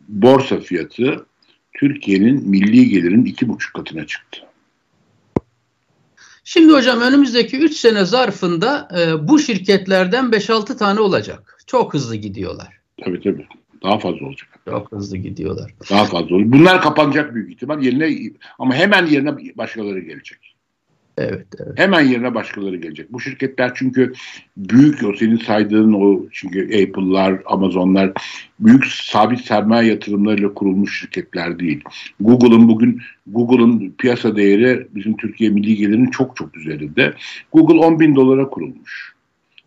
borsa 0.09 0.61
fiyatı 0.61 1.27
Türkiye'nin 1.73 2.49
milli 2.49 2.89
gelirin 2.89 3.25
iki 3.25 3.49
buçuk 3.49 3.75
katına 3.75 4.07
çıktı. 4.07 4.41
Şimdi 6.45 6.73
hocam 6.73 7.01
önümüzdeki 7.01 7.59
3 7.59 7.77
sene 7.77 8.05
zarfında 8.05 8.89
e, 8.99 9.29
bu 9.29 9.39
şirketlerden 9.39 10.25
5-6 10.25 10.79
tane 10.79 11.01
olacak. 11.01 11.59
Çok 11.67 11.95
hızlı 11.95 12.17
gidiyorlar. 12.17 12.81
Tabii 13.05 13.21
tabii. 13.21 13.47
Daha 13.83 13.99
fazla 13.99 14.27
olacak. 14.27 14.49
Çok 14.69 14.93
hızlı 14.93 15.17
gidiyorlar. 15.17 15.75
Daha 15.91 16.05
fazla 16.05 16.35
olacak. 16.35 16.53
Bunlar 16.53 16.83
kapanacak 16.83 17.35
büyük 17.35 17.51
ihtimal 17.51 17.83
yerine 17.83 18.33
ama 18.59 18.75
hemen 18.75 19.07
yerine 19.07 19.57
başkaları 19.57 20.01
gelecek. 20.01 20.56
Evet, 21.19 21.47
evet. 21.59 21.79
Hemen 21.79 22.01
yerine 22.01 22.35
başkaları 22.35 22.77
gelecek. 22.77 23.13
Bu 23.13 23.21
şirketler 23.21 23.73
çünkü 23.75 24.13
büyük 24.57 25.05
o 25.05 25.13
senin 25.13 25.37
saydığın 25.37 25.93
o 25.93 26.23
çünkü 26.33 26.65
Apple'lar, 26.65 27.43
Amazon'lar 27.47 28.13
büyük 28.61 28.87
sabit 28.87 29.41
sermaye 29.41 29.91
yatırımlarıyla 29.91 30.55
kurulmuş 30.55 31.01
şirketler 31.01 31.59
değil. 31.59 31.85
Google'ın 32.21 32.69
bugün 32.69 33.01
Google'ın 33.27 33.95
piyasa 33.99 34.37
değeri 34.37 34.87
bizim 34.95 35.17
Türkiye 35.17 35.51
milli 35.51 35.77
gelirinin 35.77 36.11
çok 36.11 36.37
çok 36.37 36.57
üzerinde. 36.57 37.15
Google 37.53 37.79
10 37.79 38.01
bin 38.01 38.17
dolara 38.17 38.49
kurulmuş. 38.49 39.15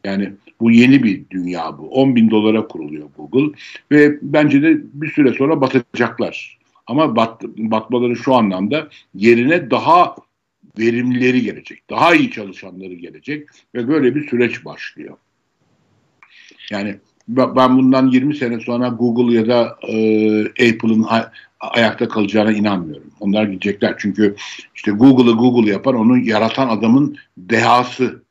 Yani 0.04 0.34
bu 0.62 0.72
yeni 0.72 1.04
bir 1.04 1.30
dünya 1.30 1.78
bu. 1.78 1.90
10 1.90 2.16
bin 2.16 2.30
dolara 2.30 2.68
kuruluyor 2.68 3.10
Google 3.18 3.58
ve 3.92 4.20
bence 4.22 4.62
de 4.62 4.78
bir 4.94 5.12
süre 5.12 5.34
sonra 5.34 5.62
batacaklar. 5.62 6.60
Ama 6.88 7.16
bat, 7.16 7.44
batmaları 7.44 8.16
şu 8.16 8.36
anlamda 8.36 8.90
yerine 9.16 9.72
daha 9.72 10.16
verimlileri 10.80 11.42
gelecek. 11.42 11.90
Daha 11.90 12.16
iyi 12.16 12.32
çalışanları 12.32 12.94
gelecek 12.94 13.48
ve 13.76 13.88
böyle 13.88 14.16
bir 14.16 14.30
süreç 14.30 14.66
başlıyor. 14.66 15.18
Yani 16.72 16.96
ben 17.28 17.78
bundan 17.78 18.08
20 18.08 18.36
sene 18.36 18.60
sonra 18.60 18.88
Google 18.88 19.36
ya 19.36 19.48
da 19.48 19.78
e, 19.88 20.42
Apple'ın 20.46 21.06
ayakta 21.60 22.08
kalacağına 22.08 22.52
inanmıyorum. 22.52 23.12
Onlar 23.20 23.44
gidecekler 23.44 23.96
çünkü 23.98 24.36
işte 24.76 24.92
Google'ı 24.92 25.34
Google 25.34 25.72
yapan 25.72 25.96
onu 25.96 26.18
yaratan 26.18 26.70
adamın 26.70 27.18
dehası 27.38 28.24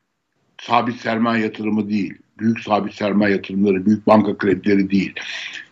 sabit 0.61 1.01
sermaye 1.01 1.45
yatırımı 1.45 1.89
değil. 1.89 2.15
Büyük 2.39 2.61
sabit 2.61 2.95
sermaye 2.95 3.35
yatırımları, 3.35 3.87
büyük 3.87 4.07
banka 4.07 4.39
kredileri 4.39 4.91
değil. 4.91 5.15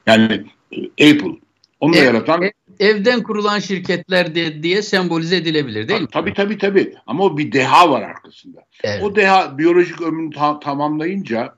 Yani 0.06 0.44
e, 0.72 1.12
Apple 1.12 1.36
onu 1.80 1.96
ev, 1.96 2.04
yaratan 2.04 2.42
evden 2.80 3.22
kurulan 3.22 3.58
şirketler 3.58 4.34
de, 4.34 4.62
diye 4.62 4.82
sembolize 4.82 5.36
edilebilir 5.36 5.88
değil 5.88 6.00
mi? 6.00 6.08
Tabii 6.12 6.34
tabii 6.34 6.58
tabii 6.58 6.94
ama 7.06 7.24
o 7.24 7.38
bir 7.38 7.52
deha 7.52 7.90
var 7.90 8.02
arkasında. 8.02 8.60
Evet. 8.84 9.02
O 9.02 9.16
deha 9.16 9.58
biyolojik 9.58 10.02
ömrünü 10.02 10.30
ta- 10.30 10.60
tamamlayınca 10.60 11.54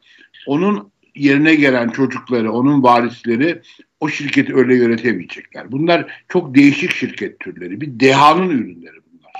onun 0.46 0.92
yerine 1.14 1.54
gelen 1.54 1.88
çocukları, 1.88 2.52
onun 2.52 2.82
varisleri 2.82 3.62
o 4.00 4.08
şirketi 4.08 4.54
öyle 4.54 4.76
yönetemeyecekler. 4.76 5.72
Bunlar 5.72 6.24
çok 6.28 6.54
değişik 6.54 6.92
şirket 6.92 7.40
türleri. 7.40 7.80
Bir 7.80 8.00
dehanın 8.00 8.50
ürünleri 8.50 8.96
bunlar. 9.12 9.32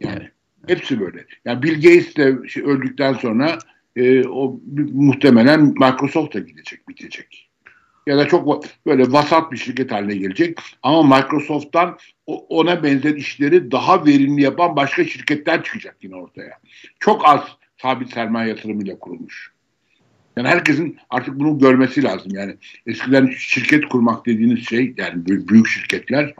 Yani 0.00 0.20
evet. 0.20 0.30
hepsi 0.66 1.00
böyle. 1.00 1.24
Yani 1.44 1.62
Bill 1.62 1.74
Gates 1.74 2.16
de 2.16 2.48
şey, 2.48 2.62
öldükten 2.62 3.12
sonra 3.12 3.58
e, 3.96 4.28
o 4.28 4.60
muhtemelen 4.92 5.62
Microsoft 5.62 6.34
da 6.34 6.38
gidecek, 6.38 6.88
bitecek. 6.88 7.43
Ya 8.06 8.18
da 8.18 8.28
çok 8.28 8.64
böyle 8.86 9.12
vasat 9.12 9.52
bir 9.52 9.56
şirket 9.56 9.92
haline 9.92 10.14
gelecek. 10.14 10.58
Ama 10.82 11.16
Microsoft'tan 11.16 11.98
ona 12.26 12.82
benzer 12.82 13.14
işleri 13.14 13.70
daha 13.70 14.06
verimli 14.06 14.42
yapan 14.42 14.76
başka 14.76 15.04
şirketler 15.04 15.62
çıkacak 15.64 15.96
yine 16.02 16.16
ortaya. 16.16 16.58
Çok 17.00 17.28
az 17.28 17.40
sabit 17.82 18.14
sermaye 18.14 18.48
yatırımıyla 18.48 18.98
kurulmuş. 18.98 19.52
Yani 20.36 20.48
herkesin 20.48 20.98
artık 21.10 21.34
bunu 21.40 21.58
görmesi 21.58 22.02
lazım. 22.02 22.32
Yani 22.34 22.56
eskiden 22.86 23.26
şirket 23.38 23.88
kurmak 23.88 24.26
dediğiniz 24.26 24.68
şey 24.68 24.94
yani 24.96 25.26
büyük 25.26 25.68
şirketler 25.68 26.34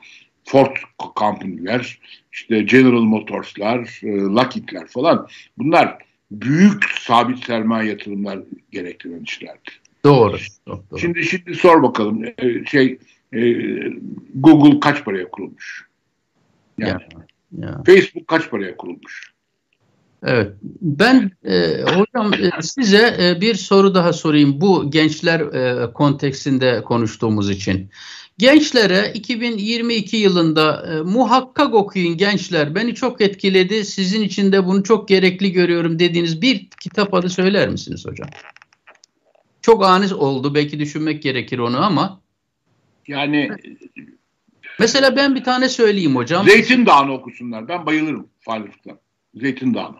Ford 0.44 0.76
Company'ler, 1.16 2.00
işte 2.32 2.62
General 2.62 3.02
Motors'lar, 3.02 4.00
e, 4.02 4.08
Lockheed'ler 4.08 4.86
falan 4.86 5.28
bunlar 5.58 5.98
büyük 6.30 6.84
sabit 6.84 7.44
sermaye 7.44 7.90
yatırımlar 7.90 8.38
gerektiren 8.70 9.22
işlerdi. 9.22 9.70
Doğru. 10.04 10.36
doğru. 10.68 10.98
Şimdi 10.98 11.24
şimdi 11.24 11.54
sor 11.54 11.82
bakalım 11.82 12.24
e, 12.24 12.64
şey 12.64 12.98
e, 13.32 13.40
Google 14.34 14.80
kaç 14.80 15.04
paraya 15.04 15.30
kurulmuş? 15.30 15.88
Yani 16.78 17.02
ya, 17.58 17.68
ya. 17.68 17.82
Facebook 17.86 18.28
kaç 18.28 18.50
paraya 18.50 18.76
kurulmuş? 18.76 19.34
Evet. 20.26 20.52
Ben 20.80 21.30
e, 21.44 21.82
hocam 21.82 22.34
e, 22.34 22.62
size 22.62 23.16
e, 23.20 23.40
bir 23.40 23.54
soru 23.54 23.94
daha 23.94 24.12
sorayım 24.12 24.60
bu 24.60 24.90
gençler 24.90 25.40
e, 25.40 25.92
konteksinde 25.92 26.82
konuştuğumuz 26.82 27.50
için. 27.50 27.90
Gençlere 28.38 29.12
2022 29.14 30.16
yılında 30.16 30.86
e, 30.92 31.00
muhakkak 31.00 31.74
okuyun 31.74 32.16
gençler. 32.16 32.74
Beni 32.74 32.94
çok 32.94 33.20
etkiledi. 33.20 33.84
Sizin 33.84 34.22
için 34.22 34.52
de 34.52 34.66
bunu 34.66 34.82
çok 34.82 35.08
gerekli 35.08 35.52
görüyorum 35.52 35.98
dediğiniz 35.98 36.42
bir 36.42 36.68
kitap 36.80 37.14
adı 37.14 37.28
söyler 37.28 37.68
misiniz 37.68 38.06
hocam? 38.06 38.28
Çok 39.64 39.84
ani 39.84 40.14
oldu. 40.14 40.54
Belki 40.54 40.78
düşünmek 40.78 41.22
gerekir 41.22 41.58
onu 41.58 41.84
ama. 41.84 42.20
Yani 43.06 43.50
Mesela 44.78 45.16
ben 45.16 45.34
bir 45.34 45.44
tane 45.44 45.68
söyleyeyim 45.68 46.16
hocam. 46.16 46.46
Zeytin 46.46 46.86
Dağı'nı 46.86 47.12
okusunlar. 47.12 47.68
Ben 47.68 47.86
bayılırım 47.86 48.28
Falif'ten. 48.40 48.98
Zeytin 49.34 49.74
Dağı'nı. 49.74 49.96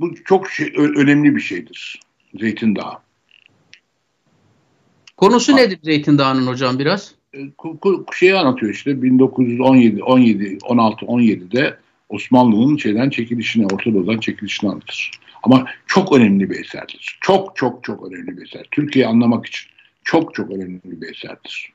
Bu 0.00 0.14
çok 0.24 0.50
şey, 0.50 0.72
önemli 0.76 1.36
bir 1.36 1.40
şeydir. 1.40 2.00
Zeytin 2.40 2.76
Dağı. 2.76 2.98
Konusu 5.16 5.56
nedir 5.56 5.78
Zeytin 5.82 6.18
Dağı'nın 6.18 6.46
hocam 6.46 6.78
biraz? 6.78 7.14
E, 7.34 7.38
şeyi 8.14 8.34
anlatıyor 8.34 8.72
işte 8.72 9.02
1917, 9.02 10.02
17, 10.02 10.58
16, 10.62 11.06
17'de 11.06 11.78
Osmanlı'nın 12.08 12.76
şeyden 12.76 13.10
çekilişini, 13.10 13.66
Orta 13.66 13.94
Doğu'dan 13.94 14.18
çekilişini 14.18 14.70
anlatır. 14.70 15.10
Ama 15.42 15.64
çok 15.86 16.12
önemli 16.12 16.50
bir 16.50 16.60
eserdir. 16.60 17.18
Çok 17.20 17.56
çok 17.56 17.84
çok 17.84 18.06
önemli 18.06 18.36
bir 18.36 18.42
eser. 18.42 18.66
Türkiye'yi 18.70 19.08
anlamak 19.08 19.46
için 19.46 19.70
çok 20.04 20.34
çok 20.34 20.50
önemli 20.50 20.80
bir 20.84 21.10
eserdir. 21.10 21.72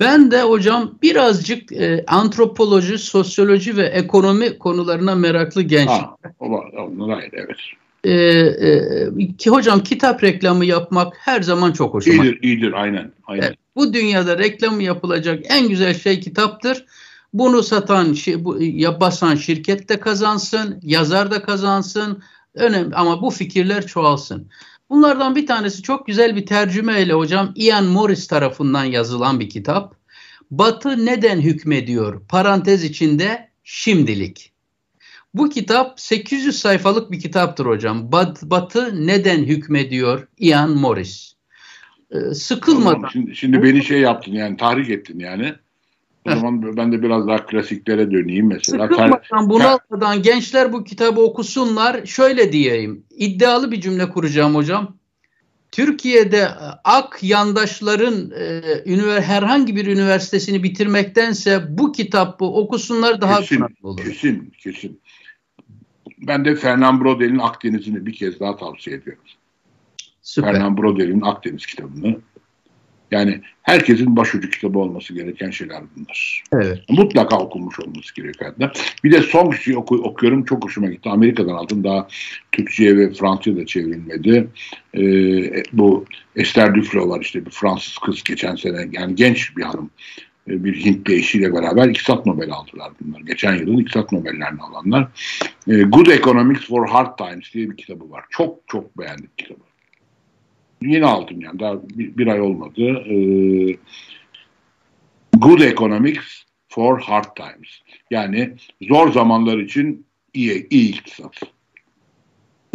Ben 0.00 0.30
de 0.30 0.42
hocam 0.42 0.98
birazcık 1.02 1.72
e, 1.72 2.04
antropoloji, 2.06 2.98
sosyoloji 2.98 3.76
ve 3.76 3.82
ekonomi 3.82 4.58
konularına 4.58 5.14
meraklı 5.14 5.62
genç. 5.62 5.88
Ha, 5.88 6.16
onlar 6.38 7.18
ayrı 7.18 7.30
evet. 7.32 7.56
Ee, 8.04 8.12
e, 8.12 9.36
ki 9.38 9.50
hocam 9.50 9.82
kitap 9.82 10.24
reklamı 10.24 10.64
yapmak 10.64 11.16
her 11.20 11.42
zaman 11.42 11.72
çok 11.72 11.94
hoşuma. 11.94 12.24
İyidir, 12.24 12.42
iyidir 12.42 12.72
aynen. 12.72 13.12
aynen. 13.26 13.42
Evet, 13.42 13.56
bu 13.76 13.94
dünyada 13.94 14.38
reklamı 14.38 14.82
yapılacak 14.82 15.44
en 15.48 15.68
güzel 15.68 15.94
şey 15.94 16.20
kitaptır. 16.20 16.84
Bunu 17.32 17.62
satan, 17.62 18.16
bu, 18.38 18.62
ya 18.62 19.00
basan 19.00 19.34
şirket 19.34 19.88
de 19.88 20.00
kazansın, 20.00 20.80
yazar 20.82 21.30
da 21.30 21.42
kazansın. 21.42 22.22
Önemli 22.58 22.94
ama 22.94 23.22
bu 23.22 23.30
fikirler 23.30 23.86
çoğalsın. 23.86 24.48
Bunlardan 24.90 25.36
bir 25.36 25.46
tanesi 25.46 25.82
çok 25.82 26.06
güzel 26.06 26.36
bir 26.36 26.46
tercümeyle 26.46 27.12
hocam 27.12 27.52
Ian 27.54 27.84
Morris 27.84 28.26
tarafından 28.26 28.84
yazılan 28.84 29.40
bir 29.40 29.48
kitap. 29.48 29.94
Batı 30.50 31.06
neden 31.06 31.40
hükmediyor? 31.40 32.26
Parantez 32.28 32.84
içinde 32.84 33.50
şimdilik. 33.64 34.52
Bu 35.34 35.48
kitap 35.48 36.00
800 36.00 36.58
sayfalık 36.58 37.10
bir 37.10 37.20
kitaptır 37.20 37.66
hocam. 37.66 38.12
Bat, 38.12 38.42
Batı 38.42 39.06
neden 39.06 39.44
hükmediyor? 39.44 40.28
Ian 40.38 40.70
Morris. 40.70 41.34
Ee, 42.10 42.34
sıkılmadan. 42.34 43.08
Şimdi, 43.12 43.36
şimdi 43.36 43.62
beni 43.62 43.84
şey 43.84 44.00
yaptın 44.00 44.32
yani 44.32 44.56
tahrik 44.56 44.90
ettin 44.90 45.18
yani. 45.18 45.54
O 46.32 46.34
zaman 46.34 46.62
ben 46.76 46.92
de 46.92 47.02
biraz 47.02 47.26
daha 47.26 47.46
klasiklere 47.46 48.10
döneyim 48.10 48.46
mesela. 48.46 48.88
Sıkılmadan, 48.88 49.50
bunalmadan 49.50 50.22
gençler 50.22 50.72
bu 50.72 50.84
kitabı 50.84 51.20
okusunlar. 51.20 52.06
Şöyle 52.06 52.52
diyeyim. 52.52 53.04
İddialı 53.10 53.72
bir 53.72 53.80
cümle 53.80 54.08
kuracağım 54.08 54.54
hocam. 54.54 54.98
Türkiye'de 55.72 56.48
ak 56.84 57.18
yandaşların 57.22 58.30
e, 58.30 59.20
herhangi 59.20 59.76
bir 59.76 59.86
üniversitesini 59.86 60.62
bitirmektense 60.62 61.78
bu 61.78 61.92
kitabı 61.92 62.44
okusunlar 62.44 63.20
daha 63.20 63.40
kesin, 63.40 63.64
olur. 63.82 64.04
Kesin, 64.04 64.52
kesin. 64.58 65.00
Ben 66.18 66.44
de 66.44 66.56
Fernand 66.56 67.00
Brodel'in 67.00 67.38
Akdeniz'ini 67.38 68.06
bir 68.06 68.12
kez 68.12 68.40
daha 68.40 68.56
tavsiye 68.56 68.96
ediyorum. 68.96 69.22
Süper. 70.22 70.52
Fernand 70.52 70.78
Brodel'in 70.78 71.20
Akdeniz 71.20 71.66
kitabını 71.66 72.16
yani 73.10 73.40
herkesin 73.62 74.16
başucu 74.16 74.50
kitabı 74.50 74.78
olması 74.78 75.14
gereken 75.14 75.50
şeyler 75.50 75.82
bunlar. 75.96 76.42
Evet. 76.52 76.78
Mutlaka 76.88 77.38
okunmuş 77.38 77.80
olması 77.80 78.14
gerekiyor. 78.14 78.54
Bir 79.04 79.12
de 79.12 79.22
son 79.22 79.52
şey 79.52 79.76
oku, 79.76 79.96
okuyorum 79.96 80.44
çok 80.44 80.64
hoşuma 80.64 80.86
gitti. 80.88 81.08
Amerika'dan 81.08 81.54
aldım 81.54 81.84
daha 81.84 82.08
Türkçe'ye 82.52 82.96
ve 82.96 83.12
Fransızca 83.12 83.60
da 83.60 83.66
çevrilmedi. 83.66 84.48
Ee, 84.94 85.62
bu 85.72 86.04
Esther 86.36 86.74
Duflo 86.74 87.08
var 87.08 87.20
işte 87.20 87.46
bir 87.46 87.50
Fransız 87.50 87.98
kız 87.98 88.22
geçen 88.22 88.56
sene 88.56 88.88
yani 88.92 89.14
genç 89.14 89.56
bir 89.56 89.62
hanım 89.62 89.90
e, 90.48 90.64
bir 90.64 90.84
Hintli 90.84 91.14
eşiyle 91.14 91.52
beraber 91.52 91.88
İktisat 91.88 92.26
Nobel 92.26 92.50
aldılar 92.50 92.92
bunlar. 93.00 93.20
Geçen 93.20 93.54
yılın 93.54 93.78
İktisat 93.78 94.12
Nobel'lerini 94.12 94.62
alanlar. 94.62 95.08
E, 95.68 95.82
Good 95.82 96.06
Economics 96.06 96.66
for 96.66 96.88
Hard 96.88 97.18
Times 97.18 97.54
diye 97.54 97.70
bir 97.70 97.76
kitabı 97.76 98.10
var. 98.10 98.24
Çok 98.30 98.58
çok 98.66 98.98
beğendim 98.98 99.30
kitabı. 99.36 99.67
Yeni 100.82 101.06
aldım 101.06 101.40
yani 101.40 101.58
daha 101.58 101.82
bir, 101.88 102.16
bir 102.16 102.26
ay 102.26 102.40
olmadı. 102.40 102.82
Ee, 102.82 103.76
Good 105.36 105.60
Economics 105.60 106.44
for 106.68 107.00
Hard 107.00 107.36
Times. 107.36 107.68
Yani 108.10 108.54
zor 108.82 109.12
zamanlar 109.12 109.58
için 109.58 110.06
iyi, 110.34 110.66
iyi 110.70 110.88
iktisat. 110.90 111.40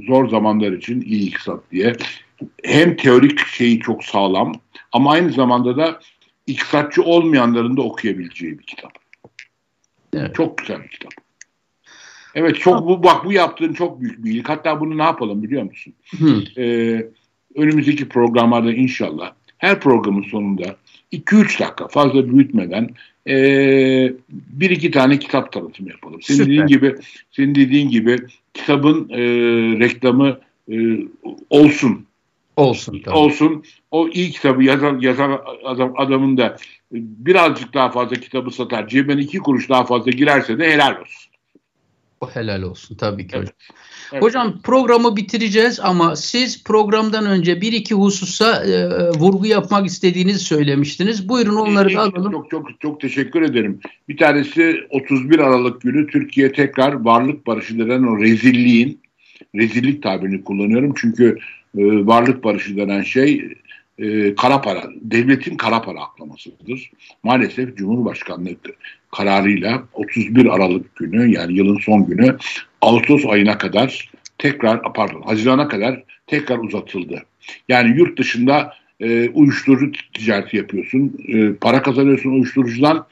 Zor 0.07 0.29
zamanlar 0.29 0.71
için 0.71 1.01
iyi 1.01 1.27
iktisat 1.27 1.71
diye. 1.71 1.93
Hem 2.63 2.95
teorik 2.95 3.39
şeyi 3.39 3.79
çok 3.79 4.03
sağlam 4.03 4.53
ama 4.91 5.11
aynı 5.11 5.31
zamanda 5.31 5.77
da 5.77 5.99
iktisatçı 6.47 7.03
olmayanların 7.03 7.77
da 7.77 7.81
okuyabileceği 7.81 8.59
bir 8.59 8.63
kitap. 8.63 8.91
Evet. 10.13 10.35
Çok 10.35 10.57
güzel 10.57 10.83
bir 10.83 10.87
kitap. 10.87 11.11
Evet 12.35 12.55
çok 12.55 12.87
bu 12.87 13.03
bak 13.03 13.25
bu 13.25 13.33
yaptığın 13.33 13.73
çok 13.73 14.01
büyük 14.01 14.23
bir 14.23 14.31
iyilik. 14.31 14.49
Hatta 14.49 14.79
bunu 14.79 14.97
ne 14.97 15.03
yapalım 15.03 15.43
biliyor 15.43 15.63
musun? 15.63 15.93
Hı. 16.19 16.61
Ee, 16.61 17.07
önümüzdeki 17.55 18.09
programlarda 18.09 18.73
inşallah 18.73 19.33
her 19.57 19.79
programın 19.79 20.23
sonunda 20.23 20.75
2-3 21.13 21.59
dakika 21.59 21.87
fazla 21.87 22.29
büyütmeden 22.29 22.89
e, 23.27 23.35
bir 24.29 24.69
iki 24.69 24.91
tane 24.91 25.19
kitap 25.19 25.51
tanıtımı 25.51 25.89
yapalım. 25.89 26.21
Senin 26.21 26.37
Süper. 26.37 26.51
dediğin 26.51 26.67
gibi 26.67 26.95
senin 27.31 27.55
dediğin 27.55 27.89
gibi 27.89 28.17
kitabın 28.53 29.09
e, 29.09 29.19
reklamı 29.79 30.39
e, 30.71 30.75
olsun. 31.49 32.05
Olsun. 32.55 33.01
Tabii. 33.05 33.15
Olsun. 33.15 33.63
O 33.91 34.07
iyi 34.07 34.31
kitabı 34.31 34.63
yazan, 34.63 34.99
yazan 34.99 35.41
adam, 35.63 35.93
adamın 35.97 36.37
da 36.37 36.57
birazcık 36.91 37.73
daha 37.73 37.91
fazla 37.91 38.15
kitabı 38.15 38.51
satar. 38.51 38.87
Cebine 38.87 39.21
iki 39.21 39.37
kuruş 39.37 39.69
daha 39.69 39.85
fazla 39.85 40.11
girerse 40.11 40.59
de 40.59 40.71
helal 40.71 41.01
olsun. 41.01 41.32
O 42.23 42.29
helal 42.29 42.61
olsun 42.61 42.95
tabii 42.95 43.27
ki 43.27 43.35
evet. 43.37 43.47
hocam. 43.47 43.77
Evet. 44.13 44.23
Hocam 44.23 44.61
programı 44.61 45.15
bitireceğiz 45.15 45.79
ama 45.79 46.15
siz 46.15 46.63
programdan 46.63 47.25
önce 47.25 47.61
bir 47.61 47.73
iki 47.73 47.95
hususa 47.95 48.65
e, 48.65 49.09
vurgu 49.09 49.45
yapmak 49.45 49.87
istediğinizi 49.87 50.39
söylemiştiniz. 50.39 51.29
Buyurun 51.29 51.55
onları 51.55 51.93
da 51.93 52.01
alalım. 52.01 52.31
Çok 52.31 52.49
çok 52.49 52.81
çok 52.81 53.01
teşekkür 53.01 53.41
ederim. 53.41 53.79
Bir 54.09 54.17
tanesi 54.17 54.87
31 54.89 55.39
Aralık 55.39 55.81
günü 55.81 56.07
Türkiye 56.07 56.51
tekrar 56.51 56.93
varlık 56.93 57.47
barışı 57.47 57.79
denen 57.79 58.03
o 58.03 58.19
rezilliğin 58.19 58.99
rezillik 59.55 60.03
tabirini 60.03 60.43
kullanıyorum. 60.43 60.93
Çünkü 60.97 61.37
e, 61.77 61.83
varlık 62.05 62.43
barışı 62.43 62.77
denen 62.77 63.01
şey 63.01 63.57
e, 63.97 64.35
kara 64.35 64.61
para, 64.61 64.83
devletin 65.01 65.57
kara 65.57 65.81
para 65.81 66.01
aklamasıdır. 66.01 66.91
Maalesef 67.23 67.77
Cumhurbaşkanlığı 67.77 68.55
kararıyla 69.15 69.83
31 69.93 70.45
Aralık 70.45 70.95
günü 70.95 71.33
yani 71.33 71.53
yılın 71.53 71.79
son 71.79 72.05
günü 72.05 72.37
Ağustos 72.81 73.25
ayına 73.25 73.57
kadar 73.57 74.09
tekrar 74.37 74.93
pardon 74.93 75.21
Haziran'a 75.21 75.67
kadar 75.67 76.03
tekrar 76.27 76.57
uzatıldı. 76.57 77.23
Yani 77.69 77.97
yurt 77.97 78.19
dışında 78.19 78.73
e, 78.99 79.29
uyuşturucu 79.29 79.91
ticareti 80.13 80.57
yapıyorsun, 80.57 81.17
e, 81.27 81.53
para 81.53 81.81
kazanıyorsun 81.81 82.31
uyuşturucudan. 82.31 83.05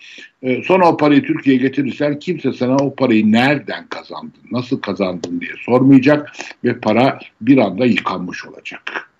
E, 0.43 0.63
sonra 0.63 0.87
o 0.87 0.97
parayı 0.97 1.23
Türkiye'ye 1.23 1.61
getirirsen 1.61 2.19
kimse 2.19 2.53
sana 2.53 2.75
o 2.75 2.95
parayı 2.95 3.31
nereden 3.31 3.87
kazandın, 3.87 4.41
nasıl 4.51 4.81
kazandın 4.81 5.41
diye 5.41 5.51
sormayacak 5.65 6.31
ve 6.63 6.79
para 6.79 7.19
bir 7.41 7.57
anda 7.57 7.85
yıkanmış 7.85 8.45
olacak. 8.45 9.10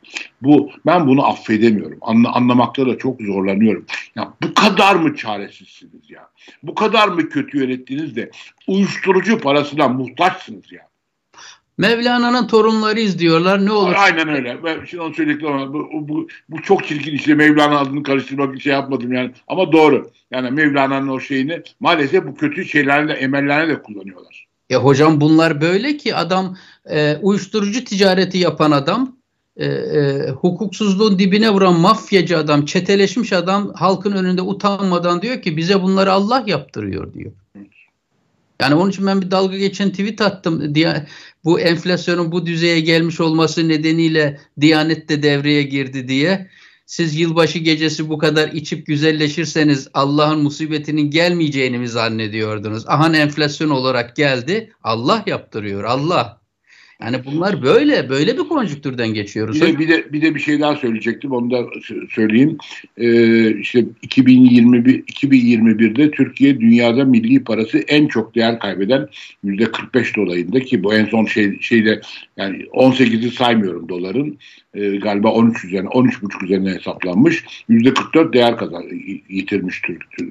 Bu 0.42 0.70
ben 0.86 1.08
bunu 1.08 1.26
affedemiyorum. 1.26 1.98
Anla, 2.02 2.34
anlamakta 2.34 2.88
da 2.88 2.98
çok 2.98 3.22
zorlanıyorum. 3.22 3.86
Ya 4.16 4.34
bu 4.44 4.54
kadar 4.54 4.96
mı 4.96 5.16
çaresizsiniz 5.16 6.10
ya? 6.10 6.30
Bu 6.64 6.76
kadar 6.76 7.08
mı 7.08 7.30
kötü 7.30 7.58
yönettiniz 7.58 8.16
de 8.16 8.32
uyuşturucu 8.68 9.40
parasına 9.40 9.88
muhtaçsınız 9.88 10.72
ya? 10.72 10.92
Mevlana'nın 11.78 12.48
torunları 12.48 13.20
diyorlar. 13.20 13.66
Ne 13.66 13.72
olur? 13.72 13.94
Aynen 13.98 14.28
öyle. 14.28 14.64
Ben 14.64 14.86
şimdi 14.86 15.04
onu 15.04 15.14
söylediklerim 15.14 15.56
ama 15.56 15.74
bu, 15.74 15.90
bu, 15.94 16.28
bu 16.50 16.62
çok 16.62 16.88
çirkin 16.88 17.16
işte 17.16 17.36
Mevlana 17.36 17.80
adını 17.80 18.04
karıştırmak 18.04 18.54
bir 18.54 18.60
şey 18.60 18.74
yapmadım 18.74 19.14
yani. 19.14 19.32
Ama 19.48 19.72
doğru. 19.72 20.12
Yani 20.32 20.52
Mevlana'nın 20.52 21.08
o 21.08 21.20
şeyini 21.20 21.62
maalesef 21.80 22.28
bu 22.28 22.36
kötü 22.36 22.66
şeylerle 22.66 23.14
emellerine 23.14 23.74
de 23.74 23.82
kullanıyorlar. 23.82 24.48
Ya 24.70 24.80
hocam 24.80 25.22
bunlar 25.22 25.62
böyle 25.62 25.98
ki 25.98 26.16
adam 26.16 26.58
e, 26.90 27.18
uyuşturucu 27.22 27.84
ticareti 27.84 28.38
yapan 28.38 28.72
adam 28.72 29.16
e, 29.58 29.66
e, 29.66 30.30
hukuksuzluğun 30.30 31.20
dibine 31.20 31.50
vuran 31.50 31.80
mafyacı 31.80 32.38
adam, 32.38 32.66
çeteleşmiş 32.66 33.34
adam 33.34 33.74
halkın 33.74 34.12
önünde 34.12 34.42
utanmadan 34.42 35.22
diyor 35.22 35.42
ki 35.42 35.58
bize 35.58 35.82
bunları 35.82 36.12
Allah 36.12 36.44
yaptırıyor 36.48 37.14
diyor. 37.14 37.32
Yani 38.62 38.76
onun 38.76 38.90
için 38.90 39.08
ben 39.08 39.22
bir 39.22 39.32
dalga 39.32 39.58
geçen 39.58 39.90
tweet 39.90 40.22
attım. 40.22 40.76
Diye, 40.76 41.08
bu 41.44 41.60
enflasyonun 41.60 42.32
bu 42.32 42.46
düzeye 42.46 42.80
gelmiş 42.80 43.20
olması 43.20 43.68
nedeniyle 43.68 44.40
Diyanet 44.62 45.10
de 45.10 45.24
devreye 45.24 45.64
girdi 45.64 46.08
diye. 46.08 46.50
Siz 46.86 47.16
yılbaşı 47.16 47.60
gecesi 47.60 48.10
bu 48.10 48.18
kadar 48.18 48.48
içip 48.48 48.86
güzelleşirseniz 48.86 49.88
Allah'ın 49.94 50.44
musibetinin 50.44 51.12
gelmeyeceğini 51.12 51.78
mi 51.78 51.88
zannediyordunuz? 51.88 52.84
Ahan 52.88 53.14
enflasyon 53.14 53.70
olarak 53.70 54.16
geldi. 54.16 54.74
Allah 54.84 55.24
yaptırıyor. 55.26 55.84
Allah. 55.84 56.41
Yani 57.02 57.18
bunlar 57.26 57.62
böyle 57.62 58.10
böyle 58.10 58.38
bir 58.38 58.44
konjüktürden 58.44 59.14
geçiyoruz. 59.14 59.62
Bir 59.62 59.68
de, 59.68 59.80
bir 59.80 59.88
de 59.88 60.14
bir 60.14 60.22
de 60.22 60.36
bir 60.36 60.40
şey 60.40 60.60
daha 60.60 60.76
söyleyecektim. 60.76 61.32
Onu 61.32 61.52
da 61.52 61.66
söyleyeyim. 62.10 62.58
Ee, 62.98 63.60
işte 63.60 63.86
2021 64.02 65.04
2021'de 65.04 66.12
Türkiye 66.12 66.60
dünyada 66.60 67.06
milli 67.06 67.44
parası 67.44 67.78
en 67.78 68.08
çok 68.08 68.36
değer 68.36 68.60
kaybeden 68.60 69.08
yüzde 69.44 69.72
45 69.72 70.16
dolayında 70.16 70.60
ki 70.60 70.84
bu 70.84 70.94
en 70.94 71.06
son 71.06 71.26
şey 71.26 71.60
şeyde 71.62 72.02
yani 72.38 72.64
18'i 72.64 73.32
saymıyorum 73.32 73.90
doların 73.90 74.38
e, 74.74 74.98
galiba 74.98 75.32
13 75.32 75.66
üzerine 75.66 75.88
13,5 75.88 76.46
üzerine 76.46 76.70
hesaplanmış. 76.70 77.46
%44 77.70 78.34
değer 78.34 78.58
kazan 78.58 78.84
yitirmiş 79.30 79.82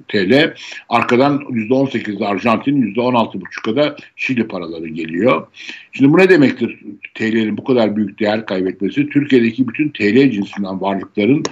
TL. 0.08 0.54
Arkadan 0.88 1.38
%18'de 1.38 2.26
Arjantin, 2.26 2.94
%16,5'a 2.94 3.76
da 3.76 3.96
Şili 4.16 4.48
paraları 4.48 4.88
geliyor. 4.88 5.46
Şimdi 5.92 6.12
bu 6.12 6.18
ne 6.18 6.28
demektir 6.28 6.78
TL'nin 7.14 7.56
bu 7.56 7.64
kadar 7.64 7.96
büyük 7.96 8.20
değer 8.20 8.46
kaybetmesi? 8.46 9.08
Türkiye'deki 9.08 9.68
bütün 9.68 9.88
TL 9.88 10.30
cinsinden 10.30 10.80
varlıkların 10.80 11.42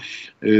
e, 0.42 0.50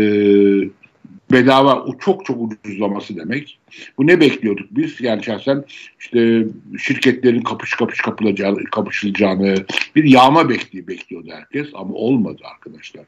bedava 1.32 1.86
çok 2.00 2.26
çok 2.26 2.52
ucuzlaması 2.52 3.16
demek. 3.16 3.58
Bu 3.98 4.06
ne 4.06 4.20
bekliyorduk 4.20 4.66
biz? 4.70 5.00
Yani 5.00 5.24
şahsen 5.24 5.64
işte 6.00 6.44
şirketlerin 6.78 7.42
kapış 7.42 7.74
kapış 7.74 8.00
kapılacağını, 8.00 8.64
kapışılacağını 8.64 9.54
bir 9.96 10.04
yağma 10.04 10.48
bekliyor, 10.48 10.86
bekliyordu 10.86 11.28
herkes 11.32 11.66
ama 11.74 11.94
olmadı 11.94 12.42
arkadaşlar. 12.44 13.04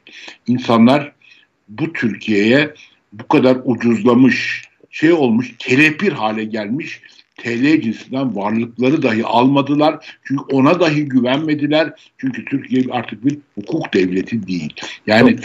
İnsanlar 0.47 1.11
bu 1.69 1.93
Türkiye'ye 1.93 2.73
bu 3.13 3.27
kadar 3.27 3.57
ucuzlamış, 3.65 4.63
şey 4.89 5.13
olmuş, 5.13 5.55
kelepir 5.59 6.11
hale 6.11 6.43
gelmiş 6.43 7.01
TL 7.37 7.81
cinsinden 7.81 8.35
varlıkları 8.35 9.03
dahi 9.03 9.25
almadılar. 9.25 10.19
Çünkü 10.23 10.43
ona 10.43 10.79
dahi 10.79 11.05
güvenmediler. 11.05 12.11
Çünkü 12.17 12.45
Türkiye 12.45 12.83
artık 12.91 13.25
bir 13.25 13.37
hukuk 13.55 13.93
devleti 13.93 14.47
değil. 14.47 14.73
Yani 15.07 15.35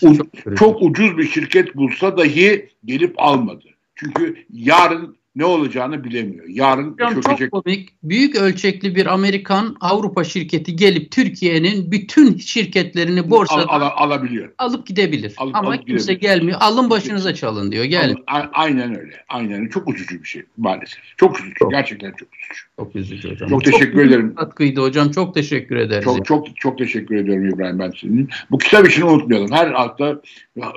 çok, 0.00 0.16
çok, 0.44 0.56
çok 0.56 0.82
ucuz 0.82 1.18
bir 1.18 1.28
şirket 1.28 1.76
bulsa 1.76 2.16
dahi 2.16 2.68
gelip 2.84 3.14
almadı. 3.16 3.64
Çünkü 3.94 4.44
yarın 4.52 5.17
ne 5.38 5.44
olacağını 5.44 6.04
bilemiyor. 6.04 6.44
Yarın 6.48 6.92
Hocam 6.92 7.14
çökecek. 7.14 7.50
Çok 7.50 7.64
komik. 7.64 7.88
Büyük 8.02 8.36
ölçekli 8.36 8.94
bir 8.94 9.06
Amerikan 9.06 9.76
Avrupa 9.80 10.24
şirketi 10.24 10.76
gelip 10.76 11.10
Türkiye'nin 11.10 11.92
bütün 11.92 12.36
şirketlerini 12.36 13.30
borsada 13.30 13.68
al, 13.68 13.80
al, 13.80 13.90
alabiliyor. 13.96 14.52
Alıp 14.58 14.86
gidebilir. 14.86 15.34
Alıp, 15.36 15.56
Ama 15.56 15.68
alıp 15.68 15.86
kimse 15.86 16.14
gidebilir. 16.14 16.34
gelmiyor. 16.34 16.58
Alın 16.60 16.90
başınıza 16.90 17.34
çalın 17.34 17.72
diyor. 17.72 17.84
Gel. 17.84 18.14
Aynen 18.52 18.98
öyle. 18.98 19.24
Aynen 19.28 19.68
Çok 19.68 19.94
üzücü 19.94 20.22
bir 20.22 20.28
şey 20.28 20.42
maalesef. 20.56 20.98
Çok 21.16 21.40
üzücü. 21.40 21.54
Çok. 21.54 21.70
Gerçekten 21.70 22.10
çok 22.10 22.28
üzücü. 22.34 22.62
Çok 22.78 22.96
üzücü 22.96 23.30
hocam. 23.30 23.48
Çok, 23.48 23.64
çok 23.64 23.72
teşekkür 23.72 24.06
ederim. 24.06 24.34
Katkıydı 24.34 24.80
hocam. 24.80 25.10
Çok 25.10 25.34
teşekkür 25.34 25.76
ederiz. 25.76 26.04
Çok 26.04 26.24
çok 26.24 26.56
çok 26.56 26.78
teşekkür 26.78 27.16
ediyorum 27.16 27.48
İbrahim 27.48 27.78
ben 27.78 27.92
senin. 28.00 28.28
Bu 28.50 28.58
kitap 28.58 28.88
işini 28.88 29.04
unutmayalım. 29.04 29.52
Her 29.52 29.70
hafta 29.70 30.20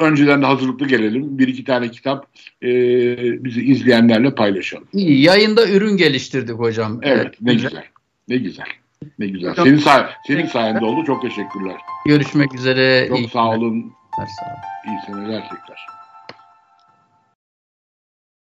önceden 0.02 0.42
de 0.42 0.46
hazırlıklı 0.46 0.88
gelelim. 0.88 1.38
Bir 1.40 1.48
iki 1.48 1.64
tane 1.64 1.92
kitap 1.92 2.28
e, 2.64 2.70
bizi 3.44 3.62
izleyenlerle 3.62 4.36
paylaşalım. 4.36 4.51
İyi, 4.94 5.22
yayında 5.22 5.68
ürün 5.68 5.98
geliştirdik 5.98 6.60
hocam. 6.60 7.00
Evet, 7.02 7.36
ne 7.42 7.54
güzel. 7.54 7.70
güzel. 7.70 7.86
Ne 8.28 8.38
güzel. 8.38 8.66
Ne 9.20 9.28
güzel. 9.28 9.56
Çok 9.56 9.68
senin 9.68 9.78
say 9.78 10.06
senin 10.28 10.46
sayende 10.46 10.86
oldu. 10.86 11.06
Çok 11.06 11.22
teşekkürler. 11.22 11.76
Görüşmek 12.06 12.56
üzere. 12.56 13.06
Çok 13.08 13.20
İyi 13.20 13.30
sağ 13.30 13.50
olun. 13.50 13.94
Her 14.12 14.26
sağ 14.26 14.46
olun. 14.46 14.94
İyi 14.94 15.00
seneler 15.06 15.50
tekrar. 15.50 16.01